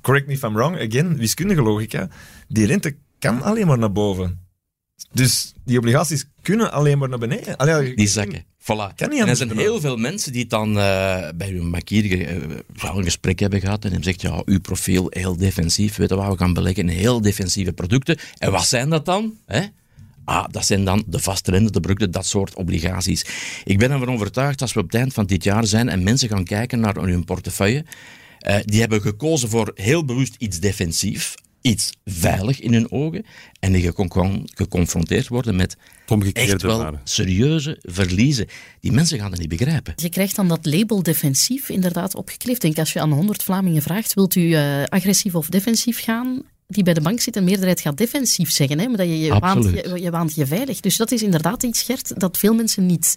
Correct 0.00 0.26
me 0.26 0.32
if 0.32 0.42
I'm 0.42 0.54
wrong, 0.54 0.80
again, 0.80 1.16
wiskundige 1.16 1.62
logica. 1.62 2.08
Die 2.48 2.66
rente 2.66 2.96
kan 3.18 3.42
alleen 3.42 3.66
maar 3.66 3.78
naar 3.78 3.92
boven. 3.92 4.46
Dus 5.12 5.54
die 5.64 5.78
obligaties 5.78 6.26
kunnen 6.42 6.72
alleen 6.72 6.98
maar 6.98 7.08
naar 7.08 7.18
beneden. 7.18 7.56
Allee, 7.56 7.96
die 7.96 8.08
zakken. 8.08 8.44
Voilà. 8.72 8.94
en 8.96 9.28
er 9.28 9.36
zijn 9.36 9.58
heel 9.58 9.80
veel 9.80 9.96
mensen 9.96 10.32
die 10.32 10.46
dan 10.46 10.68
uh, 10.68 11.28
bij 11.34 11.50
hun 11.50 11.70
bankier 11.70 12.04
uh, 12.04 12.94
een 12.94 13.04
gesprek 13.04 13.38
hebben 13.38 13.60
gehad 13.60 13.84
en 13.84 13.92
hem 13.92 14.02
zegt, 14.02 14.20
ja, 14.20 14.42
uw 14.44 14.60
profiel 14.60 15.06
heel 15.10 15.36
defensief, 15.36 15.96
weet 15.96 16.08
je 16.08 16.14
wat, 16.14 16.32
we 16.32 16.38
gaan 16.38 16.52
beleggen 16.52 16.88
in 16.88 16.96
heel 16.96 17.20
defensieve 17.20 17.72
producten. 17.72 18.18
En 18.38 18.50
wat 18.50 18.66
zijn 18.66 18.90
dat 18.90 19.04
dan? 19.04 19.34
Hè? 19.46 19.62
Ah, 20.24 20.44
dat 20.50 20.66
zijn 20.66 20.84
dan 20.84 21.04
de 21.06 21.18
vastrendende 21.18 21.80
producten, 21.80 22.10
dat 22.10 22.26
soort 22.26 22.54
obligaties. 22.54 23.24
Ik 23.64 23.78
ben 23.78 23.90
ervan 23.90 24.10
overtuigd, 24.10 24.62
als 24.62 24.72
we 24.72 24.80
op 24.80 24.86
het 24.86 24.94
eind 24.94 25.12
van 25.12 25.26
dit 25.26 25.44
jaar 25.44 25.66
zijn 25.66 25.88
en 25.88 26.02
mensen 26.02 26.28
gaan 26.28 26.44
kijken 26.44 26.80
naar 26.80 26.96
hun 26.96 27.24
portefeuille, 27.24 27.84
uh, 28.46 28.56
die 28.64 28.80
hebben 28.80 29.00
gekozen 29.00 29.48
voor 29.48 29.72
heel 29.74 30.04
bewust 30.04 30.34
iets 30.38 30.60
defensief, 30.60 31.34
iets 31.60 31.92
veilig 32.04 32.60
in 32.60 32.72
hun 32.72 32.90
ogen 32.90 33.24
en 33.60 33.72
die 33.72 33.92
geconfronteerd 34.54 35.28
worden 35.28 35.56
met 35.56 35.76
echt 36.32 36.62
wel 36.62 36.98
serieuze 37.04 37.78
verliezen. 37.82 38.46
Die 38.80 38.92
mensen 38.92 39.18
gaan 39.18 39.30
dat 39.30 39.38
niet 39.38 39.48
begrijpen. 39.48 39.92
Je 39.96 40.08
krijgt 40.08 40.36
dan 40.36 40.48
dat 40.48 40.66
label 40.66 41.02
defensief 41.02 41.68
inderdaad 41.68 42.14
opgekleefd. 42.14 42.60
Denk 42.60 42.78
als 42.78 42.92
je 42.92 43.00
aan 43.00 43.12
100 43.12 43.42
Vlamingen 43.42 43.82
vraagt, 43.82 44.14
wilt 44.14 44.34
u 44.34 44.40
uh, 44.40 44.84
agressief 44.84 45.34
of 45.34 45.48
defensief 45.48 46.02
gaan? 46.02 46.42
die 46.68 46.82
bij 46.82 46.94
de 46.94 47.00
bank 47.00 47.20
zit, 47.20 47.36
een 47.36 47.44
meerderheid 47.44 47.80
gaat 47.80 47.96
defensief 47.96 48.50
zeggen. 48.50 48.78
Hè, 48.78 48.88
maar 48.88 48.96
dat 48.96 49.06
je, 49.06 49.18
je, 49.18 49.38
waant, 49.38 49.64
je, 49.64 50.00
je 50.00 50.10
waant 50.10 50.34
je 50.34 50.46
veilig. 50.46 50.80
Dus 50.80 50.96
dat 50.96 51.10
is 51.10 51.22
inderdaad 51.22 51.62
iets, 51.62 51.82
Gert, 51.82 52.20
dat 52.20 52.38
veel 52.38 52.54
mensen 52.54 52.86
niet 52.86 53.16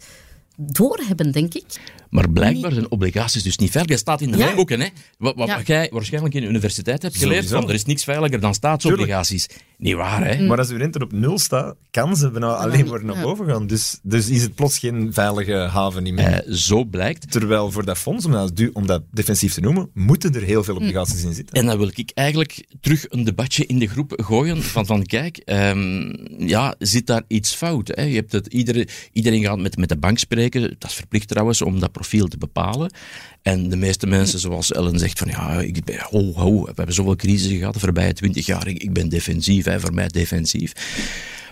doorhebben, 0.55 1.31
denk 1.31 1.53
ik. 1.53 1.65
Maar 2.11 2.29
blijkbaar 2.29 2.71
zijn 2.71 2.91
obligaties 2.91 3.43
dus 3.43 3.57
niet 3.57 3.71
veilig. 3.71 3.91
Dat 3.91 3.99
staat 3.99 4.21
in 4.21 4.31
de 4.31 4.37
ja. 4.37 4.55
boeken. 4.55 4.79
Hè? 4.79 4.87
Wat, 5.17 5.35
wat 5.35 5.67
jij 5.67 5.89
waarschijnlijk 5.91 6.33
in 6.33 6.41
de 6.41 6.47
universiteit 6.47 7.01
hebt 7.01 7.17
geleerd, 7.17 7.47
van 7.47 7.67
er 7.67 7.73
is 7.73 7.85
niks 7.85 8.03
veiliger 8.03 8.39
dan 8.39 8.53
staatsobligaties. 8.53 9.47
Niet 9.77 9.95
waar, 9.95 10.25
hè? 10.27 10.45
Maar 10.45 10.57
als 10.57 10.69
uw 10.69 10.77
rente 10.77 10.99
op 10.99 11.11
nul 11.11 11.39
staat, 11.39 11.75
kan 11.91 12.15
ze 12.15 12.31
bijna 12.31 12.53
alleen 12.53 12.87
maar 12.87 13.05
naar 13.05 13.21
boven 13.21 13.45
gaan. 13.45 13.67
Dus, 13.67 13.99
dus 14.03 14.29
is 14.29 14.41
het 14.41 14.55
plots 14.55 14.79
geen 14.79 15.13
veilige 15.13 15.53
haven 15.53 16.03
niet 16.03 16.13
meer. 16.13 16.25
Eh, 16.25 16.53
zo 16.53 16.83
blijkt. 16.83 17.31
Terwijl 17.31 17.71
voor 17.71 17.85
dat 17.85 17.97
fonds, 17.97 18.25
om 18.25 18.31
dat, 18.31 18.51
om 18.73 18.87
dat 18.87 19.01
defensief 19.11 19.53
te 19.53 19.61
noemen, 19.61 19.89
moeten 19.93 20.35
er 20.35 20.41
heel 20.41 20.63
veel 20.63 20.75
obligaties 20.75 21.23
in 21.23 21.33
zitten. 21.33 21.55
En 21.55 21.65
dan 21.65 21.77
wil 21.77 21.91
ik 21.95 22.11
eigenlijk 22.13 22.65
terug 22.81 23.05
een 23.09 23.23
debatje 23.23 23.65
in 23.65 23.79
de 23.79 23.87
groep 23.87 24.13
gooien 24.15 24.63
van, 24.63 24.85
van 24.85 25.05
kijk, 25.05 25.41
um, 25.45 26.13
ja, 26.37 26.75
zit 26.79 27.07
daar 27.07 27.23
iets 27.27 27.55
fout? 27.55 27.87
Hè? 27.87 28.03
Je 28.03 28.15
hebt 28.15 28.31
het, 28.31 28.47
iedereen, 28.47 28.87
iedereen 29.11 29.43
gaat 29.43 29.59
met, 29.59 29.77
met 29.77 29.89
de 29.89 29.97
bank 29.97 30.17
spreken, 30.17 30.61
dat 30.61 30.89
is 30.89 30.95
verplicht 30.95 31.27
trouwens, 31.27 31.61
om 31.61 31.79
dat 31.79 31.91
profiel 32.01 32.27
te 32.27 32.37
bepalen. 32.37 32.93
En 33.41 33.69
de 33.69 33.75
meeste 33.75 34.07
mensen, 34.07 34.39
zoals 34.39 34.71
Ellen 34.71 34.99
zegt, 34.99 35.19
van 35.19 35.27
ja, 35.27 35.61
ik 35.61 35.83
ben, 35.83 35.99
ho, 36.09 36.33
ho, 36.33 36.61
we 36.61 36.71
hebben 36.75 36.95
zoveel 36.95 37.15
crisis 37.15 37.57
gehad 37.57 37.73
de 37.73 37.79
voorbije 37.79 38.13
twintig 38.13 38.45
jaar, 38.45 38.67
ik, 38.67 38.83
ik 38.83 38.93
ben 38.93 39.09
defensief, 39.09 39.65
hè, 39.65 39.79
voor 39.79 39.93
mij 39.93 40.07
defensief. 40.07 40.73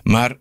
Maar 0.03 0.37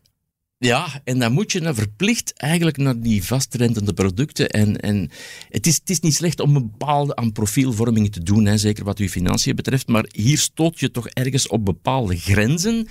ja, 0.59 1.01
en 1.05 1.19
dan 1.19 1.33
moet 1.33 1.53
je 1.53 1.61
dan 1.61 1.75
verplicht 1.75 2.33
eigenlijk 2.37 2.77
naar 2.77 3.01
die 3.01 3.25
vastrentende 3.25 3.93
producten. 3.93 4.49
En, 4.49 4.81
en 4.81 5.11
het, 5.49 5.67
is, 5.67 5.75
het 5.75 5.91
is 5.91 6.01
niet 6.01 6.15
slecht 6.15 6.41
om 6.41 6.57
een 6.57 6.71
bepaalde 6.71 7.17
aan 7.17 7.33
profielvorming 7.33 8.13
te 8.13 8.23
doen, 8.23 8.45
hè, 8.45 8.59
zeker 8.59 8.85
wat 8.85 8.99
uw 8.99 9.09
financiën 9.09 9.57
betreft. 9.57 9.89
Maar 9.89 10.05
hier 10.13 10.39
stoot 10.39 10.81
je 10.81 10.91
toch 10.91 11.09
ergens 11.09 11.49
op 11.49 11.65
bepaalde 11.65 12.17
grenzen. 12.17 12.89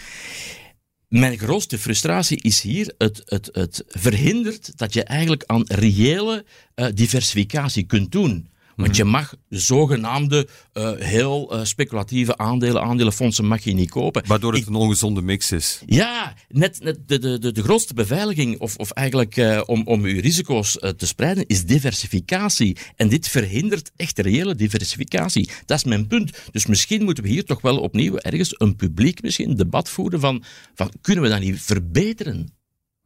Mijn 1.07 1.37
grootste 1.37 1.77
frustratie 1.77 2.41
is 2.41 2.61
hier, 2.61 2.93
het, 2.97 3.21
het, 3.25 3.49
het 3.51 3.83
verhindert 3.87 4.77
dat 4.77 4.93
je 4.93 5.03
eigenlijk 5.03 5.43
aan 5.45 5.63
reële 5.67 6.45
uh, 6.75 6.87
diversificatie 6.93 7.83
kunt 7.83 8.11
doen. 8.11 8.49
Want 8.77 8.95
je 8.95 9.03
mag 9.03 9.35
zogenaamde 9.49 10.47
uh, 10.73 10.91
heel 10.95 11.55
uh, 11.55 11.63
speculatieve 11.63 12.37
aandelen, 12.37 12.81
aandelenfondsen 12.81 13.45
mag 13.45 13.63
je 13.63 13.73
niet 13.73 13.89
kopen. 13.89 14.23
Waardoor 14.27 14.53
het 14.53 14.67
een 14.67 14.75
ongezonde 14.75 15.21
mix 15.21 15.51
is. 15.51 15.81
Ja, 15.85 16.33
net, 16.49 16.79
net 16.83 17.07
de, 17.07 17.19
de, 17.19 17.39
de, 17.39 17.51
de 17.51 17.63
grootste 17.63 17.93
beveiliging, 17.93 18.59
of, 18.59 18.75
of 18.75 18.91
eigenlijk 18.91 19.37
uh, 19.37 19.61
om, 19.65 19.81
om 19.85 20.03
uw 20.03 20.19
risico's 20.19 20.71
te 20.97 21.07
spreiden, 21.07 21.47
is 21.47 21.65
diversificatie. 21.65 22.77
En 22.95 23.09
dit 23.09 23.27
verhindert 23.27 23.91
echt 23.95 24.19
reële 24.19 24.55
diversificatie. 24.55 25.49
Dat 25.65 25.77
is 25.77 25.83
mijn 25.83 26.07
punt. 26.07 26.37
Dus 26.51 26.65
misschien 26.65 27.03
moeten 27.03 27.23
we 27.23 27.29
hier 27.29 27.45
toch 27.45 27.61
wel 27.61 27.79
opnieuw 27.79 28.17
ergens 28.17 28.55
een 28.57 28.75
publiek 28.75 29.21
misschien 29.21 29.55
debat 29.55 29.89
voeren 29.89 30.19
van, 30.19 30.43
van 30.75 30.91
kunnen 31.01 31.23
we 31.23 31.29
dat 31.29 31.39
niet 31.39 31.61
verbeteren? 31.61 32.53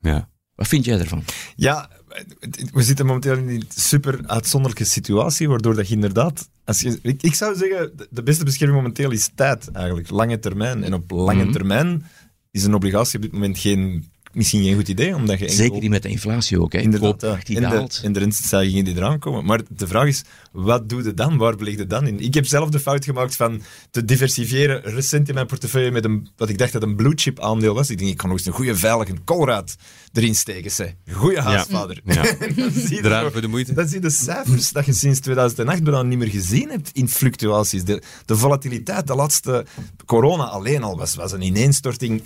Ja. 0.01 0.29
Wat 0.55 0.67
vind 0.67 0.85
jij 0.85 0.99
ervan? 0.99 1.23
Ja, 1.55 1.89
we 2.73 2.81
zitten 2.81 3.05
momenteel 3.05 3.37
in 3.37 3.49
een 3.49 3.63
super 3.75 4.19
uitzonderlijke 4.25 4.85
situatie, 4.85 5.49
waardoor 5.49 5.75
dat 5.75 5.87
je 5.87 5.93
inderdaad... 5.93 6.49
Als 6.65 6.81
je, 6.81 6.99
ik, 7.01 7.21
ik 7.21 7.33
zou 7.33 7.55
zeggen, 7.55 7.91
de 8.09 8.23
beste 8.23 8.43
bescherming 8.43 8.81
momenteel 8.81 9.11
is 9.11 9.29
tijd, 9.35 9.71
eigenlijk. 9.71 10.09
Lange 10.09 10.39
termijn. 10.39 10.83
En 10.83 10.93
op 10.93 11.11
lange 11.11 11.43
mhm. 11.43 11.51
termijn 11.51 12.05
is 12.51 12.63
een 12.63 12.73
obligatie 12.73 13.15
op 13.15 13.21
dit 13.21 13.31
moment 13.31 13.57
geen 13.57 14.10
misschien 14.33 14.63
geen 14.63 14.75
goed 14.75 14.87
idee. 14.87 15.15
Omdat 15.15 15.39
je 15.39 15.49
Zeker 15.49 15.79
niet 15.79 15.89
met 15.89 16.03
de 16.03 16.09
inflatie 16.09 16.61
ook. 16.61 16.73
Hè. 16.73 16.79
Inderdaad, 16.79 17.21
ja. 17.21 17.37
in, 17.45 17.61
de, 17.61 17.99
in 18.03 18.13
de 18.13 18.19
rentestijgingen 18.19 18.83
die 18.83 18.95
eraan 18.95 19.19
komen. 19.19 19.45
Maar 19.45 19.61
de 19.69 19.87
vraag 19.87 20.07
is, 20.07 20.23
wat 20.51 20.89
doe 20.89 21.03
je 21.03 21.13
dan? 21.13 21.37
Waar 21.37 21.55
beleg 21.55 21.77
je 21.77 21.87
dan 21.87 22.07
in? 22.07 22.19
Ik 22.19 22.33
heb 22.33 22.45
zelf 22.45 22.69
de 22.69 22.79
fout 22.79 23.05
gemaakt 23.05 23.35
van 23.35 23.61
te 23.91 24.05
diversifiëren 24.05 24.81
recent 24.81 25.27
in 25.27 25.33
mijn 25.33 25.45
portefeuille 25.45 25.91
met 25.91 26.05
een, 26.05 26.29
wat 26.37 26.49
ik 26.49 26.57
dacht 26.57 26.73
dat 26.73 26.83
een 26.83 26.95
blue 26.95 27.13
chip 27.15 27.39
aandeel 27.39 27.73
was. 27.73 27.89
Ik 27.89 27.97
denk, 27.97 28.11
ik 28.11 28.17
kan 28.17 28.29
nog 28.29 28.37
eens 28.37 28.47
een 28.47 28.53
goede 28.53 28.75
veilige 28.75 29.13
koolraad 29.23 29.75
erin 30.13 30.35
steken. 30.35 30.71
Zeg. 30.71 30.93
Goeie 31.11 31.39
haasvader. 31.39 32.01
Ja. 32.05 32.23
ja. 33.01 33.29
voor 33.31 33.41
de 33.41 33.47
moeite. 33.47 33.73
Dat 33.73 33.89
zijn 33.89 34.01
de 34.01 34.09
cijfers 34.09 34.71
dat 34.71 34.85
je 34.85 34.93
sinds 34.93 35.19
2008 35.19 35.83
bijna 35.83 36.01
niet 36.01 36.17
meer 36.17 36.27
gezien 36.27 36.69
hebt 36.69 36.89
in 36.93 37.09
fluctuaties. 37.09 37.83
De, 37.83 38.01
de 38.25 38.35
volatiliteit, 38.35 39.07
de 39.07 39.15
laatste 39.15 39.65
corona 40.05 40.43
alleen 40.43 40.83
al 40.83 40.97
was, 40.97 41.15
was 41.15 41.31
een 41.31 41.41
ineenstorting 41.41 42.21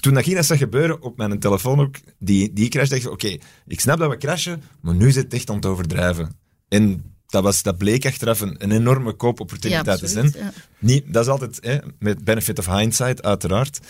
toen 0.00 0.14
dat 0.14 0.24
ging 0.24 0.40
dat 0.40 0.58
gebeuren, 0.58 1.02
op 1.02 1.16
mijn 1.16 1.38
telefoon 1.38 1.80
ook, 1.80 1.96
die, 2.18 2.52
die 2.52 2.68
crash, 2.68 2.88
dacht 2.88 3.02
ik, 3.02 3.10
oké, 3.10 3.36
ik 3.66 3.80
snap 3.80 3.98
dat 3.98 4.10
we 4.10 4.16
crashen, 4.16 4.62
maar 4.80 4.94
nu 4.94 5.06
is 5.08 5.16
het 5.16 5.34
echt 5.34 5.50
aan 5.50 5.56
het 5.56 5.66
overdrijven. 5.66 6.36
En 6.68 7.04
dat, 7.26 7.42
was, 7.42 7.62
dat 7.62 7.78
bleek 7.78 8.06
achteraf 8.06 8.40
een, 8.40 8.54
een 8.58 8.72
enorme 8.72 9.12
koopopportuniteit 9.12 9.98
te 9.98 10.06
zijn. 10.06 10.34
Niet, 10.78 11.12
dat 11.12 11.24
is 11.24 11.30
altijd 11.30 11.58
hè, 11.60 11.78
met 11.98 12.24
benefit 12.24 12.58
of 12.58 12.66
hindsight, 12.66 13.22
uiteraard. 13.22 13.80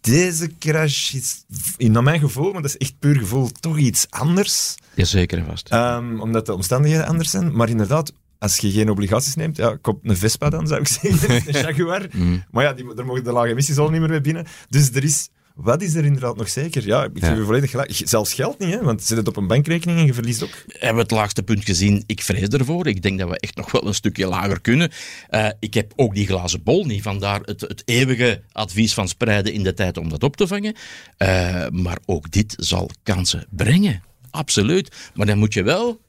Deze 0.00 0.50
crash 0.58 1.12
is, 1.12 1.44
in 1.76 2.04
mijn 2.04 2.20
gevoel, 2.20 2.52
maar 2.52 2.62
dat 2.62 2.70
is 2.70 2.76
echt 2.76 2.98
puur 2.98 3.16
gevoel, 3.16 3.50
toch 3.60 3.78
iets 3.78 4.06
anders. 4.10 4.74
Jazeker 4.94 5.38
en 5.38 5.44
vast. 5.44 5.72
Um, 5.72 6.20
omdat 6.20 6.46
de 6.46 6.54
omstandigheden 6.54 7.06
anders 7.06 7.30
zijn. 7.30 7.56
Maar 7.56 7.68
inderdaad, 7.68 8.12
als 8.38 8.56
je 8.56 8.70
geen 8.70 8.90
obligaties 8.90 9.34
neemt, 9.34 9.56
ja, 9.56 9.76
koop 9.80 9.98
een 10.02 10.16
Vespa 10.16 10.50
dan, 10.50 10.66
zou 10.66 10.80
ik 10.80 10.88
zeggen. 10.88 11.30
een 11.54 11.60
Jaguar. 11.60 12.06
Mm. 12.12 12.44
Maar 12.50 12.64
ja, 12.64 12.72
die, 12.72 12.94
daar 12.94 13.06
mogen 13.06 13.24
de 13.24 13.32
lage 13.32 13.48
emissies 13.48 13.78
al 13.78 13.90
niet 13.90 14.00
meer 14.00 14.08
mee 14.08 14.20
binnen. 14.20 14.46
Dus 14.68 14.90
er 14.90 15.04
is... 15.04 15.28
Wat 15.54 15.82
is 15.82 15.94
er 15.94 16.04
inderdaad 16.04 16.36
nog 16.36 16.48
zeker? 16.48 16.86
Ja, 16.86 17.04
ik 17.04 17.10
geef 17.14 17.36
je 17.36 17.44
volledig 17.44 17.70
gelijk. 17.70 18.00
Zelfs 18.04 18.34
geld 18.34 18.58
niet, 18.58 18.70
hè? 18.70 18.82
want 18.82 19.02
zit 19.02 19.16
het 19.16 19.28
op 19.28 19.36
een 19.36 19.46
bankrekening 19.46 19.98
en 19.98 20.06
je 20.06 20.14
verliest 20.14 20.42
ook. 20.42 20.64
Hebben 20.68 20.94
we 20.96 21.02
het 21.02 21.10
laagste 21.10 21.42
punt 21.42 21.64
gezien? 21.64 22.02
Ik 22.06 22.22
vrees 22.22 22.48
ervoor. 22.48 22.86
Ik 22.86 23.02
denk 23.02 23.18
dat 23.18 23.28
we 23.28 23.38
echt 23.38 23.56
nog 23.56 23.70
wel 23.70 23.86
een 23.86 23.94
stukje 23.94 24.26
lager 24.26 24.60
kunnen. 24.60 24.90
Uh, 25.30 25.48
ik 25.60 25.74
heb 25.74 25.92
ook 25.96 26.14
die 26.14 26.26
glazen 26.26 26.62
bol 26.62 26.84
niet, 26.84 27.02
vandaar 27.02 27.40
het, 27.40 27.60
het 27.60 27.82
eeuwige 27.84 28.42
advies 28.52 28.94
van 28.94 29.08
spreiden 29.08 29.52
in 29.52 29.62
de 29.62 29.74
tijd 29.74 29.96
om 29.96 30.08
dat 30.08 30.22
op 30.22 30.36
te 30.36 30.46
vangen. 30.46 30.74
Uh, 31.18 31.66
maar 31.68 31.98
ook 32.04 32.30
dit 32.30 32.54
zal 32.58 32.90
kansen 33.02 33.46
brengen. 33.50 34.02
Absoluut. 34.30 35.10
Maar 35.14 35.26
dan 35.26 35.38
moet 35.38 35.54
je 35.54 35.62
wel 35.62 36.00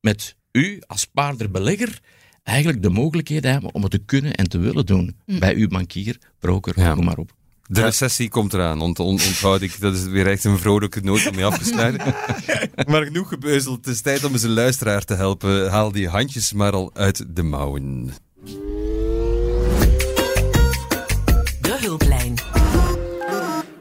met 0.00 0.36
u 0.52 0.82
als 0.86 1.04
paarderbelegger 1.04 2.00
eigenlijk 2.42 2.82
de 2.82 2.90
mogelijkheden 2.90 3.52
hebben 3.52 3.74
om 3.74 3.82
het 3.82 3.90
te 3.90 3.98
kunnen 3.98 4.34
en 4.34 4.48
te 4.48 4.58
willen 4.58 4.86
doen. 4.86 5.16
Mm. 5.26 5.38
Bij 5.38 5.54
uw 5.54 5.68
bankier, 5.68 6.18
broker, 6.38 6.80
ja. 6.80 6.94
noem 6.94 7.04
maar 7.04 7.18
op. 7.18 7.32
De 7.66 7.80
recessie 7.80 8.28
komt 8.28 8.52
eraan, 8.52 8.80
ont, 8.80 8.98
onthoud 8.98 9.60
ik. 9.62 9.80
Dat 9.80 9.94
is 9.94 10.04
weer 10.04 10.26
echt 10.26 10.44
een 10.44 10.58
vrolijke 10.58 11.00
noot 11.00 11.26
om 11.26 11.34
mee 11.34 11.44
af 11.44 11.58
te 11.58 11.64
sluiten. 11.64 12.14
maar 12.90 13.04
genoeg 13.04 13.28
gebeuzeld. 13.28 13.76
Het 13.84 13.94
is 13.94 14.00
tijd 14.00 14.24
om 14.24 14.32
eens 14.32 14.42
een 14.42 14.50
luisteraar 14.50 15.04
te 15.04 15.14
helpen. 15.14 15.70
Haal 15.70 15.92
die 15.92 16.08
handjes 16.08 16.52
maar 16.52 16.72
al 16.72 16.90
uit 16.94 17.24
de 17.36 17.42
mouwen. 17.42 18.12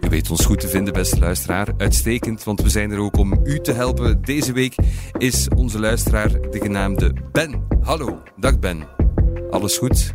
Weet 0.10 0.30
ons 0.30 0.46
goed 0.46 0.60
te 0.60 0.68
vinden, 0.68 0.94
beste 0.94 1.20
luisteraar. 1.20 1.74
Uitstekend, 1.78 2.44
want 2.44 2.62
we 2.62 2.70
zijn 2.70 2.92
er 2.92 3.00
ook 3.00 3.18
om 3.18 3.40
u 3.44 3.60
te 3.60 3.72
helpen. 3.72 4.22
Deze 4.22 4.52
week 4.52 4.76
is 5.18 5.48
onze 5.48 5.80
luisteraar 5.80 6.30
de 6.30 6.60
genaamde 6.60 7.14
Ben. 7.32 7.68
Hallo, 7.82 8.24
dag 8.36 8.60
Ben. 8.60 8.88
Alles 9.50 9.78
goed? 9.78 10.14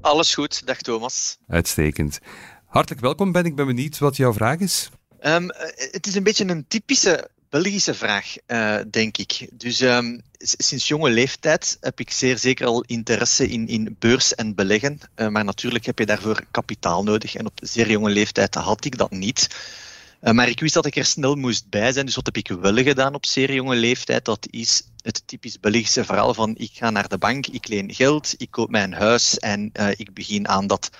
Alles 0.00 0.34
goed, 0.34 0.66
dag 0.66 0.76
Thomas. 0.76 1.38
Uitstekend. 1.46 2.18
Hartelijk 2.66 3.02
welkom 3.02 3.32
Ben, 3.32 3.44
ik 3.44 3.56
ben 3.56 3.66
benieuwd 3.66 3.98
wat 3.98 4.16
jouw 4.16 4.32
vraag 4.32 4.58
is. 4.58 4.90
Um, 5.20 5.50
het 5.90 6.06
is 6.06 6.14
een 6.14 6.22
beetje 6.22 6.48
een 6.48 6.64
typische 6.68 7.30
Belgische 7.54 7.94
vraag, 7.94 8.34
uh, 8.46 8.78
denk 8.90 9.16
ik. 9.16 9.48
Dus 9.52 9.80
um, 9.80 10.20
sinds 10.38 10.88
jonge 10.88 11.10
leeftijd 11.10 11.76
heb 11.80 12.00
ik 12.00 12.10
zeer 12.10 12.38
zeker 12.38 12.66
al 12.66 12.82
interesse 12.86 13.48
in, 13.48 13.68
in 13.68 13.96
beurs 13.98 14.34
en 14.34 14.54
beleggen. 14.54 15.00
Uh, 15.16 15.28
maar 15.28 15.44
natuurlijk 15.44 15.86
heb 15.86 15.98
je 15.98 16.06
daarvoor 16.06 16.44
kapitaal 16.50 17.02
nodig. 17.02 17.34
En 17.34 17.46
op 17.46 17.58
zeer 17.62 17.90
jonge 17.90 18.10
leeftijd 18.10 18.54
had 18.54 18.84
ik 18.84 18.98
dat 18.98 19.10
niet. 19.10 19.48
Uh, 20.22 20.32
maar 20.32 20.48
ik 20.48 20.60
wist 20.60 20.74
dat 20.74 20.86
ik 20.86 20.96
er 20.96 21.04
snel 21.04 21.34
moest 21.34 21.68
bij 21.68 21.92
zijn. 21.92 22.06
Dus 22.06 22.14
wat 22.14 22.26
heb 22.26 22.36
ik 22.36 22.48
wel 22.48 22.76
gedaan 22.76 23.14
op 23.14 23.26
zeer 23.26 23.54
jonge 23.54 23.76
leeftijd? 23.76 24.24
Dat 24.24 24.46
is 24.50 24.82
het 25.02 25.22
typisch 25.26 25.60
Belgische 25.60 26.04
verhaal 26.04 26.34
van 26.34 26.54
ik 26.56 26.70
ga 26.72 26.90
naar 26.90 27.08
de 27.08 27.18
bank, 27.18 27.46
ik 27.46 27.68
leen 27.68 27.94
geld, 27.94 28.34
ik 28.36 28.50
koop 28.50 28.70
mijn 28.70 28.92
huis 28.92 29.38
en 29.38 29.72
ik 29.96 30.14
begin 30.14 30.48
aan 30.48 30.66
dat 30.66 30.90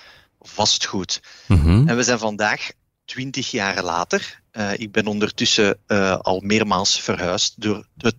vastgoed. 0.41 1.21
Mm 1.47 1.59
-hmm. 1.59 1.87
En 1.87 1.95
we 1.95 2.03
zijn 2.03 2.19
vandaag 2.19 2.69
twintig 3.05 3.51
jaar 3.51 3.83
later. 3.83 4.41
Uh, 4.53 4.73
ik 4.73 4.91
ben 4.91 5.07
ondertussen 5.07 5.77
uh, 5.87 6.17
al 6.17 6.39
meermaals 6.39 7.01
verhuisd 7.01 7.53
door 7.61 7.87
het 7.97 8.15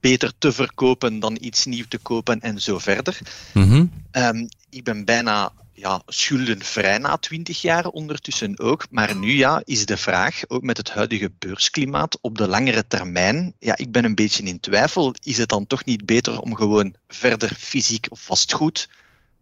beter 0.00 0.32
te 0.38 0.52
verkopen 0.52 1.20
dan 1.20 1.36
iets 1.40 1.64
nieuw 1.64 1.84
te 1.88 1.98
kopen 1.98 2.40
en 2.40 2.60
zo 2.60 2.78
verder. 2.78 3.18
Mm 3.54 3.68
-hmm. 3.68 3.92
um, 4.12 4.48
ik 4.70 4.84
ben 4.84 5.04
bijna 5.04 5.52
ja, 5.78 6.02
schuldenvrij 6.06 6.98
na 6.98 7.16
twintig 7.16 7.62
jaar 7.62 7.86
ondertussen 7.86 8.58
ook. 8.58 8.86
Maar 8.90 9.16
nu 9.16 9.36
ja, 9.36 9.62
is 9.64 9.86
de 9.86 9.96
vraag, 9.96 10.42
ook 10.48 10.62
met 10.62 10.76
het 10.76 10.90
huidige 10.90 11.32
beursklimaat, 11.38 12.18
op 12.20 12.38
de 12.38 12.48
langere 12.48 12.86
termijn, 12.86 13.54
ja, 13.58 13.76
ik 13.76 13.92
ben 13.92 14.04
een 14.04 14.14
beetje 14.14 14.42
in 14.42 14.60
twijfel. 14.60 15.14
Is 15.22 15.38
het 15.38 15.48
dan 15.48 15.66
toch 15.66 15.84
niet 15.84 16.06
beter 16.06 16.40
om 16.40 16.54
gewoon 16.54 16.94
verder 17.08 17.54
fysiek 17.58 18.06
vastgoed 18.10 18.88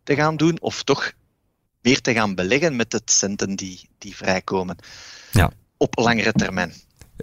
te 0.03 0.15
gaan 0.15 0.37
doen? 0.37 0.61
Of 0.61 0.83
toch 0.83 1.13
meer 1.87 2.01
te 2.01 2.13
gaan 2.13 2.35
beleggen 2.35 2.77
met 2.77 2.91
de 2.91 3.01
centen 3.05 3.57
die, 3.57 3.89
die 3.99 4.17
vrijkomen. 4.17 4.77
Ja. 5.33 5.51
Op 5.77 5.99
langere 5.99 6.33
termijn. 6.33 6.73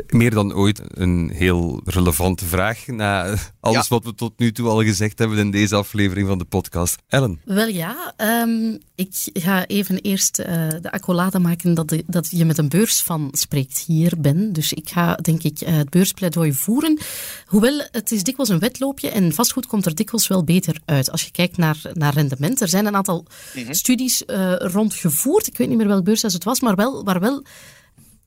Meer 0.08 0.32
dan 0.32 0.54
ooit 0.54 0.82
een 0.88 1.32
heel 1.34 1.82
relevante 1.84 2.46
vraag 2.46 2.88
na 2.88 3.36
alles 3.60 3.88
wat 3.88 4.04
we 4.04 4.16
tot 4.16 4.34
nu 4.38 4.52
toe 4.52 4.68
al 4.68 4.84
gezegd 4.84 5.20
hebben 5.20 5.38
in 5.38 5.52
deze 5.52 5.76
aflevering 5.76 6.28
van 6.28 6.38
de 6.38 6.46
podcast. 6.46 7.02
Ellen? 7.08 7.42
Wel 7.46 7.68
ja, 7.68 8.14
um, 8.18 8.80
ik 8.96 9.30
ga 9.34 9.66
even 9.68 9.98
eerst 9.98 10.40
uh, 10.40 10.46
de 10.82 10.92
accolade 10.92 11.40
maken 11.40 11.74
dat, 11.74 11.90
de, 11.90 12.04
dat 12.08 12.28
je 12.32 12.46
met 12.46 12.58
een 12.58 12.70
beursvan 12.70 13.30
spreekt 13.32 13.84
hier, 13.88 14.14
Ben. 14.18 14.54
Dus 14.54 14.74
ik 14.74 14.90
ga 14.90 15.16
denk 15.16 15.44
ik 15.44 15.62
uh, 15.62 15.76
het 15.76 15.90
beurspleidooi 15.90 16.54
voeren. 16.54 17.00
Hoewel, 17.46 17.88
het 17.92 18.12
is 18.12 18.24
dikwijls 18.24 18.52
een 18.52 18.60
wedloopje 18.60 19.10
en 19.10 19.34
vastgoed 19.34 19.66
komt 19.66 19.86
er 19.86 19.96
dikwijls 19.96 20.28
wel 20.28 20.44
beter 20.44 20.82
uit. 20.86 21.12
Als 21.12 21.24
je 21.24 21.32
kijkt 21.32 21.58
naar, 21.58 21.82
naar 21.94 22.14
rendement. 22.14 22.62
Er 22.62 22.68
zijn 22.68 22.86
een 22.86 22.96
aantal 22.96 23.26
mm 23.56 23.64
-hmm. 23.64 23.74
studies 23.74 24.24
uh, 24.28 24.56
rondgevoerd. 24.58 25.48
Ik 25.48 25.58
weet 25.58 25.68
niet 25.68 25.78
meer 25.78 25.88
welk 25.88 26.04
beurshuis 26.04 26.34
het 26.34 26.44
was, 26.44 26.60
maar 26.60 26.76
wel, 26.76 27.04
waar 27.04 27.20
wel 27.20 27.44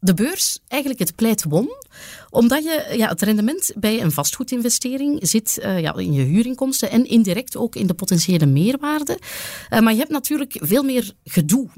de 0.06 0.14
beurs 0.14 0.58
eigenlijk 0.68 1.00
het 1.00 1.14
pleit 1.14 1.44
won, 1.48 1.68
omdat 2.30 2.64
je 2.64 2.94
ja, 2.96 3.08
het 3.08 3.22
rendement 3.22 3.72
bij 3.76 4.02
een 4.02 4.12
vastgoedinvestering 4.12 5.18
zit 5.28 5.58
uh, 5.62 5.80
ja, 5.80 5.96
in 5.96 6.12
je 6.12 6.22
huurinkomsten 6.22 6.90
en 6.90 7.04
indirect 7.04 7.56
ook 7.56 7.74
in 7.74 7.86
de 7.86 7.94
potentiële 7.94 8.46
meerwaarde. 8.46 9.18
Uh, 9.70 9.80
maar 9.80 9.92
je 9.92 9.98
hebt 9.98 10.10
natuurlijk 10.10 10.56
veel 10.60 10.82
meer 10.82 11.12
gedoe 11.24 11.68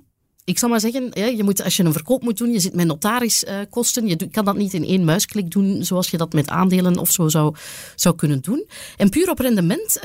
ik 0.49 0.59
zal 0.59 0.69
maar 0.69 0.81
zeggen, 0.81 1.37
je 1.37 1.45
moet, 1.45 1.65
als 1.65 1.77
je 1.77 1.85
een 1.85 1.93
verkoop 1.93 2.23
moet 2.23 2.39
doen, 2.39 2.53
je 2.53 2.61
zit 2.61 2.75
met 2.75 2.87
notariskosten. 2.87 4.07
Je 4.07 4.29
kan 4.31 4.45
dat 4.45 4.57
niet 4.57 4.75
in 4.75 4.85
één 4.85 5.05
muisklik 5.05 5.51
doen, 5.51 5.85
zoals 5.85 6.11
je 6.11 6.17
dat 6.17 6.33
met 6.33 6.49
aandelen 6.49 6.99
of 6.99 7.11
zo 7.11 7.29
zou, 7.29 7.55
zou 7.95 8.15
kunnen 8.15 8.41
doen. 8.41 8.67
En 8.97 9.09
puur 9.09 9.31
op 9.31 9.39
rendement, 9.39 10.01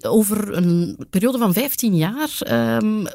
over 0.00 0.56
een 0.56 1.06
periode 1.10 1.38
van 1.38 1.52
15 1.52 1.96
jaar, 1.96 2.38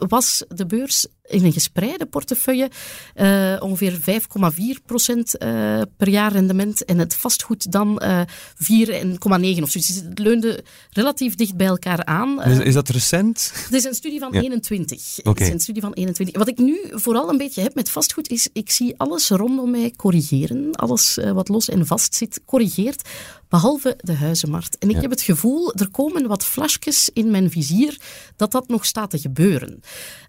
was 0.08 0.44
de 0.48 0.66
beurs 0.66 1.08
in 1.28 1.46
een 1.46 1.54
gespreide 1.54 2.06
portefeuille 2.06 2.70
uh, 3.16 3.56
ongeveer 3.60 4.00
5,4 4.00 4.84
procent 4.86 5.36
uh, 5.44 5.82
per 5.98 6.10
jaar 6.10 6.32
rendement 6.32 6.86
en 6.86 6.98
het 6.98 7.16
vastgoed 7.16 7.72
dan 7.72 8.02
uh, 8.04 8.22
4,9 8.22 9.62
of 9.62 9.70
zoiets. 9.70 9.88
Het 9.88 10.20
leunde 10.20 10.64
relatief 10.92 11.36
dicht 11.36 11.56
bij 11.56 11.68
elkaar 11.68 12.06
aan. 12.06 12.44
Is, 12.44 12.60
is, 12.60 12.74
dat 12.74 12.90
recent? 12.90 13.52
Het 13.54 13.74
is 13.74 13.84
een 13.84 13.94
studie 13.94 14.20
van 14.20 14.32
ja. 14.32 14.42
21. 14.42 15.18
Okay. 15.20 15.34
Het 15.34 15.42
is 15.42 15.50
een 15.50 15.60
studie 15.60 15.82
van 15.82 15.94
21. 15.94 16.38
Wat 16.38 16.48
ik 16.48 16.58
nu 16.58 16.80
vooral 16.90 17.30
een 17.30 17.38
beetje 17.38 17.62
heb 17.62 17.76
met 17.76 17.90
vastgoed 17.90 18.30
is, 18.30 18.50
ik 18.54 18.72
zie 18.72 18.94
alles 18.98 19.30
rondom 19.30 19.72
mij 19.72 19.94
corrigeren. 19.96 20.76
Alles 20.76 21.20
wat 21.34 21.48
los 21.50 21.70
en 21.70 21.86
vast 21.86 22.16
zit, 22.16 22.42
corrigeert. 22.46 23.10
Behalve 23.50 23.98
de 23.98 24.14
huizenmarkt. 24.14 24.78
En 24.78 24.90
ik 24.90 24.96
ja. 24.96 25.02
heb 25.02 25.10
het 25.10 25.22
gevoel, 25.22 25.74
er 25.74 25.90
komen 25.90 26.28
wat 26.28 26.46
flasjes 26.46 27.10
in 27.14 27.32
mijn 27.32 27.52
vizier 27.52 27.98
dat 28.36 28.52
dat 28.52 28.68
nog 28.68 28.86
staat 28.86 29.10
te 29.10 29.20
gebeuren. 29.20 29.82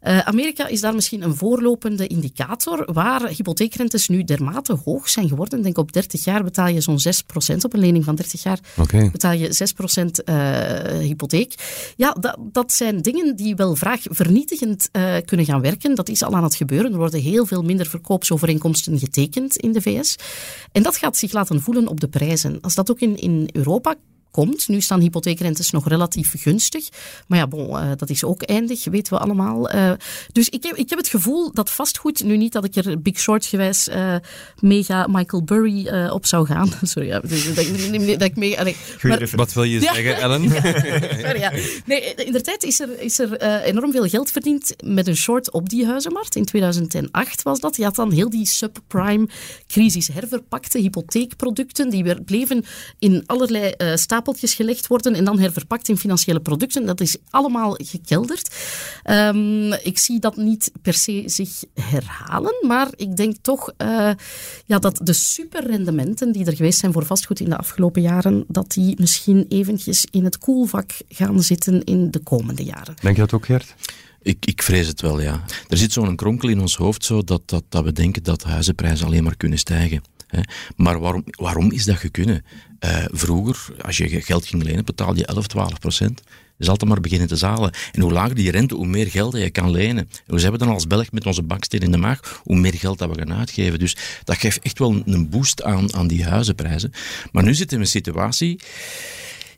Uh, 0.02 0.18
Amerika 0.18 0.66
is 0.66 0.80
daar 0.80 0.94
misschien 0.94 1.22
een 1.22 1.34
voorlopende 1.34 2.06
indicator, 2.06 2.92
waar 2.92 3.28
hypotheekrentes 3.28 4.08
nu 4.08 4.24
dermate 4.24 4.78
hoog 4.84 5.08
zijn 5.08 5.28
geworden. 5.28 5.58
Ik 5.58 5.64
denk 5.64 5.78
op 5.78 5.92
30 5.92 6.24
jaar 6.24 6.44
betaal 6.44 6.68
je 6.68 6.80
zo'n 6.80 6.98
6% 7.54 7.56
op 7.62 7.72
een 7.72 7.80
lening 7.80 8.04
van 8.04 8.14
30 8.14 8.42
jaar. 8.42 8.58
Okay. 8.76 9.10
Betaal 9.10 9.32
je 9.32 9.72
6% 10.02 10.24
uh, 10.24 10.38
hypotheek. 10.98 11.54
Ja, 11.96 12.12
dat, 12.20 12.36
dat 12.52 12.72
zijn 12.72 13.02
dingen 13.02 13.36
die 13.36 13.56
wel 13.56 13.76
vraagvernietigend 13.76 14.88
uh, 14.92 15.16
kunnen 15.24 15.46
gaan 15.46 15.60
werken. 15.60 15.94
Dat 15.94 16.08
is 16.08 16.22
al 16.22 16.34
aan 16.34 16.42
het 16.42 16.54
gebeuren. 16.54 16.92
Er 16.92 16.98
worden 16.98 17.20
heel 17.20 17.46
veel 17.46 17.62
minder 17.62 17.86
verkoopsovereenkomsten 17.86 18.98
getekend 18.98 19.56
in 19.56 19.72
de 19.72 19.82
VS. 19.82 20.16
En 20.72 20.82
dat 20.82 20.96
gaat 20.96 21.16
zich 21.16 21.32
laten 21.32 21.60
voelen 21.60 21.88
op 21.88 22.00
de 22.00 22.08
prijzen. 22.08 22.60
Als 22.60 22.74
dat 22.74 22.90
ook 22.90 23.00
in 23.00 23.07
in 23.16 23.48
Europa 23.54 23.96
komt. 24.38 24.68
Nu 24.68 24.80
staan 24.80 25.00
hypotheekrentes 25.00 25.70
nog 25.70 25.88
relatief 25.88 26.34
gunstig. 26.36 26.88
Maar 27.26 27.38
ja, 27.38 27.46
bon, 27.46 27.68
uh, 27.68 27.90
dat 27.96 28.10
is 28.10 28.24
ook 28.24 28.42
eindig, 28.42 28.84
weten 28.84 29.12
we 29.12 29.18
allemaal. 29.18 29.74
Uh, 29.74 29.92
dus 30.32 30.48
ik 30.48 30.62
heb, 30.62 30.76
ik 30.76 30.90
heb 30.90 30.98
het 30.98 31.08
gevoel 31.08 31.52
dat 31.52 31.70
vastgoed, 31.70 32.24
nu 32.24 32.36
niet 32.36 32.52
dat 32.52 32.64
ik 32.64 32.74
er 32.74 33.02
Big 33.02 33.18
Short 33.18 33.46
gewijs 33.46 33.88
uh, 33.88 34.14
mega 34.60 35.06
Michael 35.10 35.44
Burry 35.44 36.08
op 36.10 36.26
zou 36.26 36.46
gaan. 36.46 36.72
Sorry, 36.82 37.08
ja, 37.08 37.20
dat, 37.20 37.30
dat, 38.18 38.28
ik 38.28 38.36
mee... 38.36 38.58
Allee, 38.58 38.76
maar, 39.02 39.30
Wat 39.34 39.52
wil 39.52 39.62
je 39.62 39.80
zeggen, 39.80 40.16
Ellen? 40.22 40.50
Sorry, 40.50 41.40
ja. 41.40 41.52
Nee, 41.84 42.14
in 42.14 42.32
de 42.32 42.40
tijd 42.40 42.62
is 42.62 42.80
er, 42.80 43.00
is 43.00 43.18
er 43.18 43.40
enorm 43.62 43.92
veel 43.92 44.08
geld 44.08 44.30
verdiend 44.30 44.74
met 44.84 45.06
een 45.06 45.16
short 45.16 45.52
op 45.52 45.68
die 45.68 45.86
huizenmarkt. 45.86 46.36
In 46.36 46.44
2008 46.44 47.42
was 47.42 47.60
dat. 47.60 47.76
Je 47.76 47.84
had 47.84 47.94
dan 47.94 48.12
heel 48.12 48.30
die 48.30 48.46
subprime-crisis 48.46 50.08
herverpakte 50.08 50.78
hypotheekproducten. 50.78 51.90
Die 51.90 52.02
weer 52.02 52.22
bleven 52.22 52.64
in 52.98 53.22
allerlei 53.26 53.74
stapels 53.94 54.26
stapeltjes 54.28 54.54
gelegd 54.54 54.86
worden 54.86 55.14
en 55.14 55.24
dan 55.24 55.38
herverpakt 55.38 55.88
in 55.88 55.96
financiële 55.96 56.40
producten. 56.40 56.86
Dat 56.86 57.00
is 57.00 57.16
allemaal 57.30 57.78
gekelderd. 57.82 58.54
Um, 59.10 59.72
ik 59.72 59.98
zie 59.98 60.20
dat 60.20 60.36
niet 60.36 60.72
per 60.82 60.94
se 60.94 61.22
zich 61.26 61.64
herhalen, 61.80 62.54
maar 62.66 62.88
ik 62.96 63.16
denk 63.16 63.36
toch 63.42 63.72
uh, 63.78 64.10
ja, 64.66 64.78
dat 64.78 65.00
de 65.02 65.12
superrendementen 65.12 66.32
die 66.32 66.44
er 66.44 66.56
geweest 66.56 66.78
zijn 66.78 66.92
voor 66.92 67.06
vastgoed 67.06 67.40
in 67.40 67.48
de 67.48 67.56
afgelopen 67.56 68.02
jaren, 68.02 68.44
dat 68.48 68.70
die 68.72 68.94
misschien 69.00 69.46
eventjes 69.48 70.06
in 70.10 70.24
het 70.24 70.38
koelvak 70.38 70.90
gaan 71.08 71.42
zitten 71.42 71.84
in 71.84 72.10
de 72.10 72.18
komende 72.18 72.64
jaren. 72.64 72.94
Denk 73.00 73.16
je 73.16 73.22
dat 73.22 73.32
ook, 73.32 73.46
Gert? 73.46 73.74
Ik, 74.22 74.46
ik 74.46 74.62
vrees 74.62 74.86
het 74.86 75.00
wel, 75.00 75.20
ja. 75.20 75.44
Er 75.68 75.76
zit 75.76 75.92
zo'n 75.92 76.16
kronkel 76.16 76.48
in 76.48 76.60
ons 76.60 76.76
hoofd 76.76 77.04
zo 77.04 77.22
dat, 77.22 77.42
dat, 77.44 77.64
dat 77.68 77.84
we 77.84 77.92
denken 77.92 78.22
dat 78.22 78.42
huizenprijzen 78.42 79.06
alleen 79.06 79.24
maar 79.24 79.36
kunnen 79.36 79.58
stijgen. 79.58 80.02
Maar 80.76 81.00
waarom, 81.00 81.24
waarom 81.26 81.72
is 81.72 81.84
dat 81.84 82.10
kunnen? 82.10 82.44
Uh, 82.84 83.04
vroeger, 83.10 83.66
als 83.82 83.96
je 83.96 84.20
geld 84.20 84.46
ging 84.46 84.62
lenen, 84.62 84.84
betaalde 84.84 85.18
je 85.18 85.26
11, 85.26 85.46
12 85.46 85.78
procent. 85.78 86.22
Zal 86.58 86.70
altijd 86.70 86.90
maar 86.90 87.00
beginnen 87.00 87.28
te 87.28 87.36
zalen. 87.36 87.72
En 87.92 88.00
hoe 88.00 88.12
lager 88.12 88.34
die 88.34 88.50
rente, 88.50 88.74
hoe 88.74 88.86
meer 88.86 89.06
geld 89.06 89.36
je 89.36 89.50
kan 89.50 89.70
lenen. 89.70 90.08
We 90.26 90.56
dan 90.56 90.68
als 90.68 90.86
Belg 90.86 91.12
met 91.12 91.26
onze 91.26 91.42
baksteen 91.42 91.80
in 91.80 91.90
de 91.90 91.96
maag, 91.96 92.40
hoe 92.44 92.56
meer 92.56 92.74
geld 92.74 92.98
dat 92.98 93.08
we 93.08 93.18
gaan 93.18 93.34
uitgeven. 93.34 93.78
Dus 93.78 93.96
dat 94.24 94.36
geeft 94.36 94.60
echt 94.62 94.78
wel 94.78 95.02
een 95.04 95.28
boost 95.28 95.62
aan, 95.62 95.94
aan 95.94 96.08
die 96.08 96.24
huizenprijzen. 96.24 96.92
Maar 97.32 97.42
nu 97.42 97.54
zitten 97.54 97.68
we 97.68 97.74
in 97.74 97.80
een 97.80 98.02
situatie 98.02 98.60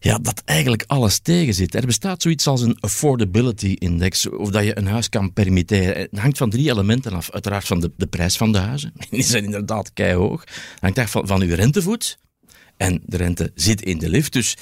ja, 0.02 0.18
dat 0.18 0.42
eigenlijk 0.44 0.84
alles 0.86 1.18
tegen 1.18 1.54
zit. 1.54 1.74
Er 1.74 1.86
bestaat 1.86 2.22
zoiets 2.22 2.46
als 2.46 2.60
een 2.60 2.80
affordability 2.80 3.76
index, 3.78 4.28
of 4.28 4.50
dat 4.50 4.64
je 4.64 4.78
een 4.78 4.86
huis 4.86 5.08
kan 5.08 5.32
permitteren. 5.32 5.96
Het 5.96 6.18
hangt 6.18 6.38
van 6.38 6.50
drie 6.50 6.70
elementen 6.70 7.12
af. 7.12 7.30
Uiteraard 7.30 7.66
van 7.66 7.80
de, 7.80 7.92
de 7.96 8.06
prijs 8.06 8.36
van 8.36 8.52
de 8.52 8.58
huizen. 8.58 8.92
Die 9.10 9.22
zijn 9.22 9.44
inderdaad 9.44 9.92
keihog. 9.92 10.40
Het 10.40 10.80
hangt 10.80 10.98
echt 10.98 11.10
van, 11.10 11.26
van 11.26 11.40
uw 11.42 11.54
rentevoet. 11.54 12.18
En 12.76 13.02
de 13.04 13.16
rente 13.16 13.50
zit 13.54 13.82
in 13.82 13.98
de 13.98 14.08
lift. 14.08 14.32
Dus 14.32 14.56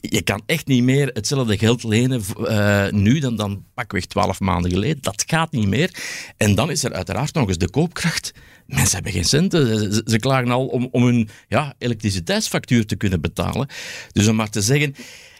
je 0.00 0.22
kan 0.22 0.42
echt 0.46 0.66
niet 0.66 0.82
meer 0.82 1.10
hetzelfde 1.12 1.58
geld 1.58 1.82
lenen 1.82 2.22
uh, 2.38 2.88
nu 2.90 3.18
dan, 3.18 3.36
dan 3.36 3.64
pakweg 3.74 4.06
twaalf 4.06 4.40
maanden 4.40 4.70
geleden. 4.70 5.02
Dat 5.02 5.24
gaat 5.26 5.52
niet 5.52 5.68
meer. 5.68 5.90
En 6.36 6.54
dan 6.54 6.70
is 6.70 6.84
er 6.84 6.92
uiteraard 6.92 7.34
nog 7.34 7.48
eens 7.48 7.58
de 7.58 7.70
koopkracht. 7.70 8.32
Mensen 8.66 8.94
hebben 8.94 9.12
geen 9.12 9.24
centen. 9.24 9.92
Ze, 9.92 10.02
ze 10.06 10.18
klagen 10.18 10.50
al 10.50 10.66
om, 10.66 10.88
om 10.90 11.04
hun 11.04 11.28
ja, 11.48 11.74
elektriciteitsfactuur 11.78 12.86
te 12.86 12.96
kunnen 12.96 13.20
betalen. 13.20 13.68
Dus 14.12 14.28
om 14.28 14.36
maar 14.36 14.50
te 14.50 14.62
zeggen... 14.62 14.94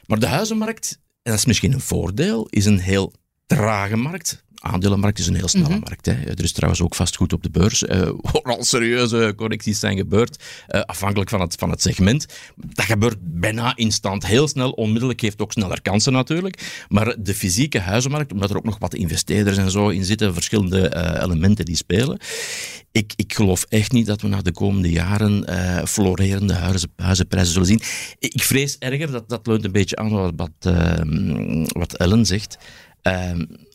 Maar 0.06 0.18
de 0.18 0.26
huizenmarkt, 0.26 0.98
en 1.22 1.30
dat 1.30 1.40
is 1.40 1.46
misschien 1.46 1.72
een 1.72 1.80
voordeel, 1.80 2.46
is 2.50 2.64
een 2.64 2.78
heel 2.78 3.12
trage 3.46 3.96
markt 3.96 4.44
aandelenmarkt 4.64 5.18
is 5.18 5.26
een 5.26 5.34
heel 5.34 5.48
snelle 5.48 5.66
mm 5.66 5.72
-hmm. 5.72 5.82
markt. 5.84 6.06
Hè. 6.06 6.12
Er 6.12 6.42
is 6.42 6.52
trouwens 6.52 6.82
ook 6.82 6.94
vastgoed 6.94 7.32
op 7.32 7.42
de 7.42 7.50
beurs, 7.50 7.82
uh, 7.82 7.90
waar 8.32 8.56
al 8.56 8.64
serieuze 8.64 9.32
correcties 9.36 9.78
zijn 9.78 9.96
gebeurd, 9.96 10.42
uh, 10.68 10.80
afhankelijk 10.80 11.30
van 11.30 11.40
het, 11.40 11.54
van 11.54 11.70
het 11.70 11.82
segment. 11.82 12.26
Dat 12.56 12.84
gebeurt 12.84 13.16
bijna 13.20 13.76
instant, 13.76 14.26
heel 14.26 14.48
snel, 14.48 14.70
onmiddellijk, 14.70 15.20
geeft 15.20 15.42
ook 15.42 15.52
sneller 15.52 15.82
kansen 15.82 16.12
natuurlijk. 16.12 16.84
Maar 16.88 17.14
de 17.18 17.34
fysieke 17.34 17.78
huizenmarkt, 17.78 18.32
omdat 18.32 18.50
er 18.50 18.56
ook 18.56 18.64
nog 18.64 18.78
wat 18.78 18.94
investeerders 18.94 19.56
en 19.56 19.70
zo 19.70 19.88
in 19.88 20.04
zitten, 20.04 20.34
verschillende 20.34 20.92
uh, 20.94 21.22
elementen 21.22 21.64
die 21.64 21.76
spelen. 21.76 22.18
Ik, 22.92 23.12
ik 23.16 23.34
geloof 23.34 23.64
echt 23.68 23.92
niet 23.92 24.06
dat 24.06 24.20
we 24.20 24.28
na 24.28 24.42
de 24.42 24.52
komende 24.52 24.90
jaren 24.90 25.44
florerende 25.88 26.54
huizen, 26.54 26.92
huizenprijzen 26.96 27.52
zullen 27.52 27.68
zien. 27.68 27.82
Ik 28.18 28.42
vrees 28.42 28.78
erger, 28.78 29.10
dat, 29.10 29.28
dat 29.28 29.46
leunt 29.46 29.64
een 29.64 29.72
beetje 29.72 29.96
aan 29.96 30.10
wat, 30.10 30.32
wat, 30.36 30.74
wat 31.72 31.96
Ellen 31.96 32.26
zegt. 32.26 32.58
Uh, 33.02 33.30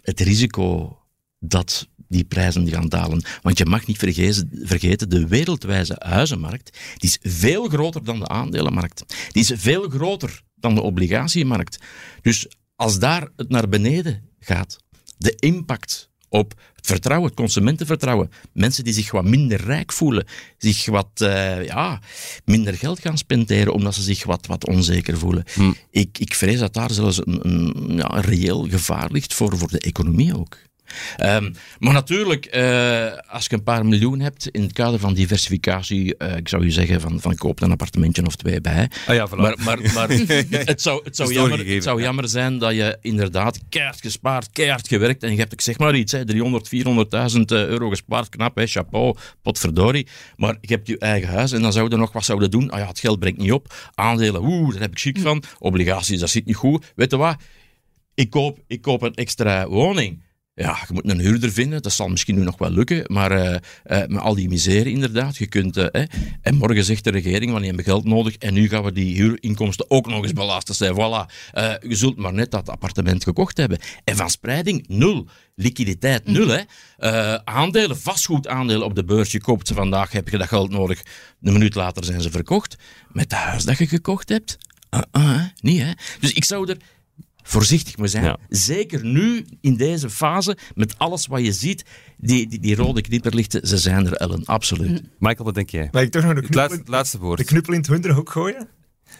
het 0.09 0.19
risico 0.19 0.97
dat 1.39 1.87
die 2.07 2.23
prijzen 2.23 2.69
gaan 2.69 2.89
dalen. 2.89 3.23
Want 3.41 3.57
je 3.57 3.65
mag 3.65 3.85
niet 3.85 3.97
vergeten, 3.97 5.09
de 5.09 5.27
wereldwijze 5.27 5.95
huizenmarkt 5.97 6.77
die 6.97 7.09
is 7.09 7.17
veel 7.21 7.67
groter 7.67 8.03
dan 8.03 8.19
de 8.19 8.27
aandelenmarkt. 8.27 9.03
Die 9.31 9.41
is 9.41 9.51
veel 9.55 9.89
groter 9.89 10.41
dan 10.55 10.75
de 10.75 10.81
obligatiemarkt. 10.81 11.79
Dus 12.21 12.47
als 12.75 12.99
daar 12.99 13.29
het 13.35 13.49
naar 13.49 13.69
beneden 13.69 14.29
gaat, 14.39 14.77
de 15.17 15.35
impact 15.35 16.08
op 16.29 16.53
het 16.75 16.85
vertrouwen, 16.85 17.27
het 17.27 17.37
consumentenvertrouwen, 17.37 18.31
mensen 18.53 18.83
die 18.83 18.93
zich 18.93 19.11
wat 19.11 19.25
minder 19.25 19.61
rijk 19.61 19.91
voelen, 19.91 20.25
zich 20.57 20.85
wat 20.85 21.09
uh, 21.21 21.65
ja, 21.65 22.01
minder 22.45 22.73
geld 22.73 22.99
gaan 22.99 23.17
spenderen 23.17 23.73
omdat 23.73 23.95
ze 23.95 24.01
zich 24.01 24.23
wat, 24.23 24.45
wat 24.45 24.67
onzeker 24.67 25.17
voelen. 25.17 25.43
Hm. 25.53 25.71
Ik, 25.91 26.17
ik 26.19 26.33
vrees 26.33 26.59
dat 26.59 26.73
daar 26.73 26.91
zelfs 26.91 27.17
een, 27.25 27.39
een, 27.47 27.95
ja, 27.95 28.15
een 28.15 28.21
reëel 28.21 28.67
gevaar 28.69 29.11
ligt 29.11 29.33
voor, 29.33 29.57
voor 29.57 29.69
de 29.69 29.79
economie 29.79 30.37
ook. 30.37 30.57
Ehm, 31.17 31.53
maar 31.79 31.93
natuurlijk, 31.93 32.45
eh, 32.45 33.07
als 33.27 33.45
je 33.45 33.53
een 33.53 33.63
paar 33.63 33.85
miljoen 33.85 34.19
hebt 34.19 34.47
in 34.47 34.61
het 34.61 34.73
kader 34.73 34.99
van 34.99 35.13
diversificatie, 35.13 36.17
eh, 36.17 36.37
ik 36.37 36.47
zou 36.47 36.63
je 36.63 36.71
zeggen 36.71 37.01
van, 37.01 37.21
van 37.21 37.35
koop 37.35 37.61
een 37.61 37.71
appartementje 37.71 38.25
of 38.25 38.35
twee 38.35 38.61
bij. 38.61 38.89
Ah 39.07 39.15
ja, 39.15 39.27
voilà. 39.27 39.35
Maar, 39.35 39.57
maar, 39.63 39.79
maar 39.93 40.09
het 40.49 40.81
zou, 40.81 41.01
het 41.03 41.15
zou, 41.15 41.33
jammer, 41.33 41.67
het 41.67 41.83
zou 41.83 41.97
ja. 41.97 42.03
jammer 42.05 42.29
zijn 42.29 42.57
dat 42.57 42.73
je 42.73 42.97
inderdaad 43.01 43.59
keihard 43.69 44.01
gespaard, 44.01 44.49
keihard 44.51 44.87
gewerkt 44.87 45.23
en 45.23 45.31
je 45.31 45.37
hebt, 45.37 45.53
ik 45.53 45.61
zeg 45.61 45.77
maar 45.77 45.95
iets, 45.95 46.11
hè, 46.11 46.25
300, 46.25 46.69
400.000 47.35 47.41
euro 47.45 47.89
gespaard, 47.89 48.29
knap, 48.29 48.55
hè, 48.55 48.67
chapeau, 48.67 49.15
potverdorie. 49.41 50.07
Maar 50.35 50.57
je 50.61 50.73
hebt 50.73 50.87
je 50.87 50.97
eigen 50.97 51.29
huis 51.29 51.51
en 51.51 51.61
dan 51.61 51.73
zou 51.73 51.89
je 51.89 51.95
nog 51.95 52.11
wat 52.11 52.25
zouden 52.25 52.51
doen. 52.51 52.69
Ah 52.69 52.79
ja, 52.79 52.87
het 52.87 52.99
geld 52.99 53.19
brengt 53.19 53.39
niet 53.39 53.51
op. 53.51 53.73
Aandelen, 53.95 54.41
oeh, 54.41 54.71
daar 54.71 54.81
heb 54.81 54.91
ik 54.91 54.99
chic 54.99 55.19
van. 55.19 55.43
Obligaties, 55.59 56.19
dat 56.19 56.29
zit 56.29 56.45
niet 56.45 56.55
goed. 56.55 56.91
Weet 56.95 57.11
je 57.11 57.17
wat? 57.17 57.35
Ik 58.13 58.29
koop, 58.29 58.59
ik 58.67 58.81
koop 58.81 59.01
een 59.01 59.15
extra 59.15 59.67
woning. 59.67 60.21
Ja, 60.59 60.77
je 60.87 60.93
moet 60.93 61.09
een 61.09 61.19
huurder 61.19 61.51
vinden, 61.51 61.81
dat 61.81 61.91
zal 61.91 62.07
misschien 62.07 62.35
nu 62.35 62.43
nog 62.43 62.57
wel 62.57 62.69
lukken, 62.69 63.03
maar 63.07 63.31
eh, 63.31 63.55
eh, 63.83 64.07
met 64.07 64.21
al 64.21 64.35
die 64.35 64.49
miserie 64.49 64.93
inderdaad, 64.93 65.37
je 65.37 65.47
kunt... 65.47 65.77
eh, 65.77 66.03
en 66.41 66.55
morgen 66.55 66.83
zegt 66.83 67.03
de 67.03 67.11
regering, 67.11 67.55
die 67.57 67.65
hebben 67.65 67.83
geld 67.83 68.03
nodig, 68.05 68.35
en 68.35 68.53
nu 68.53 68.69
gaan 68.69 68.83
we 68.83 68.91
die 68.91 69.15
huurinkomsten 69.15 69.89
ook 69.89 70.07
nog 70.07 70.23
eens 70.23 70.33
belasten. 70.33 70.75
Zijn. 70.75 70.93
Voilà, 70.93 71.31
je 71.87 71.95
zult 71.95 72.17
maar 72.17 72.33
net 72.33 72.51
dat 72.51 72.69
appartement 72.69 73.23
gekocht 73.23 73.57
hebben. 73.57 73.79
En 74.03 74.15
van 74.15 74.29
spreiding, 74.29 74.87
nul. 74.87 75.27
Liquiditeit, 75.55 76.25
nul. 76.25 76.47
Hè. 76.47 77.45
Aandelen, 77.45 77.99
vastgoedaandelen 77.99 78.85
op 78.85 78.95
de 78.95 79.03
beurs, 79.03 79.31
je 79.31 79.41
koopt 79.41 79.67
ze 79.67 79.73
vandaag, 79.73 80.11
heb 80.11 80.29
je 80.29 80.37
dat 80.37 80.47
geld 80.47 80.69
nodig, 80.69 81.01
een 81.41 81.53
minuut 81.53 81.75
later 81.75 82.03
zijn 82.03 82.21
ze 82.21 82.31
verkocht. 82.31 82.75
Met 83.11 83.31
het 83.31 83.39
huis 83.39 83.63
dat 83.63 83.77
je 83.77 83.87
gekocht 83.87 84.29
hebt, 84.29 84.57
uh, 85.17 85.43
niet 85.61 85.81
hè. 85.81 85.91
Dus 86.19 86.33
ik 86.33 86.43
zou 86.43 86.69
er 86.69 86.77
voorzichtig 87.49 87.97
mee 87.97 88.07
zijn. 88.07 88.23
Ja. 88.23 88.37
Zeker 88.49 89.05
nu, 89.05 89.45
in 89.61 89.75
deze 89.75 90.09
fase, 90.09 90.57
met 90.75 90.97
alles 90.97 91.27
wat 91.27 91.45
je 91.45 91.51
ziet, 91.51 91.83
die, 92.17 92.47
die, 92.47 92.59
die 92.59 92.75
rode 92.75 93.01
knipperlichten, 93.01 93.67
ze 93.67 93.77
zijn 93.77 94.05
er, 94.05 94.13
Ellen, 94.13 94.45
absoluut. 94.45 95.01
Michael, 95.19 95.45
wat 95.45 95.55
denk 95.55 95.69
jij? 95.69 95.87
Mag 95.91 96.01
ik 96.01 96.11
toch 96.11 96.23
nog 96.23 96.33
de 96.33 96.39
Het 96.39 96.49
knuppel, 96.49 96.61
laatste, 96.61 96.79
het 96.79 96.87
laatste 96.87 97.17
woord. 97.19 97.37
de 97.37 97.45
knuppel 97.45 97.73
in 97.73 97.79
het 97.79 97.87
hoenderhok 97.87 98.29
gooien? 98.29 98.67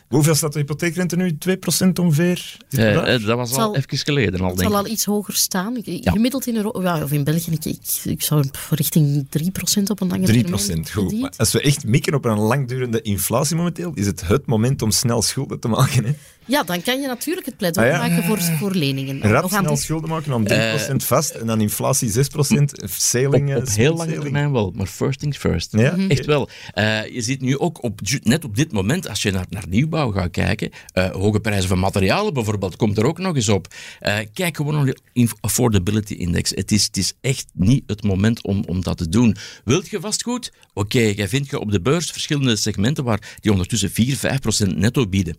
Hoeveel 0.09 0.35
staat 0.35 0.53
de 0.53 0.59
hypotheekrente 0.59 1.15
nu? 1.15 1.37
2% 1.37 1.99
ongeveer? 1.99 2.57
Eh, 2.69 3.13
eh, 3.13 3.25
dat 3.25 3.37
was 3.37 3.49
al 3.49 3.55
zal- 3.55 3.75
even 3.75 3.97
geleden 3.97 4.39
al, 4.39 4.47
Het 4.47 4.57
denk 4.57 4.69
zal 4.69 4.79
ik. 4.79 4.85
al 4.85 4.91
iets 4.91 5.05
hoger 5.05 5.33
staan. 5.35 5.77
Ik- 5.77 6.03
Ja. 6.03 6.11
Gemiddeld 6.11 6.47
in 6.47 6.55
Europa, 6.55 6.81
ja, 6.81 7.03
of 7.03 7.11
in 7.11 7.23
België, 7.23 7.51
ik, 7.51 7.65
ik, 7.65 7.77
ik 8.03 8.21
zou 8.21 8.45
richting 8.69 9.27
3% 9.29 9.89
op 9.89 10.01
een 10.01 10.07
lange 10.07 10.25
3 10.25 10.43
termijn. 10.43 10.87
goed. 10.91 11.03
indeed. 11.03 11.19
Maar 11.21 11.33
als 11.37 11.51
we 11.51 11.61
echt 11.61 11.85
mikken 11.85 12.13
op 12.13 12.25
een 12.25 12.39
langdurende 12.39 13.01
inflatie 13.01 13.55
momenteel, 13.55 13.91
is 13.93 14.05
het 14.05 14.27
het 14.27 14.45
moment 14.45 14.81
om 14.81 14.91
snel 14.91 15.21
schulden 15.21 15.59
te 15.59 15.67
maken. 15.67 16.05
Hè? 16.05 16.11
Ja, 16.45 16.63
dan 16.63 16.81
kan 16.81 17.01
je 17.01 17.07
natuurlijk 17.07 17.45
het 17.45 17.57
pleidooi 17.57 17.87
Ah, 17.89 17.93
ja. 17.93 17.99
maken 18.07 18.23
voor, 18.23 18.41
voor 18.41 18.71
leningen. 18.73 19.21
Rap 19.21 19.49
snel 19.49 19.61
dit- 19.63 19.79
schulden 19.79 20.09
maken 20.09 20.33
om 20.33 20.43
3% 20.47 21.03
vast 21.03 21.29
en 21.29 21.47
dan 21.47 21.61
inflatie 21.61 22.09
6%. 22.11 22.71
Sailing, 22.97 23.49
Op, 23.49 23.55
eh, 23.55 23.61
op 23.61 23.69
heel 23.69 23.85
lange 23.89 23.99
sailing. 24.03 24.21
termijn 24.21 24.51
wel, 24.51 24.71
maar 24.75 24.85
first 24.87 25.19
things 25.19 25.37
first. 25.37 25.71
Ja? 25.71 25.95
Echt 26.07 26.25
wel. 26.25 26.49
Eh, 26.73 27.05
je 27.13 27.21
ziet 27.21 27.41
nu 27.41 27.57
ook 27.57 27.83
op, 27.83 27.99
net 28.23 28.45
op 28.45 28.55
dit 28.55 28.71
moment, 28.71 29.09
als 29.09 29.21
je 29.21 29.31
naar, 29.31 29.45
naar 29.49 29.65
nieuwbouw 29.69 29.97
gaat 30.07 30.31
kijken, 30.31 30.69
eh, 30.93 31.11
hoge 31.11 31.39
prijzen 31.39 31.69
van 31.69 31.79
materialen 31.79 32.33
bijvoorbeeld, 32.33 32.75
komt 32.75 32.97
er 32.97 33.05
ook 33.05 33.17
nog 33.17 33.35
eens 33.35 33.49
op. 33.49 33.67
Eh, 33.99 34.17
kijk 34.33 34.55
gewoon 34.57 34.73
naar 34.73 34.85
de 34.85 35.29
affordability 35.39 36.13
index. 36.13 36.49
Het 36.49 36.71
is, 36.71 36.83
het 36.85 36.97
is 36.97 37.13
echt 37.21 37.45
niet 37.53 37.83
het 37.87 38.03
moment 38.03 38.43
om, 38.43 38.63
om 38.67 38.81
dat 38.83 38.97
te 38.97 39.09
doen. 39.09 39.35
Wilt 39.63 39.89
je 39.89 39.99
vastgoed? 39.99 40.51
Oké, 40.73 40.99
jij 40.99 41.27
vindt 41.27 41.49
je 41.49 41.59
op 41.59 41.71
de 41.71 41.81
beurs 41.81 42.11
verschillende 42.11 42.55
segmenten 42.55 43.03
waar 43.03 43.37
die 43.39 43.51
ondertussen 43.51 43.91
4, 43.91 44.15
5 44.15 44.39
procent 44.39 44.77
netto 44.77 45.07
bieden. 45.07 45.37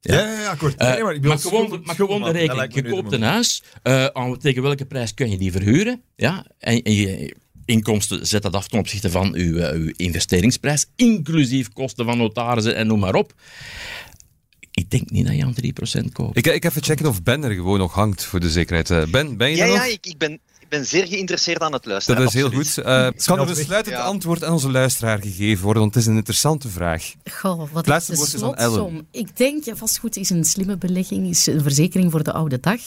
Ja, 0.00 0.14
ja, 0.18 0.40
ja, 0.40 0.50
akkoord. 0.50 0.76
Eh, 0.76 1.20
maar 1.20 1.38
gewoon, 1.38 1.80
maar 1.84 1.94
gewoon 1.94 2.22
de 2.22 2.30
rekening. 2.30 2.74
Je 2.74 2.88
koopt 2.88 3.12
een 3.12 3.22
huis, 3.22 3.62
aan- 4.12 4.38
tegen 4.38 4.62
welke 4.62 4.84
prijs 4.84 5.14
kun 5.14 5.30
je 5.30 5.38
die 5.38 5.52
verhuren? 5.52 6.02
Ja? 6.16 6.46
En, 6.58 6.82
en 6.82 6.92
je 6.92 7.34
inkomsten 7.64 8.26
zet 8.26 8.42
dat 8.42 8.54
af 8.54 8.68
ten 8.68 8.78
opzichte 8.78 9.10
van 9.10 9.34
uw, 9.34 9.56
eh, 9.58 9.78
uw 9.80 9.92
investeringsprijs, 9.96 10.86
inclusief 10.96 11.68
kosten 11.72 12.04
van 12.04 12.18
notarissen 12.18 12.74
en 12.76 12.86
noem 12.86 12.98
maar 13.00 13.14
op. 13.14 13.32
Ik 14.70 14.90
denk 14.90 15.10
niet 15.10 15.26
dat 15.26 15.36
je 15.36 15.44
aan 15.44 15.54
3% 15.54 16.12
koopt. 16.12 16.36
Ik, 16.36 16.46
ik 16.46 16.64
even 16.64 16.82
checken 16.82 17.06
of 17.06 17.22
Ben 17.22 17.44
er 17.44 17.54
gewoon 17.54 17.78
nog 17.78 17.92
hangt, 17.94 18.24
voor 18.24 18.40
de 18.40 18.50
zekerheid. 18.50 18.90
Eh, 18.90 19.04
Ben, 19.04 19.36
ben 19.36 19.50
je 19.50 19.56
Ja, 19.56 19.64
er 19.64 19.70
ja 19.70 19.76
nog? 19.76 19.86
ik, 19.86 20.06
ik, 20.06 20.18
ben, 20.18 20.32
ik 20.32 20.68
ben 20.68 20.86
zeer 20.86 21.06
geïnteresseerd 21.06 21.60
aan 21.60 21.72
het 21.72 21.86
luisteren. 21.86 22.20
Dat 22.20 22.28
is 22.28 22.34
heel 22.34 22.50
goed. 22.50 22.74
Kan 23.24 23.38
er 23.40 23.48
een 23.48 23.56
sluitend 23.56 23.96
Ja. 23.96 24.02
antwoord 24.02 24.44
aan 24.44 24.52
onze 24.52 24.70
luisteraar 24.70 25.20
gegeven 25.22 25.64
worden? 25.64 25.82
Want 25.82 25.94
het 25.94 26.02
is 26.02 26.08
een 26.10 26.16
interessante 26.16 26.68
vraag. 26.68 27.12
Goh, 27.32 27.72
wat 27.72 27.86
laatste 27.86 28.12
is 28.12 28.18
de 28.18 28.38
slotsom? 28.38 29.06
Ik 29.10 29.36
denk, 29.36 29.64
ja, 29.64 29.76
vastgoed 29.76 30.16
is 30.16 30.30
een 30.30 30.44
slimme 30.44 30.76
belegging, 30.76 31.28
is 31.28 31.46
een 31.46 31.62
verzekering 31.62 32.10
voor 32.10 32.22
de 32.22 32.32
oude 32.32 32.60
dag. 32.60 32.80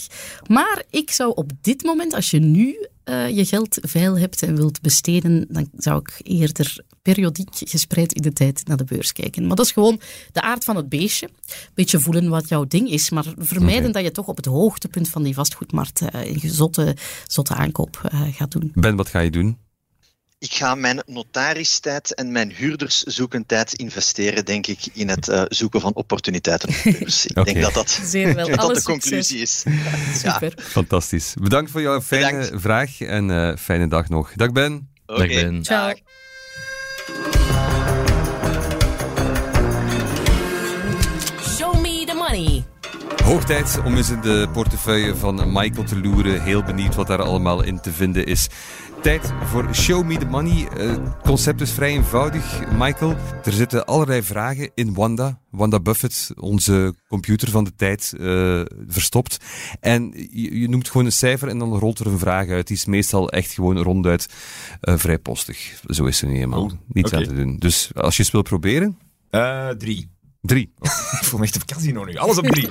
Maar 0.48 0.84
ik 0.90 1.12
zou 1.12 1.32
op 1.36 1.52
dit 1.62 1.84
moment, 1.84 2.14
als 2.14 2.32
je 2.32 2.40
nu 2.40 2.88
eh, 3.06 3.30
je 3.30 3.46
geld 3.46 3.78
veil 3.82 4.18
hebt 4.18 4.44
en 4.44 4.56
wilt 4.56 4.82
besteden, 4.82 5.46
dan 5.50 5.70
zou 5.78 6.00
ik 6.00 6.20
eerder 6.24 6.84
periodiek 7.02 7.50
gespreid 7.52 8.14
in 8.14 8.22
de 8.22 8.34
tijd 8.34 8.68
naar 8.68 8.78
de 8.78 8.84
beurs 8.84 9.12
kijken. 9.12 9.48
Maar 9.48 9.56
dat 9.56 9.66
is 9.66 9.72
gewoon 9.72 10.00
de 10.32 10.42
aard 10.42 10.64
van 10.64 10.76
het 10.76 10.90
beestje. 10.90 11.30
Beetje 11.74 12.00
voelen 12.00 12.30
wat 12.30 12.50
jouw 12.50 12.66
ding 12.66 12.90
is, 12.90 13.10
maar 13.10 13.26
vermijden 13.38 13.92
dat 13.92 14.04
je 14.04 14.12
toch 14.12 14.28
op 14.28 14.38
het 14.38 14.46
hoogtepunt 14.46 15.10
van 15.10 15.24
die 15.24 15.34
vastgoedmarkt 15.34 16.02
eh, 16.02 16.26
een 16.26 16.50
zotte, 16.50 16.96
zotte 17.28 17.54
aankoop 17.54 18.02
eh, 18.04 18.22
gaat 18.32 18.52
doen. 18.52 18.72
Ben, 18.74 18.96
wat 18.96 19.10
ga 19.10 19.20
je 19.20 19.32
doen? 19.32 19.58
Ik 20.40 20.54
ga 20.54 20.76
mijn 20.76 21.04
notaristijd 21.06 22.14
en 22.14 22.32
mijn 22.32 22.52
huurderszoekentijd 22.52 23.74
investeren, 23.74 24.46
denk 24.46 24.68
ik, 24.68 24.80
in 24.94 25.10
het 25.10 25.28
eh, 25.28 25.42
zoeken 25.48 25.82
van 25.82 25.94
opportuniteiten 25.94 26.70
op 26.70 26.76
de 26.84 26.92
beurs. 27.00 27.26
Ik 27.26 27.44
denk 27.46 27.62
dat 27.62 27.74
dat, 27.74 28.00
Zeer 28.04 28.36
wel. 28.36 28.48
dat 28.50 28.58
Alle 28.58 28.74
de 28.74 28.80
succes. 28.80 28.84
conclusie 28.84 29.40
is. 29.42 29.64
Ja. 30.24 30.32
Super. 30.34 30.54
Fantastisch. 30.62 31.34
Bedankt 31.42 31.72
voor 31.72 31.82
jouw 31.82 32.02
fijne 32.02 32.40
Bedankt. 32.40 32.62
vraag 32.62 33.02
en 33.02 33.30
eh, 33.32 33.58
fijne 33.58 33.88
dag 33.88 34.10
nog. 34.10 34.32
Dag 34.36 34.52
Ben. 34.52 34.90
Dag 35.06 35.18
Oké, 35.18 35.28
Ben. 35.28 35.64
Ciao. 35.64 35.88
dag. 35.88 35.98
Show 41.58 41.74
me 41.82 42.06
the 42.06 42.14
money. 42.16 42.64
Hoog 43.24 43.44
tijd 43.46 43.80
om 43.86 43.96
eens 43.98 44.10
in 44.10 44.22
de 44.22 44.48
portefeuille 44.54 45.16
van 45.16 45.52
Michael 45.54 45.84
te 45.84 46.00
loeren. 46.00 46.44
Heel 46.44 46.64
benieuwd 46.64 46.96
wat 46.96 47.08
daar 47.08 47.22
allemaal 47.22 47.64
in 47.64 47.80
te 47.82 47.92
vinden 47.92 48.26
is. 48.26 48.48
Tijd 49.02 49.34
voor 49.44 49.74
Show 49.76 50.06
Me 50.06 50.18
the 50.18 50.26
Money. 50.26 50.68
Eh, 50.68 50.88
Het 50.90 51.22
concept 51.24 51.62
is 51.62 51.72
vrij 51.72 51.90
eenvoudig, 51.90 52.60
Michael. 52.78 53.16
Er 53.44 53.52
zitten 53.52 53.86
allerlei 53.86 54.24
vragen 54.24 54.72
in 54.76 54.94
Wanda. 54.94 55.40
Wanda 55.52 55.80
Buffett, 55.80 56.30
onze 56.40 56.96
computer 57.08 57.50
van 57.50 57.64
de 57.64 57.76
tijd, 57.76 58.14
eh, 58.20 58.62
verstopt. 58.88 59.38
En 59.80 60.14
je, 60.32 60.60
je 60.60 60.70
noemt 60.70 60.90
gewoon 60.90 61.06
een 61.06 61.12
cijfer 61.12 61.48
en 61.48 61.58
dan 61.60 61.78
rolt 61.80 62.00
er 62.00 62.08
een 62.08 62.20
vraag 62.20 62.48
uit. 62.50 62.68
Die 62.68 62.78
is 62.78 62.86
meestal 62.86 63.30
echt 63.30 63.52
gewoon 63.54 63.78
ronduit 63.78 64.28
eh, 64.82 64.98
vrij 64.98 65.20
postig. 65.20 65.82
Zo 65.88 66.06
is 66.06 66.18
ze 66.18 66.26
nu 66.26 66.40
eenmaal. 66.40 66.64
Oh, 66.64 66.72
Niets 66.88 67.14
aan 67.14 67.24
te 67.24 67.34
doen. 67.34 67.56
Dus 67.58 67.90
als 67.94 68.16
je 68.18 68.24
eens 68.24 68.32
wil 68.32 68.42
proberen, 68.42 68.98
Eh, 69.30 69.70
drie. 69.70 70.10
drie. 70.42 70.74
Ik 71.20 71.24
voel 71.28 71.40
me 71.40 71.46
echt 71.46 71.56
op 71.56 71.66
casino 71.66 72.04
nu. 72.04 72.16
Alles 72.16 72.38
op 72.38 72.46
drie. 72.46 72.70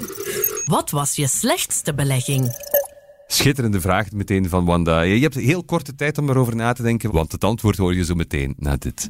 Wat 0.64 0.90
was 0.90 1.14
je 1.16 1.26
slechtste 1.26 1.94
belegging? 1.94 2.72
Schitterende 3.34 3.80
vraag 3.80 4.12
meteen 4.12 4.48
van 4.48 4.64
Wanda. 4.64 5.00
Je 5.00 5.20
hebt 5.20 5.34
heel 5.34 5.64
korte 5.64 5.94
tijd 5.94 6.18
om 6.18 6.30
erover 6.30 6.56
na 6.56 6.72
te 6.72 6.82
denken, 6.82 7.12
want 7.12 7.32
het 7.32 7.44
antwoord 7.44 7.76
hoor 7.76 7.94
je 7.94 8.04
zo 8.04 8.14
meteen 8.14 8.54
na 8.58 8.76
dit. 8.76 9.08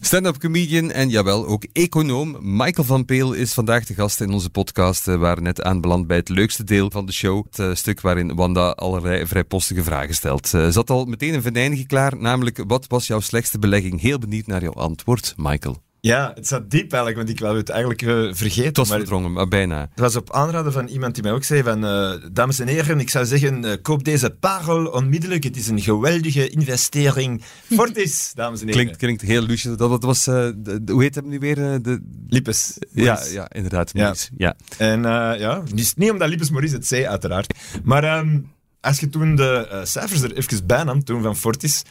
Stand-up 0.00 0.38
comedian 0.38 0.90
en 0.90 1.08
jawel, 1.08 1.46
ook 1.46 1.64
econoom 1.72 2.36
Michael 2.40 2.86
van 2.86 3.04
Peel 3.04 3.32
is 3.32 3.54
vandaag 3.54 3.84
de 3.84 3.94
gast 3.94 4.20
in 4.20 4.32
onze 4.32 4.50
podcast. 4.50 5.04
We 5.04 5.16
waren 5.16 5.42
net 5.42 5.62
aanbeland 5.62 6.06
bij 6.06 6.16
het 6.16 6.28
leukste 6.28 6.64
deel 6.64 6.90
van 6.90 7.06
de 7.06 7.12
show. 7.12 7.44
Het 7.44 7.58
eh, 7.58 7.74
stuk 7.74 8.00
waarin 8.00 8.34
Wanda 8.34 8.70
allerlei 8.70 9.26
vrijpostige 9.26 9.82
vragen 9.82 10.14
stelt. 10.14 10.48
Ze 10.48 10.72
zat 10.72 10.90
al 10.90 11.04
meteen 11.04 11.34
een 11.34 11.42
venijnige 11.42 11.86
klaar, 11.86 12.16
namelijk 12.16 12.64
wat 12.66 12.86
was 12.86 13.06
jouw 13.06 13.20
slechtste 13.20 13.58
belegging? 13.58 14.00
Heel 14.00 14.18
benieuwd 14.18 14.46
naar 14.46 14.62
jouw 14.62 14.72
antwoord, 14.74 15.34
Michael. 15.36 15.87
Ja, 16.00 16.32
het 16.34 16.46
zat 16.46 16.70
diep 16.70 16.92
eigenlijk, 16.92 17.16
want 17.16 17.28
ik 17.28 17.40
wou 17.40 17.56
het 17.56 17.68
eigenlijk 17.68 18.02
eh, 18.02 18.08
vergeten. 18.32 18.64
Het 18.64 18.76
was 18.76 18.88
maar 18.88 18.98
verdrongen, 18.98 19.32
maar 19.32 19.48
bijna. 19.48 19.80
Het 19.80 20.00
was 20.00 20.16
op 20.16 20.32
aanraden 20.32 20.72
van 20.72 20.86
iemand 20.86 21.14
die 21.14 21.22
mij 21.22 21.32
ook 21.32 21.44
zei 21.44 21.62
van, 21.62 21.84
eh, 21.84 22.12
dames 22.32 22.58
en 22.58 22.66
heren, 22.68 23.00
ik 23.00 23.10
zou 23.10 23.24
zeggen, 23.26 23.64
eh, 23.64 23.72
koop 23.82 24.04
deze 24.04 24.30
parel 24.30 24.86
onmiddellijk. 24.86 25.44
Het 25.44 25.56
is 25.56 25.68
een 25.68 25.80
geweldige 25.80 26.48
investering. 26.48 27.42
Fortis, 27.76 28.32
dames 28.34 28.60
en 28.60 28.66
heren. 28.66 28.80
Klinkt, 28.82 28.98
klinkt 29.00 29.22
heel 29.22 29.42
lucius. 29.42 29.76
Dat, 29.76 29.90
dat 29.90 30.02
was, 30.02 30.26
eh, 30.26 30.34
de- 30.56 30.84
de- 30.84 30.92
hoe 30.92 31.02
heet 31.02 31.14
hem 31.14 31.28
nu 31.28 31.38
weer? 31.38 31.72
eh, 31.72 31.78
De, 31.82 32.00
Lippes. 32.28 32.78
ja, 32.92 33.20
ja, 33.30 33.50
inderdaad. 33.52 33.90
Ja. 33.92 34.02
Maurice. 34.02 34.28
Ja. 34.36 34.56
En 34.78 35.04
eh, 35.04 35.40
ja, 35.40 35.62
dus 35.74 35.94
niet 35.94 36.10
omdat 36.10 36.28
Lippes 36.28 36.50
Maurice 36.50 36.74
het 36.74 36.86
zei, 36.86 37.06
uiteraard. 37.06 37.54
Maar 37.84 38.04
ehm, 38.04 38.38
als 38.80 39.00
je 39.00 39.08
toen 39.08 39.36
de 39.36 39.80
cijfers 39.84 40.22
er 40.22 40.32
even 40.36 40.66
bij 40.66 40.84
nam, 40.84 41.04
toen 41.04 41.22
van 41.22 41.36
Fortis, 41.36 41.82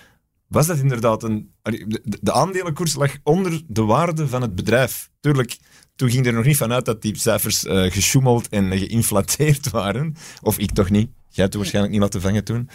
was 0.47 0.67
dat 0.67 0.77
inderdaad 0.77 1.23
een... 1.23 1.51
De, 1.61 2.17
de 2.21 2.33
aandelenkoers 2.33 2.95
lag 2.95 3.15
onder 3.23 3.61
de 3.67 3.81
waarde 3.83 4.27
van 4.27 4.41
het 4.41 4.55
bedrijf. 4.55 5.09
Tuurlijk, 5.19 5.57
toen 5.95 6.09
ging 6.09 6.25
er 6.25 6.33
nog 6.33 6.45
niet 6.45 6.57
vanuit 6.57 6.85
dat 6.85 7.01
die 7.01 7.17
cijfers 7.17 7.65
eh 7.65 7.91
gesjoemeld 7.91 8.49
en 8.49 8.77
geïnflateerd 8.77 9.69
waren. 9.79 10.15
Of 10.41 10.57
ik 10.57 10.71
toch 10.71 10.89
niet. 10.89 11.09
Jij 11.38 11.45
hebt 11.45 11.57
waarschijnlijk 11.57 11.93
niet 11.93 12.03
laten 12.03 12.21
vangen 12.21 12.43
toen. 12.43 12.69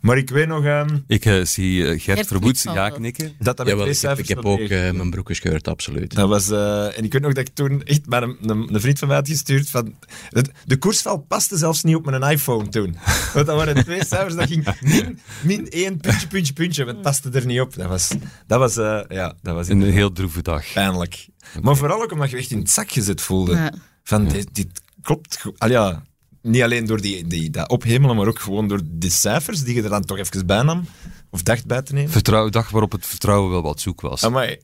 Maar 0.00 0.16
ik 0.16 0.30
weet 0.30 0.46
nog 0.46 0.64
ehm, 0.64 0.98
Ik 1.06 1.24
eh, 1.24 1.44
zie 1.44 1.82
eh, 1.82 1.88
Gert, 1.88 2.02
Gert 2.02 2.26
Verboet 2.26 2.60
knikt 2.60 2.76
ja 2.76 2.90
knikken. 2.90 3.32
dat 3.38 3.56
dat 3.56 3.66
met 3.66 3.68
Jawel, 3.68 3.76
twee 3.76 3.96
ik 3.96 4.00
heb, 4.00 4.16
cijfers 4.16 4.28
ik 4.28 4.36
heb 4.36 4.44
ook 4.44 4.58
eh, 4.58 4.90
mijn 4.90 5.10
broek 5.10 5.26
gescheurd, 5.26 5.68
absoluut. 5.68 6.14
Dat 6.14 6.28
was, 6.28 6.50
en 6.94 7.04
ik 7.04 7.12
weet 7.12 7.22
nog 7.22 7.32
dat 7.32 7.48
ik 7.48 7.54
toen 7.54 7.82
echt 7.82 8.06
maar 8.06 8.22
een, 8.22 8.36
een, 8.40 8.74
een 8.74 8.80
vriend 8.80 8.98
van 8.98 9.08
mij 9.08 9.16
had 9.16 9.28
gestuurd 9.28 9.70
van... 9.70 9.94
Het, 10.28 10.50
de 10.64 10.76
koersval 10.76 11.18
paste 11.18 11.56
zelfs 11.56 11.82
niet 11.82 11.96
op 11.96 12.04
mijn 12.04 12.22
iPhone 12.22 12.68
toen. 12.68 12.96
Want 13.34 13.46
dat 13.46 13.56
waren 13.56 13.84
twee 13.84 14.04
cijfers, 14.04 14.34
dat 14.34 14.48
ging 14.48 14.66
min, 14.80 15.18
min 15.42 15.70
één 15.70 16.00
puntje, 16.00 16.26
puntje, 16.26 16.52
puntje. 16.52 16.84
Want 16.84 16.96
het 16.96 17.06
paste 17.06 17.30
er 17.30 17.46
niet 17.46 17.60
op. 17.60 17.74
Dat 17.74 17.88
was, 17.88 18.10
dat 18.46 18.58
was, 18.58 18.74
ja, 19.08 19.34
dat 19.42 19.54
was 19.54 19.68
Een 19.68 19.82
heel 19.82 20.12
droeve 20.12 20.42
dag. 20.42 20.72
pijnlijk. 20.72 21.28
Maar 21.62 21.76
vooral 21.76 22.02
ook 22.02 22.12
omdat 22.12 22.30
je 22.30 22.36
echt 22.36 22.50
in 22.50 22.58
het 22.58 22.70
zak 22.70 22.90
gezet 22.90 23.20
voelde. 23.20 23.54
Ja. 23.54 23.72
Van, 24.02 24.28
dit, 24.28 24.54
dit 24.54 24.82
klopt. 25.02 25.42
Al 25.58 25.70
ja, 25.70 26.02
niet 26.44 26.62
alleen 26.62 26.86
door 26.86 27.00
die, 27.00 27.26
die, 27.26 27.50
dat 27.50 27.68
ophemelen, 27.68 28.16
maar 28.16 28.26
ook 28.26 28.38
gewoon 28.38 28.68
door 28.68 28.80
de 28.90 29.10
cijfers 29.10 29.62
die 29.62 29.74
je 29.74 29.82
er 29.82 29.88
dan 29.88 30.04
toch 30.04 30.18
even 30.18 30.46
bij 30.46 30.62
nam. 30.62 30.84
Of 31.34 31.42
dacht 31.42 31.66
bij 31.66 31.82
te 31.82 31.94
nemen. 31.94 32.10
Vertrouw, 32.10 32.48
dag 32.48 32.70
waarop 32.70 32.92
het 32.92 33.06
vertrouwen 33.06 33.50
wel 33.50 33.62
wat 33.62 33.80
zoek 33.80 34.00
was. 34.00 34.24
Amai. 34.24 34.58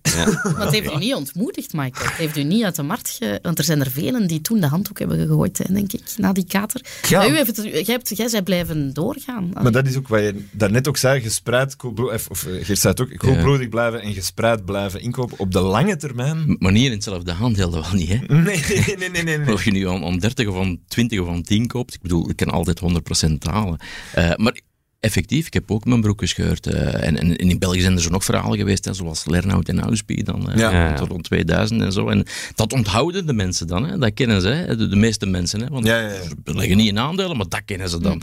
Maar 0.53 0.65
het 0.65 0.71
heeft 0.71 0.93
u 0.93 0.97
niet 0.97 1.15
ontmoedigd, 1.15 1.73
Michael. 1.73 2.09
Het 2.09 2.17
heeft 2.17 2.37
u 2.37 2.43
niet 2.43 2.65
uit 2.65 2.77
de 2.77 2.83
markt 2.83 3.11
ge... 3.11 3.39
Want 3.43 3.59
er 3.59 3.65
zijn 3.65 3.81
er 3.81 3.91
velen 3.91 4.27
die 4.27 4.41
toen 4.41 4.61
de 4.61 4.67
handdoek 4.67 4.99
hebben 4.99 5.19
gegooid, 5.19 5.59
hè, 5.59 5.75
denk 5.75 5.93
ik, 5.93 6.03
na 6.17 6.33
die 6.33 6.45
kater. 6.45 6.81
Ja. 7.09 7.19
Maar 7.19 7.31
u 7.31 7.37
heeft 7.37 7.57
het, 7.57 7.65
jij, 7.65 7.85
hebt, 7.87 8.17
jij 8.17 8.29
bent 8.31 8.45
blijven 8.45 8.93
doorgaan. 8.93 9.51
Maar 9.63 9.73
dat 9.73 9.87
is 9.87 9.97
ook 9.97 10.09
wat 10.09 10.21
je 10.21 10.45
daarnet 10.51 10.89
ook 10.89 10.97
zei, 10.97 11.21
gespreid, 11.21 11.77
koelbloedig, 11.77 12.29
of 12.29 12.47
eh, 12.47 12.65
Geert 12.65 12.79
zei 12.79 12.95
het 12.97 13.01
ook, 13.01 13.17
koelbloedig 13.17 13.69
blijven 13.69 14.03
en 14.03 14.13
gespreid 14.13 14.65
blijven 14.65 15.01
inkopen 15.01 15.39
op 15.39 15.53
de 15.53 15.61
lange 15.61 15.97
termijn. 15.97 16.57
Maar 16.59 16.73
niet 16.73 16.87
in 16.87 16.93
hetzelfde 16.93 17.33
aandeel, 17.33 17.71
dat 17.71 17.91
wel 17.91 17.99
niet, 17.99 18.09
hè? 18.09 18.19
Nee, 18.41 18.63
nee, 18.97 19.11
nee, 19.11 19.23
nee. 19.23 19.39
nee. 19.39 19.53
Of 19.53 19.65
je 19.65 19.71
nu 19.71 19.89
aan, 19.89 20.05
aan 20.05 20.19
30 20.19 20.49
of 20.49 20.57
aan 20.57 20.79
20 20.89 21.21
of 21.21 21.29
aan 21.29 21.43
10 21.43 21.67
koopt, 21.67 21.95
ik 21.95 22.01
bedoel, 22.01 22.31
ik 22.31 22.37
kan 22.37 22.51
altijd 22.51 22.81
100% 22.81 23.33
halen. 23.39 23.79
Eh, 24.15 24.33
maar 24.37 24.61
effectief, 25.01 25.47
ik 25.47 25.55
heb 25.55 25.71
ook 25.71 25.85
mijn 25.85 26.01
broek 26.01 26.21
gescheurd. 26.21 26.67
eh, 26.67 27.07
en, 27.07 27.19
en, 27.19 27.37
en 27.37 27.51
in 27.51 27.59
België 27.59 27.81
zijn 27.81 27.95
er 27.97 28.03
zo 28.03 28.11
nog 28.11 28.25
verhalen 28.25 28.59
geweest, 28.59 28.85
hè, 28.85 28.95
zoals 28.95 29.25
Lernout 29.25 29.69
en 29.69 29.81
Auspie 29.81 30.25
dan, 30.25 30.51
eh, 30.51 30.59
Ja. 30.59 30.95
Tot 30.95 31.09
rond 31.09 31.25
2000 31.25 31.81
en 31.83 31.93
zo. 31.93 32.09
En 32.09 32.25
dat 32.55 32.73
onthouden 32.73 33.27
de 33.27 33.33
mensen 33.33 33.67
dan, 33.67 33.89
hè. 33.89 33.99
dat 33.99 34.15
kennen 34.15 34.41
ze, 34.41 34.49
hè. 34.49 34.77
De, 34.77 34.89
de 34.89 34.97
meeste 34.97 35.27
mensen. 35.27 35.61
Hè. 35.61 35.67
Want 35.69 35.87
Ja, 35.87 36.01
ja, 36.01 36.09
ja. 36.09 36.23
ze 36.23 36.35
beleggen 36.45 36.77
niet 36.77 36.89
in 36.89 36.99
aandelen, 36.99 37.37
maar 37.37 37.49
dat 37.49 37.63
kennen 37.65 37.89
ze 37.89 38.01
dan. 38.01 38.23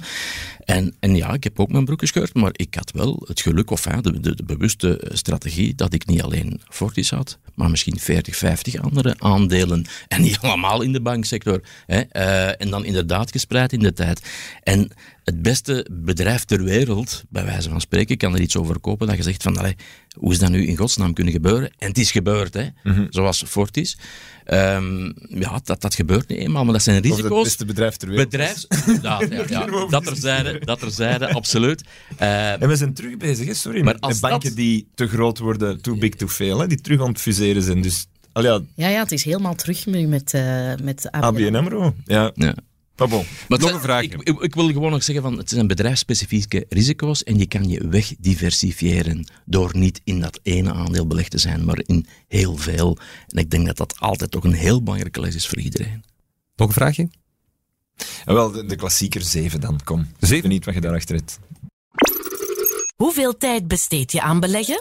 En, 0.65 0.95
en 0.99 1.15
ja, 1.15 1.33
ik 1.33 1.43
heb 1.43 1.59
ook 1.59 1.71
mijn 1.71 1.85
broek 1.85 1.99
gescheurd, 1.99 2.33
maar 2.33 2.51
ik 2.53 2.75
had 2.75 2.91
wel 2.91 3.23
het 3.27 3.41
geluk, 3.41 3.71
of 3.71 3.83
hè, 3.85 4.01
de, 4.01 4.19
de, 4.19 4.35
de 4.35 4.43
bewuste 4.43 5.01
strategie, 5.13 5.75
dat 5.75 5.93
ik 5.93 6.05
niet 6.05 6.21
alleen 6.21 6.61
Fortis 6.69 7.09
had, 7.09 7.37
maar 7.55 7.69
misschien 7.69 7.99
40, 7.99 8.35
50 8.35 8.81
andere 8.81 9.15
aandelen. 9.17 9.85
En 10.07 10.21
niet 10.21 10.37
allemaal 10.41 10.81
in 10.81 10.91
de 10.91 11.01
banksector. 11.01 11.61
Hè. 11.85 11.99
Eh, 11.99 12.61
en 12.61 12.69
dan 12.69 12.85
inderdaad 12.85 13.31
gespreid 13.31 13.73
in 13.73 13.79
de 13.79 13.93
tijd. 13.93 14.21
En 14.63 14.91
het 15.27 15.41
beste 15.41 15.87
bedrijf 15.91 16.43
ter 16.45 16.63
wereld, 16.63 17.23
bij 17.29 17.45
wijze 17.45 17.69
van 17.69 17.81
spreken, 17.81 18.17
kan 18.17 18.33
er 18.33 18.39
iets 18.41 18.57
over 18.57 18.79
kopen 18.79 19.07
dat 19.07 19.17
je 19.17 19.23
zegt 19.23 19.43
van, 19.43 19.57
allee, 19.57 19.75
hoe 20.17 20.31
is 20.31 20.39
dat 20.39 20.49
nu 20.49 20.67
in 20.67 20.77
godsnaam 20.77 21.13
kunnen 21.13 21.33
gebeuren? 21.33 21.69
En 21.77 21.87
het 21.87 21.97
is 21.97 22.11
gebeurd, 22.11 22.53
hè. 22.53 22.67
zoals 23.09 23.43
Fortis. 23.47 23.97
Ehm, 24.43 25.05
ja, 25.29 25.59
dat, 25.63 25.81
dat 25.81 25.95
gebeurt 25.95 26.27
niet 26.27 26.37
eenmaal, 26.39 26.63
maar 26.63 26.73
dat 26.73 26.81
zijn 26.83 26.97
Of 26.97 27.03
het 27.03 27.15
risico's. 27.15 27.43
beste 27.43 27.65
bedrijf 27.65 27.95
ter 27.95 28.07
wereld. 28.09 28.29
Bedrijfs... 28.29 28.67
Ja, 29.01 29.21
ja. 29.49 29.65
Dat 29.89 30.07
er 30.07 30.15
zeiden, 30.15 30.61
dat 30.65 30.81
er 30.81 30.91
zeiden, 30.91 31.29
absoluut. 31.33 31.83
Eh, 32.17 32.61
En 32.61 32.67
we 32.67 32.75
zijn 32.75 32.93
terug 32.93 33.17
bezig, 33.17 33.47
hè? 33.47 33.53
sorry, 33.53 33.83
Maar 33.83 33.93
met, 33.93 34.01
als 34.03 34.19
banken 34.19 34.47
dat- 34.49 34.57
die 34.57 34.87
te 34.95 35.07
groot 35.07 35.37
worden, 35.39 35.81
too 35.81 35.97
big 35.97 36.13
to 36.13 36.27
fail, 36.27 36.59
hè? 36.59 36.67
die 36.67 36.81
terug 36.81 37.01
aan 37.01 37.07
het 37.07 37.21
fuseren 37.21 37.61
zijn. 37.61 37.81
Dus, 37.81 38.05
ja, 38.33 38.59
Ja, 38.75 38.87
ja, 38.87 38.99
het 39.01 39.11
is 39.11 39.23
helemaal 39.23 39.55
terug 39.55 39.85
nu 39.85 40.07
met, 40.07 40.33
eh 40.33 40.73
met 40.83 41.11
ABN. 41.11 41.25
ABN 41.25 41.55
AMRO. 41.55 41.93
Ja, 42.05 42.31
ja. 42.35 42.55
Maar 42.97 43.07
bon. 43.07 43.25
Maar 43.47 43.59
Nog 43.59 43.71
een 43.71 43.81
vraag. 43.81 44.03
Ik, 44.03 44.13
ik, 44.13 44.39
ik 44.39 44.55
wil 44.55 44.67
gewoon 44.67 44.91
nog 44.91 45.03
zeggen, 45.03 45.23
van, 45.23 45.37
het 45.37 45.49
zijn 45.49 45.67
bedrijfsspecifieke 45.67 46.65
risico's 46.69 47.23
en 47.23 47.37
je 47.37 47.47
kan 47.47 47.69
je 47.69 47.87
wegdiversifiëren 47.87 49.27
door 49.45 49.77
niet 49.77 50.01
in 50.03 50.19
dat 50.19 50.39
ene 50.43 50.73
aandeel 50.73 51.07
belegd 51.07 51.31
te 51.31 51.37
zijn, 51.37 51.65
maar 51.65 51.79
in 51.85 52.05
heel 52.27 52.57
veel. 52.57 52.97
En 53.27 53.37
ik 53.37 53.49
denk 53.49 53.65
dat 53.65 53.77
dat 53.77 53.99
altijd 53.99 54.35
ook 54.35 54.43
een 54.43 54.53
heel 54.53 54.83
belangrijke 54.83 55.19
les 55.19 55.35
is 55.35 55.47
voor 55.47 55.59
iedereen. 55.59 56.03
Nog 56.55 56.67
een 56.67 56.73
vraagje? 56.73 57.09
En 58.25 58.33
wel, 58.33 58.51
de, 58.51 58.65
de 58.65 58.75
klassieker 58.75 59.21
7 59.21 59.59
dan, 59.59 59.79
kom. 59.83 59.99
Ik 59.99 60.07
Zeven? 60.19 60.41
weet 60.41 60.51
niet 60.51 60.65
wat 60.65 60.73
je 60.73 60.81
daarachter 60.81 61.15
hebt. 61.15 61.39
Hoeveel 62.95 63.37
tijd 63.37 63.67
besteed 63.67 64.11
je 64.11 64.21
aan 64.21 64.39
beleggen? 64.39 64.79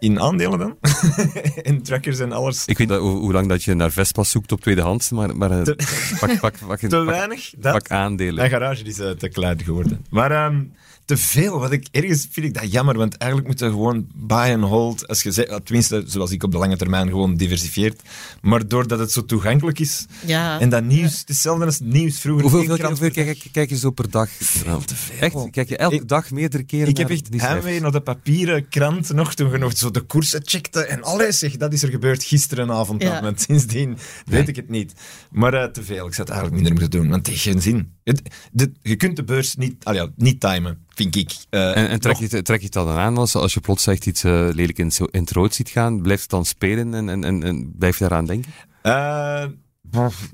In 0.00 0.20
aandelen 0.20 0.58
dan? 0.58 0.76
en 1.62 1.82
trackers 1.82 2.18
en 2.18 2.32
alles. 2.32 2.66
Ik 2.66 2.78
weet 2.78 2.88
dat, 2.88 3.00
hoe, 3.00 3.18
hoe 3.18 3.32
lang 3.32 3.48
dat 3.48 3.62
je 3.62 3.74
naar 3.74 3.90
Vespas 3.90 4.30
zoekt 4.30 4.52
op 4.52 4.60
tweedehands, 4.60 5.10
maar, 5.10 5.36
maar 5.36 5.50
eh, 5.50 5.62
Te- 5.62 5.76
pak, 6.20 6.40
pak, 6.40 6.54
pak, 6.66 6.78
Te 6.78 6.86
pak, 6.88 7.04
weinig? 7.04 7.52
Dat, 7.58 7.72
pak 7.72 7.90
aandelen. 7.90 8.34
Mijn 8.34 8.50
garage 8.50 8.84
is 8.84 8.98
eh, 8.98 9.10
te 9.10 9.28
klein 9.28 9.62
geworden. 9.62 10.04
Maar 10.10 10.30
ehm, 10.30 10.62
te 11.10 11.16
veel. 11.16 11.58
Wat 11.58 11.72
ik, 11.72 11.86
ergens 11.90 12.26
vind 12.30 12.46
ik 12.46 12.54
dat 12.54 12.72
jammer, 12.72 12.96
want 12.96 13.16
eigenlijk 13.16 13.50
moet 13.50 13.60
je 13.60 13.66
gewoon 13.66 14.06
buy 14.14 14.52
and 14.54 14.64
hold. 14.64 15.08
Als 15.08 15.22
je 15.22 15.32
zegt, 15.32 15.60
tenminste, 15.64 16.04
zoals 16.06 16.30
ik 16.30 16.42
op 16.42 16.50
de 16.52 16.58
lange 16.58 16.76
termijn 16.76 17.08
gewoon 17.08 17.36
diversifieert. 17.36 18.02
Maar 18.40 18.68
doordat 18.68 18.98
het 18.98 19.12
zo 19.12 19.24
toegankelijk 19.24 19.78
is. 19.78 20.06
Ja. 20.26 20.60
En 20.60 20.68
dat 20.68 20.84
nieuws, 20.84 21.02
het 21.04 21.28
is 21.28 21.34
hetzelfde 21.34 21.64
als 21.64 21.80
nieuws 21.80 22.18
vroeger. 22.18 22.42
Hoeveel, 22.50 22.76
krant 22.76 22.98
hoeveel 22.98 23.24
kijk, 23.24 23.44
kijk 23.52 23.68
je 23.70 23.76
zo 23.76 23.90
per 23.90 24.10
dag? 24.10 24.28
Veel 24.30 24.80
te 24.84 24.96
veel. 24.96 25.18
Echt? 25.20 25.50
Kijk 25.50 25.68
je 25.68 25.76
elke 25.76 25.94
Ik- 25.94 26.08
dag 26.08 26.30
meerdere 26.30 26.62
keren 26.62 26.88
Ik 26.88 26.96
heb 26.96 27.08
naar 27.08 27.16
echt 27.18 27.40
heimwee 27.40 27.80
naar 27.80 27.92
de 27.92 28.00
papieren 28.00 28.68
krant 28.68 29.12
nog, 29.12 29.34
toen 29.34 29.50
je 29.50 29.58
nog 29.58 29.76
zo 29.76 29.90
de 29.90 30.00
koersen 30.00 30.40
checkte. 30.44 30.80
En 30.84 31.02
alles 31.02 31.38
zeg, 31.38 31.56
dat 31.56 31.72
is 31.72 31.82
er 31.82 31.90
gebeurd 31.90 32.24
gisterenavond. 32.24 33.02
Ja. 33.02 33.16
al, 33.16 33.22
Want 33.22 33.40
sindsdien 33.40 33.96
weet 34.24 34.48
ik 34.48 34.56
het 34.56 34.68
niet. 34.68 34.92
Maar 35.30 35.54
eh, 35.54 35.64
te 35.70 35.82
veel. 35.82 36.06
Ik 36.06 36.14
zou 36.14 36.28
het 36.28 36.36
eigenlijk 36.36 36.52
minder 36.54 36.72
moeten 36.72 36.90
doen, 36.90 37.08
want 37.10 37.26
het 37.26 37.34
heeft 37.34 37.42
geen 37.42 37.62
zin. 37.62 37.92
Het, 38.10 38.22
de, 38.52 38.72
je 38.82 38.96
kunt 38.96 39.16
de 39.16 39.24
beurs 39.24 39.56
niet, 39.56 39.74
ja, 39.92 40.08
niet 40.16 40.40
timen, 40.40 40.78
vind 40.88 41.16
ik. 41.16 41.32
Eh, 41.50 41.76
En, 41.76 41.88
en 41.88 42.00
trek, 42.00 42.16
je, 42.16 42.42
trek 42.42 42.58
je 42.58 42.64
het 42.64 42.72
dan 42.72 42.88
aan 42.88 43.16
als, 43.16 43.34
als 43.34 43.54
je 43.54 43.60
plots 43.60 43.86
echt 43.86 44.06
iets 44.06 44.24
eh, 44.24 44.48
lelijk 44.52 44.78
in, 44.78 44.92
het 45.10 45.30
rood 45.30 45.54
ziet 45.54 45.68
gaan? 45.68 46.02
Blijft 46.02 46.22
het 46.22 46.30
dan 46.30 46.44
spelen 46.44 46.94
en, 46.94 47.08
en, 47.08 47.24
en, 47.24 47.42
en 47.42 47.72
blijf 47.78 47.98
je 47.98 48.08
daaraan 48.08 48.26
denken? 48.26 48.52
Eh, 48.82 49.44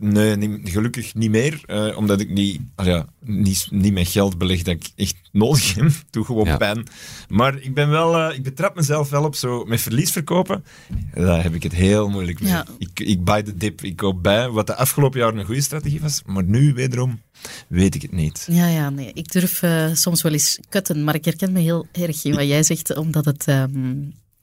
nee, 0.01 0.37
niet- 0.37 0.69
gelukkig 0.71 1.15
niet 1.15 1.31
meer. 1.31 1.61
eh, 1.67 1.97
omdat 1.97 2.21
ik 2.21 2.31
niet, 2.31 2.61
al 2.75 2.87
ja, 2.87 3.07
niet, 3.25 3.67
niet 3.71 3.93
met 3.93 4.09
geld 4.09 4.39
beleg 4.39 4.63
dat 4.63 4.75
ik 4.75 4.91
echt 4.97 5.17
nodig 5.33 5.75
heb. 5.75 5.91
Doe 6.11 6.25
gewoon 6.25 6.45
Ja. 6.47 6.57
pijn. 6.57 6.87
Maar 7.29 7.59
ik 7.61 7.75
ben 7.75 7.89
wel, 7.91 8.17
eh, 8.17 8.37
ik 8.37 8.43
betrap 8.43 8.75
mezelf 8.77 9.11
wel 9.11 9.25
op 9.25 9.35
zo 9.35 9.65
met 9.65 9.81
verlies 9.81 10.11
verkopen. 10.11 10.65
Daar 11.15 11.43
heb 11.43 11.55
ik 11.55 11.63
het 11.63 11.73
heel 11.73 12.09
moeilijk 12.09 12.41
mee. 12.41 12.53
Ja. 12.53 12.67
Ik, 12.79 13.01
ik 13.01 13.25
buy 13.25 13.43
de 13.43 13.57
dip, 13.57 13.83
ik 13.83 13.97
koop 13.97 14.23
bij. 14.23 14.49
Wat 14.49 14.67
de 14.67 14.75
afgelopen 14.77 15.21
jaren 15.21 15.39
een 15.39 15.45
goede 15.47 15.61
strategie 15.61 16.01
was. 16.01 16.23
Maar 16.27 16.45
nu, 16.45 16.73
wederom, 16.75 17.21
weet 17.69 17.95
ik 17.95 18.03
het 18.03 18.13
niet. 18.13 18.47
Ja, 18.51 18.67
ja, 18.69 18.91
nee. 18.91 19.11
Ik 19.13 19.33
durf 19.33 19.63
eh, 19.63 19.87
soms 19.93 20.23
wel 20.23 20.33
eens 20.33 20.59
kutten, 20.69 21.05
maar 21.05 21.15
ik 21.15 21.25
herken 21.25 21.53
me 21.53 21.61
heel 21.61 21.87
erg 21.93 22.25
in 22.25 22.35
wat 22.35 22.47
jij 22.47 22.63
zegt, 22.63 22.97
omdat 22.97 23.25
het... 23.25 23.45
ehm, 23.47 23.95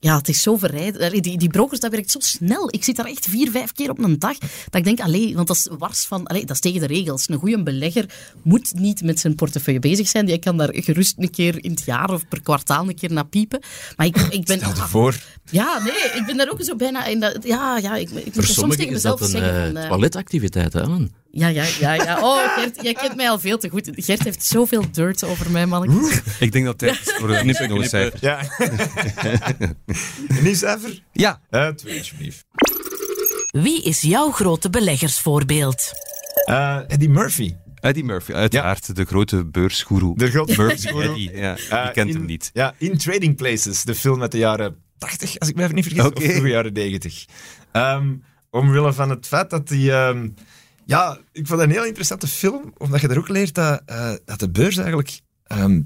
ja, 0.04 0.16
het 0.16 0.28
is 0.28 0.42
zo 0.42 0.56
verrijd. 0.56 1.22
Die, 1.22 1.38
die 1.38 1.48
brokers, 1.48 1.80
dat 1.80 1.90
werkt 1.90 2.10
zo 2.10 2.18
snel. 2.20 2.68
Ik 2.70 2.84
zit 2.84 2.96
daar 2.96 3.06
echt 3.06 3.26
vier, 3.26 3.50
vijf 3.50 3.72
keer 3.72 3.90
op 3.90 3.98
een 3.98 4.18
dag. 4.18 4.38
Dat 4.38 4.74
ik 4.74 4.84
denk, 4.84 5.00
allee, 5.00 5.34
want 5.34 5.48
dat 5.48 5.56
is 5.56 5.68
wars 5.78 6.04
van... 6.04 6.26
Allee, 6.26 6.44
dat 6.44 6.50
is 6.50 6.60
tegen 6.60 6.80
de 6.80 6.86
regels. 6.86 7.28
Een 7.28 7.38
goede 7.38 7.62
belegger 7.62 8.06
moet 8.42 8.74
niet 8.74 9.02
met 9.02 9.20
zijn 9.20 9.34
portefeuille 9.34 9.80
bezig 9.80 10.08
zijn. 10.08 10.26
Die 10.26 10.38
kan 10.38 10.56
daar 10.56 10.70
gerust 10.72 11.14
een 11.18 11.30
keer 11.30 11.64
in 11.64 11.70
het 11.70 11.82
jaar 11.84 12.10
of 12.10 12.28
per 12.28 12.42
kwartaal 12.42 12.88
een 12.88 12.94
keer 12.94 13.12
naar 13.12 13.26
piepen. 13.26 13.60
Maar 13.96 14.06
ik, 14.06 14.16
ik 14.16 14.44
ben... 14.44 14.58
Stel 14.58 14.74
voor. 14.74 15.16
Ja, 15.50 15.82
nee, 15.82 16.20
ik 16.20 16.26
ben 16.26 16.36
daar 16.36 16.50
ook 16.50 16.62
zo 16.62 16.76
bijna 16.76 17.04
in 17.04 17.20
dat... 17.20 17.38
Ja, 17.44 17.78
ja, 17.78 17.96
ik, 17.96 18.10
ik 18.10 18.24
moet 18.24 18.34
Voor 18.34 18.44
soms 18.44 18.54
sommigen 18.54 18.78
tegen 18.78 18.96
is 18.96 19.02
mezelf 19.02 19.20
dat 19.20 19.28
een 19.28 19.40
zeggen... 19.40 19.60
eh, 19.60 19.66
van, 19.66 19.76
eh, 19.76 19.88
toiletactiviteit, 19.88 20.72
hè, 20.72 20.80
Ellen? 20.80 21.23
Ja, 21.34 21.48
ja, 21.48 21.64
ja, 21.80 21.94
ja. 21.94 22.20
Oh, 22.22 22.54
Gert, 22.54 22.82
jij 22.82 22.92
kent 22.94 23.16
mij 23.16 23.28
al 23.30 23.38
veel 23.38 23.58
te 23.58 23.68
goed. 23.68 23.90
Gert 23.94 24.22
heeft 24.24 24.44
zoveel 24.44 24.84
dirt 24.92 25.24
over 25.24 25.50
mij, 25.50 25.66
man. 25.66 26.10
Ik 26.40 26.52
denk 26.52 26.64
dat 26.64 26.82
is 26.82 26.98
voor 27.02 27.30
een 27.30 27.40
Knippen, 27.54 27.88
cijfer. 27.88 28.18
Ja. 28.20 28.40
Een 30.44 30.56
cijfer? 30.56 31.02
Ja, 31.12 31.40
Eh, 31.50 31.68
twee, 31.68 31.98
alsjeblieft. 31.98 32.44
Wie 33.50 33.82
is 33.82 34.00
jouw 34.00 34.30
grote 34.30 34.70
beleggersvoorbeeld? 34.70 35.92
Eh, 36.44 36.78
Eddie 36.88 37.08
Murphy. 37.08 37.54
Eddie 37.80 38.04
Murphy, 38.04 38.32
uiteraard 38.32 38.96
de 38.96 39.04
grote 39.04 39.44
beursgoeroe. 39.44 40.16
De 40.18 40.30
grote 40.30 40.74
Eddie, 41.02 41.36
ja, 41.36 41.56
Eh, 41.56 41.84
je 41.84 41.90
kent 41.92 42.08
in- 42.10 42.16
hem 42.16 42.24
niet. 42.24 42.50
Ja, 42.52 42.74
In 42.78 42.98
Trading 42.98 43.36
Places, 43.36 43.82
de 43.82 43.94
film 43.94 44.22
uit 44.22 44.32
de 44.32 44.38
jaren 44.38 44.76
80, 44.98 45.38
als 45.38 45.48
ik 45.48 45.54
me 45.56 45.62
even 45.62 45.74
niet 45.74 45.84
vergis, 45.86 46.04
of 46.04 46.22
vroege 46.22 46.48
jaren 46.48 46.72
90. 46.72 47.24
Ehm, 47.72 48.14
omwille 48.50 48.92
van 48.92 49.10
het 49.10 49.26
feit 49.26 49.50
dat 49.50 49.68
die... 49.68 49.92
ehm, 49.92 50.28
ja, 50.86 51.18
ik 51.32 51.46
vond 51.46 51.60
een 51.60 51.70
heel 51.70 51.84
interessante 51.84 52.26
film, 52.26 52.72
omdat 52.76 53.00
je 53.00 53.08
er 53.08 53.18
ook 53.18 53.28
leert 53.28 53.54
dat, 53.54 53.82
eh, 53.86 54.12
dat 54.24 54.38
de 54.38 54.50
beurs 54.50 54.76
eigenlijk... 54.76 55.20
ehm, 55.44 55.80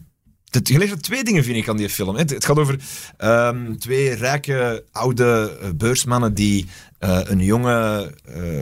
je 0.62 0.78
leert 0.78 0.90
er 0.90 1.01
twee 1.01 1.24
dingen, 1.24 1.44
vind 1.44 1.57
ik, 1.57 1.68
aan 1.68 1.76
die 1.76 1.88
film. 1.88 2.16
Het, 2.16 2.30
het 2.30 2.44
gaat 2.44 2.59
over 2.59 2.80
ehm, 3.16 3.76
twee 3.76 4.14
rijke, 4.14 4.84
oude 4.92 5.59
eh, 5.61 5.68
beursmannen 5.74 6.34
die 6.34 6.66
eh, 6.99 7.20
een 7.22 7.38
jonge 7.38 8.11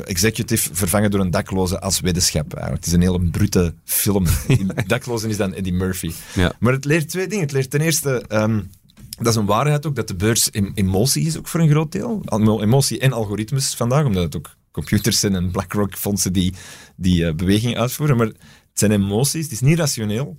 executive 0.04 0.74
vervangen 0.74 1.10
door 1.10 1.20
een 1.20 1.30
dakloze 1.30 1.80
als 1.80 2.00
weddenschap. 2.00 2.54
Eigenlijk. 2.54 2.84
Het 2.84 2.86
is 2.86 2.92
een 2.92 3.00
hele 3.00 3.30
brute 3.30 3.74
film. 3.84 4.26
Die 4.46 4.66
dakloze 4.86 5.28
is 5.28 5.36
dan 5.36 5.54
Eddie 5.54 5.72
Murphy. 5.72 6.12
Ja. 6.34 6.52
Maar 6.58 6.72
het 6.72 6.84
leert 6.84 7.08
twee 7.08 7.26
dingen. 7.26 7.44
Het 7.44 7.52
leert 7.52 7.70
ten 7.70 7.80
eerste, 7.80 8.24
ehm, 8.28 8.60
dat 9.18 9.26
is 9.26 9.34
een 9.34 9.46
waarheid 9.46 9.86
ook, 9.86 9.94
dat 9.94 10.08
de 10.08 10.14
beurs 10.14 10.50
em- 10.50 10.72
emotie 10.74 11.26
is 11.26 11.38
ook 11.38 11.48
voor 11.48 11.60
een 11.60 11.70
groot 11.70 11.92
deel. 11.92 12.22
Emotie 12.60 12.98
en 12.98 13.12
algoritmes 13.12 13.74
vandaag, 13.74 14.04
omdat 14.04 14.22
het 14.22 14.36
ook 14.36 14.56
computers 14.76 15.18
zijn 15.20 15.34
en 15.34 15.50
BlackRock-fondsen 15.50 16.32
die 16.32 16.54
die 16.96 17.34
beweging 17.34 17.76
uitvoeren. 17.78 18.16
Maar 18.16 18.26
Het 18.26 18.84
zijn 18.84 18.90
emoties, 19.02 19.42
het 19.42 19.52
is 19.52 19.60
niet 19.60 19.78
rationeel. 19.78 20.36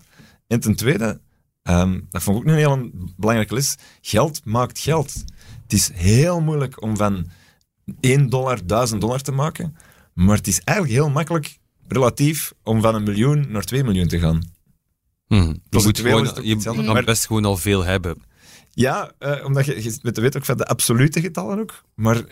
En 0.48 0.60
ten 0.60 0.76
tweede, 0.76 1.20
ehm, 1.64 2.00
dat 2.10 2.24
vond 2.24 2.38
ik 2.38 2.44
ook 2.44 2.50
een 2.50 2.58
heel 2.58 2.90
belangrijke 3.18 3.54
les, 3.54 3.76
geld 4.02 4.46
maakt 4.46 4.80
geld. 4.80 5.14
Het 5.64 5.74
is 5.74 5.92
heel 5.94 6.42
moeilijk 6.42 6.82
om 6.82 6.98
van 6.98 7.28
1 8.02 8.30
dollar 8.30 8.66
1000 8.66 9.02
dollar 9.02 9.22
te 9.22 9.32
maken, 9.32 9.76
maar 10.14 10.38
het 10.38 10.48
is 10.48 10.60
eigenlijk 10.62 10.98
heel 11.00 11.10
makkelijk, 11.10 11.58
relatief, 11.88 12.54
om 12.64 12.82
van 12.82 12.96
een 12.96 13.04
miljoen 13.04 13.46
naar 13.52 13.64
2 13.64 13.84
miljoen 13.84 14.08
te 14.08 14.20
gaan. 14.20 14.42
Hmm. 15.28 15.48
Je, 15.48 15.60
Plus 15.70 15.84
moet 15.84 16.00
gewoon, 16.00 16.32
je 16.44 16.56
kan 16.58 16.86
maar- 16.86 17.04
best 17.04 17.26
gewoon 17.26 17.46
al 17.46 17.58
veel 17.58 17.84
hebben. 17.86 18.22
Ja, 18.72 19.12
eh, 19.20 19.46
omdat 19.46 19.66
je, 19.66 19.84
je 19.84 19.98
weet- 20.02 20.18
weet 20.18 20.38
ook 20.38 20.46
van 20.46 20.58
de 20.58 20.66
absolute 20.66 21.22
getallen 21.22 21.60
ook. 21.60 21.84
Maar 21.96 22.24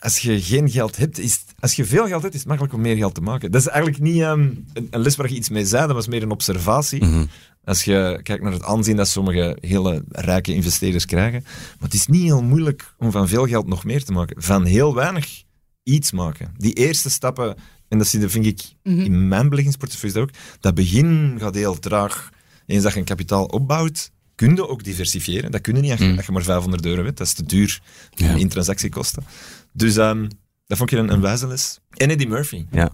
als 0.00 0.18
je 0.18 0.40
geen 0.42 0.70
geld 0.70 0.96
hebt, 0.96 1.18
is 1.18 1.32
het- 1.32 1.54
als 1.60 1.74
je 1.76 1.84
veel 1.84 2.06
geld 2.06 2.22
hebt, 2.22 2.34
is 2.34 2.40
het 2.40 2.48
makkelijk 2.48 2.74
om 2.76 2.80
meer 2.80 2.96
geld 2.96 3.14
te 3.14 3.20
maken. 3.20 3.50
Dat 3.50 3.60
is 3.60 3.66
eigenlijk 3.66 4.02
niet 4.02 4.20
ehm, 4.20 4.40
een, 4.72 4.86
een 4.90 5.00
les 5.00 5.16
waar 5.16 5.28
je 5.28 5.34
iets 5.34 5.48
mee 5.48 5.64
zei, 5.66 5.86
dat 5.86 5.94
was 5.96 6.06
meer 6.08 6.22
een 6.22 6.30
observatie. 6.30 7.04
Mhm. 7.04 7.24
Als 7.64 7.84
je 7.84 8.20
kijkt 8.22 8.42
naar 8.42 8.52
het 8.52 8.62
aanzien 8.62 8.96
dat 8.96 9.08
sommige 9.08 9.56
hele 9.60 10.04
rijke 10.08 10.54
investeerders 10.54 11.04
krijgen. 11.06 11.42
Maar 11.44 11.88
het 11.88 11.94
is 11.94 12.06
niet 12.06 12.22
heel 12.22 12.42
moeilijk 12.42 12.94
om 12.98 13.10
van 13.10 13.28
veel 13.28 13.46
geld 13.46 13.66
nog 13.66 13.84
meer 13.84 14.04
te 14.04 14.12
maken. 14.12 14.42
Van 14.42 14.64
heel 14.64 14.94
weinig 14.94 15.42
iets 15.82 16.12
maken. 16.12 16.54
Die 16.56 16.72
eerste 16.72 17.10
stappen, 17.10 17.56
en 17.88 17.98
dat 17.98 18.08
vind 18.08 18.46
ik 18.46 18.62
in 18.82 19.28
mijn 19.28 19.48
beleggingsportefeuille 19.48 20.20
ook, 20.20 20.30
dat 20.60 20.74
begin 20.74 21.36
gaat 21.38 21.54
heel 21.54 21.78
traag. 21.78 22.30
Eens 22.66 22.82
dat 22.82 22.92
je 22.92 22.98
een 22.98 23.04
kapitaal 23.04 23.44
opbouwt, 23.44 24.10
kun 24.34 24.54
je 24.54 24.68
ook 24.68 24.84
diversifiëren. 24.84 25.50
Dat 25.50 25.60
kun 25.60 25.74
je 25.74 25.80
niet 25.80 25.90
als 25.90 26.00
je, 26.00 26.16
als 26.16 26.26
je 26.26 26.32
maar 26.32 26.42
500 26.42 26.86
euro 26.86 27.04
hebt. 27.04 27.18
Dat 27.18 27.26
is 27.26 27.32
te 27.32 27.42
duur 27.46 27.80
Ja. 28.14 28.34
in 28.34 28.48
transactiekosten. 28.48 29.24
Dus 29.72 29.96
ehm, 29.96 30.28
dat 30.66 30.78
vond 30.78 30.92
ik 30.92 30.98
een, 30.98 31.12
een 31.12 31.20
wijze 31.20 31.46
les. 31.46 31.78
En 31.90 32.10
Eddie 32.10 32.28
Murphy. 32.28 32.66
Ja. 32.70 32.90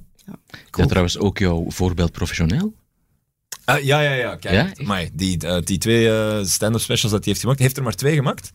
Dat 0.71 0.89
trouwens 0.89 1.19
ook 1.19 1.39
jouw 1.39 1.65
voorbeeld 1.71 2.13
professioneel? 2.13 2.75
Ah, 3.65 3.83
ja, 3.83 4.01
ja, 4.01 4.13
ja. 4.13 4.37
Kijk, 4.37 4.55
Ja, 4.55 4.67
echt? 4.67 4.79
amai, 4.81 5.11
die, 5.13 5.39
eh, 5.47 5.59
die 5.65 5.79
twee 5.79 6.09
eh, 6.11 6.45
stand-up 6.45 6.81
specials 6.81 7.13
dat 7.13 7.25
hij 7.25 7.29
heeft 7.33 7.41
gemaakt, 7.41 7.59
hij 7.59 7.67
heeft 7.67 7.79
er 7.79 7.85
maar 7.85 7.95
twee 7.95 8.15
gemaakt. 8.15 8.53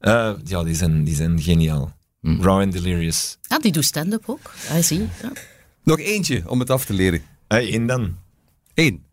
Eh, 0.00 0.32
ja, 0.44 0.62
die 0.62 0.74
zijn, 0.74 1.04
die 1.04 1.14
zijn 1.14 1.42
geniaal. 1.42 1.92
Hm. 2.20 2.42
Raw 2.42 2.60
and 2.60 2.72
Delirious. 2.72 3.38
Ja, 3.42 3.58
die 3.58 3.72
doet 3.72 3.84
stand-up 3.84 4.22
ook. 4.26 4.52
I 4.76 4.82
zie. 4.82 5.08
Ja. 5.22 5.32
Nog 5.82 5.98
eentje 5.98 6.42
om 6.46 6.60
het 6.60 6.70
af 6.70 6.84
te 6.84 6.92
leren. 6.92 7.22
Hey, 7.48 7.70
één 7.70 7.86
dan. 7.86 8.18
Eén. 8.74 9.04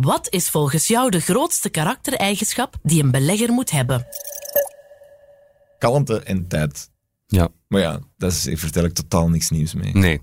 Wat 0.00 0.26
is 0.32 0.48
volgens 0.48 0.86
jou 0.86 1.10
de 1.10 1.20
grootste 1.20 1.68
karaktereigenschap 1.68 2.76
die 2.82 3.02
een 3.02 3.10
belegger 3.10 3.52
moet 3.52 3.70
hebben? 3.70 4.06
Kalmte 5.78 6.20
en 6.22 6.46
tijd. 6.48 6.90
Ja. 7.30 7.48
Maar 7.68 7.80
ja, 7.80 8.00
daar 8.16 8.30
is- 8.30 8.48
vertel 8.52 8.84
ik 8.84 8.92
totaal 8.92 9.28
niks 9.28 9.50
nieuws 9.50 9.74
mee. 9.74 9.92
Nee. 9.94 10.20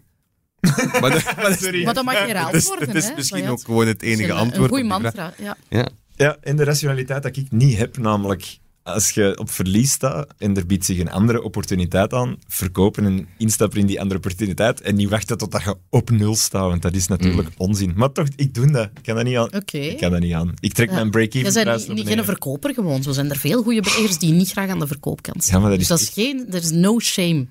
maar, 1.01 1.11
dat, 1.11 1.23
maar 1.35 1.49
dat 1.49 1.61
is, 1.61 1.83
Maar 1.83 1.93
dat 1.93 2.03
mag 2.03 2.13
herhaald 2.25 2.51
dat 2.51 2.61
is- 2.61 2.67
worden. 2.73 2.87
dat 2.87 2.95
is 2.95 3.07
hè. 3.07 3.15
misschien 3.15 3.47
ook 3.47 3.61
gewoon 3.61 3.87
het 3.87 4.01
het 4.01 4.09
enige 4.09 4.29
een- 4.29 4.35
antwoord. 4.37 4.63
Een 4.63 4.69
goede 4.69 4.83
mantra, 4.83 5.33
ja. 5.37 5.57
Ja. 5.69 5.87
Ja, 6.15 6.37
en 6.41 6.55
de 6.55 6.63
rationaliteit 6.63 7.23
dat 7.23 7.35
ik 7.35 7.51
niet 7.51 7.77
heb, 7.77 7.97
namelijk 7.97 8.57
als 8.87 9.09
je 9.09 9.37
op 9.39 9.49
verlies 9.49 9.91
staat 9.91 10.27
en 10.37 10.55
er 10.57 10.65
biedt 10.65 10.85
zich 10.85 10.99
een 10.99 11.11
andere 11.11 11.41
opportuniteit 11.41 12.13
aan, 12.13 12.37
verkopen 12.47 13.05
en 13.05 13.27
instappen 13.37 13.79
in 13.79 13.85
die 13.85 13.99
andere 13.99 14.17
opportuniteit 14.17 14.81
en 14.81 14.95
niet 14.95 15.09
wachten 15.09 15.37
totdat 15.37 15.63
je 15.63 15.75
op 15.89 16.09
nul 16.09 16.35
staat, 16.35 16.69
want 16.69 16.81
dat 16.81 16.95
is 16.95 17.07
natuurlijk 17.07 17.49
onzin. 17.57 17.93
Maar 17.95 18.11
toch, 18.11 18.27
ik 18.35 18.53
doe 18.53 18.71
dat. 18.71 18.89
Ik 18.95 19.03
kan 19.03 19.15
dat 19.15 19.23
niet 19.23 19.37
aan. 19.37 19.49
Ik 19.71 19.97
kan 19.97 20.11
dat 20.11 20.19
niet 20.19 20.33
aan. 20.33 20.53
Ik 20.59 20.73
trek 20.73 20.89
Ja. 20.89 20.95
mijn 20.95 21.09
break-even 21.09 21.47
Je 21.47 21.53
bent 21.53 21.65
prijs 21.65 21.79
niet, 21.79 21.87
naar 21.87 21.95
niet 21.95 22.07
geen 22.07 22.23
verkoper 22.23 22.73
gewoon. 22.73 23.03
Zo 23.03 23.11
zijn 23.11 23.29
er 23.29 23.37
veel 23.37 23.63
goede 23.63 23.81
beleggers 23.81 24.17
die 24.17 24.33
niet 24.33 24.51
graag 24.51 24.69
aan 24.69 24.79
de 24.79 24.87
verkoopkant 24.87 25.43
staan. 25.43 25.55
Ja, 25.55 25.61
maar 25.61 25.69
dat 25.77 25.79
dus 25.79 25.89
is 25.89 25.97
dat 25.99 26.07
is 26.07 26.23
geen... 26.23 26.47
Er 26.49 26.61
is 26.63 26.71
no 26.71 26.99
shame. 26.99 27.47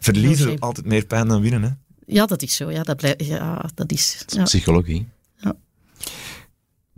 Verliezen 0.00 0.30
No 0.30 0.36
doet 0.36 0.46
shame. 0.46 0.58
altijd 0.60 0.86
meer 0.86 1.06
pijn 1.06 1.28
dan 1.28 1.40
winnen, 1.40 1.62
hè. 1.62 1.68
Ja, 2.06 2.26
dat 2.26 2.42
is 2.42 2.56
zo. 2.56 2.70
Ja, 2.70 2.82
dat, 2.82 2.96
blijft, 2.96 3.24
ja, 3.26 3.70
dat 3.74 3.92
is... 3.92 4.24
Ja. 4.26 4.42
Psychologie. 4.42 5.08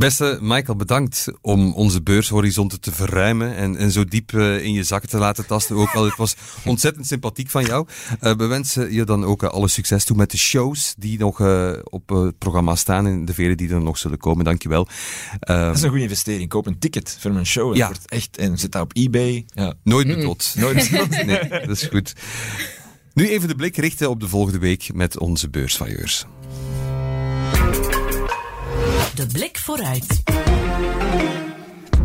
Beste 0.02 0.38
Michael, 0.40 0.76
bedankt 0.76 1.28
om 1.40 1.74
onze 1.74 2.02
beurshorizonten 2.02 2.80
te 2.80 2.92
verruimen 2.92 3.56
en, 3.56 3.76
en 3.76 3.90
zo 3.90 4.04
diep 4.04 4.34
eh, 4.34 4.64
in 4.64 4.72
je 4.72 4.82
zakken 4.82 5.08
te 5.08 5.18
laten 5.18 5.46
tasten. 5.46 5.76
Ook 5.76 5.92
wel, 5.92 6.04
het 6.04 6.16
was 6.16 6.34
ontzettend 6.64 7.06
sympathiek 7.06 7.50
van 7.50 7.64
jou. 7.64 7.86
Eh, 8.20 8.32
we 8.34 8.46
wensen 8.46 8.92
je 8.92 9.04
dan 9.04 9.24
ook 9.24 9.42
eh, 9.42 9.48
alle 9.48 9.68
succes 9.68 10.04
toe 10.04 10.16
met 10.16 10.30
de 10.30 10.38
shows 10.38 10.94
die 10.98 11.18
nog 11.18 11.40
eh, 11.40 11.72
op 11.84 12.08
het 12.08 12.38
programma 12.38 12.74
staan 12.74 13.06
en 13.06 13.24
de 13.24 13.34
vele 13.34 13.54
die 13.54 13.70
er 13.70 13.82
nog 13.82 13.98
zullen 13.98 14.18
komen. 14.18 14.44
Dankjewel. 14.44 14.88
Uh, 15.50 15.66
Dat 15.66 15.76
is 15.76 15.82
een 15.82 15.88
goede 15.88 16.04
investering. 16.04 16.48
Koop 16.48 16.66
een 16.66 16.78
ticket 16.78 17.16
voor 17.20 17.32
mijn 17.32 17.46
show. 17.46 17.76
Ja. 17.76 17.88
Het 17.88 17.96
wordt 17.96 18.10
echt, 18.10 18.36
en 18.36 18.58
zit 18.58 18.72
dat 18.72 18.82
op 18.82 18.96
eBay. 18.96 19.44
Ja. 19.54 19.74
nooit 19.82 20.06
bedot. 20.06 20.54
Nooit. 20.58 20.90
Nee, 21.26 21.48
dat 21.48 21.68
is 21.68 21.82
goed. 21.82 22.14
Nu 23.14 23.28
even 23.28 23.48
de 23.48 23.54
blik 23.54 23.76
richten 23.76 24.10
op 24.10 24.20
de 24.20 24.28
volgende 24.28 24.58
week 24.58 24.94
met 24.94 25.18
onze 25.18 25.50
beursvailleurs. 25.50 26.26
De 29.14 29.26
blik 29.26 29.58
vooruit. 29.58 30.22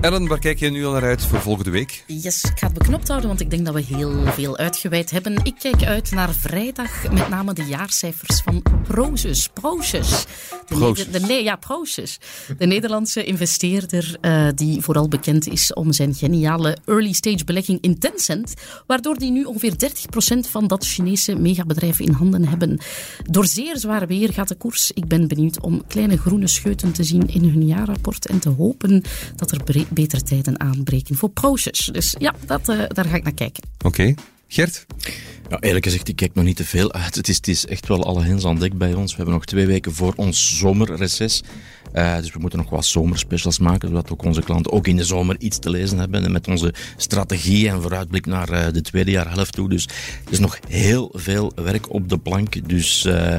Ellen, 0.02 0.28
waar 0.28 0.40
kijk 0.40 0.60
je 0.60 0.70
nu 0.70 0.86
al 0.86 0.92
naar 0.92 1.04
uit 1.04 1.22
voor 1.22 1.42
volgende 1.42 1.70
week? 1.70 2.04
Yes, 2.08 2.44
ik 2.44 2.60
ga 2.60 2.68
het 2.68 2.78
beknopt 2.78 3.08
houden, 3.08 3.28
want 3.28 3.42
ik 3.42 3.50
denk 3.50 3.66
dat 3.66 3.74
we 3.74 3.82
heel 3.82 4.26
veel 4.26 4.58
uitgeweid 4.58 5.12
hebben. 5.12 5.36
Ik 5.44 5.56
kijk 5.60 5.84
uit 5.84 6.12
naar 6.12 6.34
vrijdag, 6.34 7.12
met 7.12 7.30
name 7.30 7.54
de 7.54 7.64
jaarcijfers 7.64 8.42
van 8.42 8.64
Prozus. 8.84 9.50
Prozus. 9.54 10.26
De 10.68 10.76
Prozus. 10.76 11.12
De, 11.12 11.20
nee, 11.20 11.44
ja, 11.44 11.56
Prozus. 11.56 12.20
De 12.58 12.66
Nederlandse 12.66 13.24
investeerder 13.24 14.18
eh, 14.22 14.48
die 14.56 14.82
vooral 14.82 15.08
bekend 15.08 15.48
is 15.48 15.74
om 15.74 15.94
zijn 15.94 16.14
geniale 16.16 16.78
early-stage 16.86 17.44
belegging 17.46 17.82
in 17.82 18.00
Tencent, 18.00 18.54
waardoor 18.88 19.18
die 19.18 19.32
nu 19.32 19.44
ongeveer 19.44 19.74
30% 19.74 20.50
van 20.50 20.68
dat 20.68 20.86
Chinese 20.86 21.36
megabedrijf 21.36 22.00
in 22.00 22.12
handen 22.12 22.48
hebben. 22.48 22.80
Door 23.24 23.46
zeer 23.46 23.78
zwaar 23.78 24.08
weer 24.08 24.34
gaat 24.34 24.48
de 24.48 24.56
koers. 24.56 24.92
Ik 24.92 25.08
ben 25.08 25.28
benieuwd 25.28 25.62
om 25.62 25.88
kleine 25.88 26.18
groene 26.18 26.48
scheuten 26.48 26.92
te 26.92 27.04
zien 27.04 27.28
in 27.28 27.44
hun 27.44 27.66
jaarrapport 27.66 28.28
en 28.28 28.40
te 28.40 28.50
hopen 28.50 29.04
dat 29.36 29.52
er 29.52 29.64
bre- 29.64 29.86
betere 29.90 30.24
tijden 30.24 30.60
aanbreken 30.60 31.16
voor 31.16 31.30
Proces. 31.30 31.90
Dus 31.92 32.16
ja, 32.20 32.34
dat, 32.46 32.70
eh, 32.70 32.84
daar 32.88 33.06
ga 33.06 33.16
ik 33.16 33.24
naar 33.24 33.34
kijken. 33.34 33.64
Oké. 33.86 34.14
Gert? 34.48 34.86
Ja, 35.50 35.60
eerlijk 35.60 35.86
gezegd, 35.86 36.08
ik 36.08 36.16
kijk 36.16 36.34
nog 36.34 36.44
niet 36.46 36.56
te 36.56 36.66
veel 36.66 36.94
uit. 36.94 37.16
Het 37.16 37.28
is, 37.28 37.36
het 37.36 37.48
is 37.48 37.66
echt 37.66 37.88
wel 37.88 38.06
alle 38.06 38.24
hens 38.24 38.46
aan 38.46 38.60
dek 38.60 38.78
bij 38.78 38.94
ons. 38.94 39.12
We 39.12 39.16
hebben 39.18 39.34
nog 39.34 39.46
twee 39.46 39.66
weken 39.66 39.94
voor 39.94 40.14
ons 40.16 40.58
zomerreces. 40.58 41.44
Eh, 41.92 42.18
dus 42.18 42.32
we 42.32 42.40
moeten 42.40 42.60
nog 42.60 42.70
wat 42.70 42.86
zomerspecials 42.86 43.60
maken, 43.60 43.88
zodat 43.88 44.12
ook 44.12 44.24
onze 44.24 44.42
klanten 44.42 44.72
ook 44.72 44.88
in 44.88 44.96
de 44.96 45.04
zomer 45.04 45.36
iets 45.40 45.60
te 45.60 45.70
lezen 45.70 45.98
hebben. 45.98 46.26
En 46.26 46.32
met 46.32 46.48
onze 46.48 46.74
strategie 46.98 47.70
en 47.70 47.82
vooruitblik 47.82 48.26
naar 48.26 48.50
eh, 48.50 48.74
de 48.74 48.82
tweede 48.82 49.12
jaarhelft 49.12 49.54
toe. 49.54 49.70
Dus 49.70 49.86
er 50.26 50.32
is 50.32 50.40
nog 50.40 50.60
heel 50.68 51.10
veel 51.14 51.52
werk 51.56 51.94
op 51.94 52.10
de 52.10 52.18
plank. 52.18 52.70
Dus, 52.70 53.06
eh, 53.06 53.38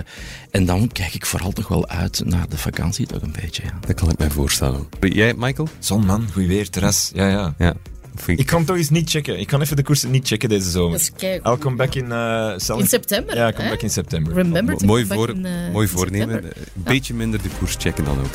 en 0.51 0.65
dan 0.65 0.89
kijk 0.93 1.15
ik 1.15 1.27
vooral 1.27 1.53
toch 1.53 1.69
wel 1.69 1.89
uit 1.89 2.23
naar 2.25 2.49
de 2.49 2.59
vakantie 2.59 3.07
toch 3.07 3.23
een 3.23 3.35
beetje. 3.41 3.63
Ja. 3.63 3.79
Dat 3.87 3.95
kan 3.95 4.11
ik 4.11 4.19
mij 4.19 4.31
voorstellen. 4.31 4.89
Jij, 5.01 5.35
Michael? 5.35 5.69
Zon, 5.79 6.07
man. 6.07 6.29
Goed 6.33 6.47
weer, 6.47 6.71
terras. 6.71 7.11
Ja, 7.15 7.29
ja. 7.29 7.55
Ja. 7.59 7.75
Vind 8.19 8.41
Ik 8.41 8.47
kan 8.47 8.65
toch 8.65 8.77
eens 8.77 8.91
niet 8.91 9.11
checken. 9.11 9.39
Ik 9.39 9.47
kan 9.47 9.61
even 9.61 9.77
de 9.77 9.83
koersen 9.83 10.11
niet 10.11 10.27
checken 10.27 10.49
deze 10.49 10.71
zomer. 10.71 11.01
I'll 11.21 11.59
come 11.59 11.77
back 11.77 11.95
in... 11.95 12.13
eh, 12.13 12.55
In 12.79 12.87
september, 12.87 13.37
Ja, 13.37 13.51
come 13.51 13.63
hè? 13.65 13.71
back 13.71 13.83
in 13.83 13.91
september. 13.91 14.35
Remember 14.35 14.77
to 14.77 14.87
mooi 14.87 15.07
come 15.07 15.15
back 15.17 15.27
voor, 15.29 15.37
in, 15.37 15.47
eh, 15.47 15.73
mooi 15.73 15.89
voornemen. 15.89 16.45
Een 16.45 16.53
beetje 16.75 17.15
minder 17.15 17.43
de 17.43 17.49
koers 17.59 17.75
checken 17.79 18.05
dan 18.05 18.19
ook. 18.19 18.31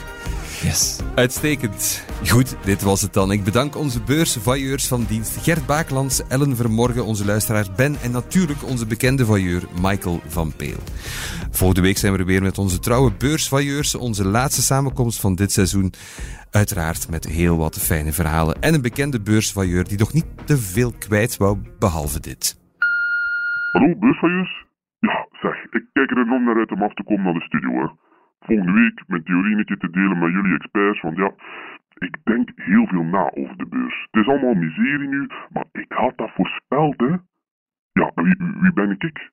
Yes. 0.64 0.96
Uitstekend. 1.16 2.02
Goed, 2.28 2.56
dit 2.66 2.82
was 2.82 3.02
het 3.02 3.14
dan. 3.14 3.32
Ik 3.32 3.44
bedank 3.44 3.78
onze 3.78 4.00
beursvailleurs 4.02 4.88
van 4.88 5.06
dienst 5.10 5.32
Gert 5.42 5.66
Baaklands, 5.66 6.22
Ellen 6.28 6.56
Vermorgen, 6.56 7.06
onze 7.06 7.26
luisteraar 7.26 7.66
Ben 7.76 7.96
en 8.02 8.12
natuurlijk 8.12 8.64
onze 8.64 8.86
bekende 8.86 9.26
vailleur 9.26 9.64
Michael 9.82 10.22
van 10.28 10.54
Peel. 10.56 10.78
Volgende 11.52 11.82
week 11.82 11.98
zijn 11.98 12.14
we 12.14 12.20
er 12.20 12.26
weer 12.26 12.42
met 12.42 12.58
onze 12.58 12.80
trouwe 12.80 13.12
beursvailleurs, 13.18 13.96
onze 13.96 14.26
laatste 14.26 14.62
samenkomst 14.62 15.20
van 15.20 15.36
dit 15.36 15.52
seizoen. 15.52 15.94
Uiteraard 16.62 17.10
met 17.16 17.26
heel 17.40 17.58
wat 17.58 17.86
fijne 17.90 18.14
verhalen 18.22 18.56
en 18.66 18.74
een 18.74 18.88
bekende 18.90 19.22
beursvailleur 19.22 19.84
die 19.84 20.04
nog 20.04 20.14
niet 20.14 20.48
te 20.48 20.58
veel 20.58 20.92
kwijt 21.06 21.38
wou, 21.38 21.54
behalve 21.80 22.20
dit. 22.30 22.44
Hallo, 23.72 23.96
beursvailleurs? 23.96 24.66
Ja, 25.00 25.28
zeg, 25.42 25.56
ik 25.78 25.86
kijk 25.94 26.12
er 26.12 26.18
enorm 26.18 26.44
naar 26.44 26.56
uit 26.56 26.72
om 26.72 26.84
af 26.84 26.94
te 26.94 27.04
komen 27.04 27.24
naar 27.24 27.34
de 27.34 27.50
studio. 27.50 27.98
Volgende 28.40 28.72
week 28.72 29.04
mijn 29.08 29.24
theorie 29.24 29.58
een 29.58 29.80
te 29.80 29.90
delen 29.90 30.20
met 30.20 30.32
jullie 30.32 30.56
experts, 30.56 31.02
want 31.02 31.18
ja, 31.18 31.32
ik 32.08 32.18
denk 32.24 32.52
heel 32.56 32.88
veel 32.88 33.04
na 33.04 33.32
over 33.34 33.58
de 33.58 33.68
beurs. 33.68 34.08
Het 34.12 34.22
is 34.22 34.28
allemaal 34.28 34.54
miserie 34.54 35.08
nu, 35.08 35.28
maar 35.54 35.66
ik 35.72 35.92
had 35.92 36.18
dat 36.18 36.32
voorspeld, 36.36 37.00
hè. 37.00 37.14
Ja, 38.02 38.12
wie, 38.16 38.36
wie 38.62 38.74
ben 38.74 38.92
ik? 38.92 39.30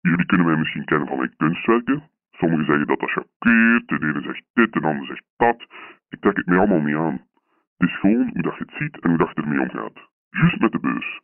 Jullie 0.00 0.26
kunnen 0.26 0.46
mij 0.46 0.56
misschien 0.56 0.84
kennen 0.84 1.08
van 1.08 1.18
mijn 1.18 1.36
kunstwerken. 1.36 2.02
Sommigen 2.30 2.64
zeggen 2.66 2.86
dat 2.86 3.00
dat 3.00 3.10
choqueert, 3.10 3.88
de 3.88 3.98
ene 4.00 4.22
zegt 4.22 4.42
dit, 4.52 4.72
de 4.72 4.80
ander 4.80 5.06
zegt 5.06 5.24
dat. 5.36 5.66
Ik 6.08 6.20
trek 6.20 6.36
het 6.36 6.46
mij 6.46 6.58
allemaal 6.58 6.80
niet 6.80 6.96
aan. 6.96 7.26
Het 7.76 7.88
is 7.88 7.98
gewoon 7.98 8.30
hoe 8.34 8.42
je 8.42 8.54
het 8.56 8.72
ziet 8.78 9.00
en 9.00 9.08
hoe 9.08 9.18
dat 9.18 9.30
je 9.34 9.42
ermee 9.42 9.60
omgaat. 9.60 10.08
Juist 10.30 10.60
met 10.60 10.72
de 10.72 10.80
beurs. 10.80 11.20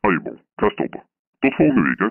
Allee, 0.00 0.20
bon, 0.20 0.40
ga 0.56 0.68
stoppen. 0.68 1.02
Tot 1.38 1.54
volgende 1.54 1.82
week, 1.82 1.98
hè. 1.98 2.08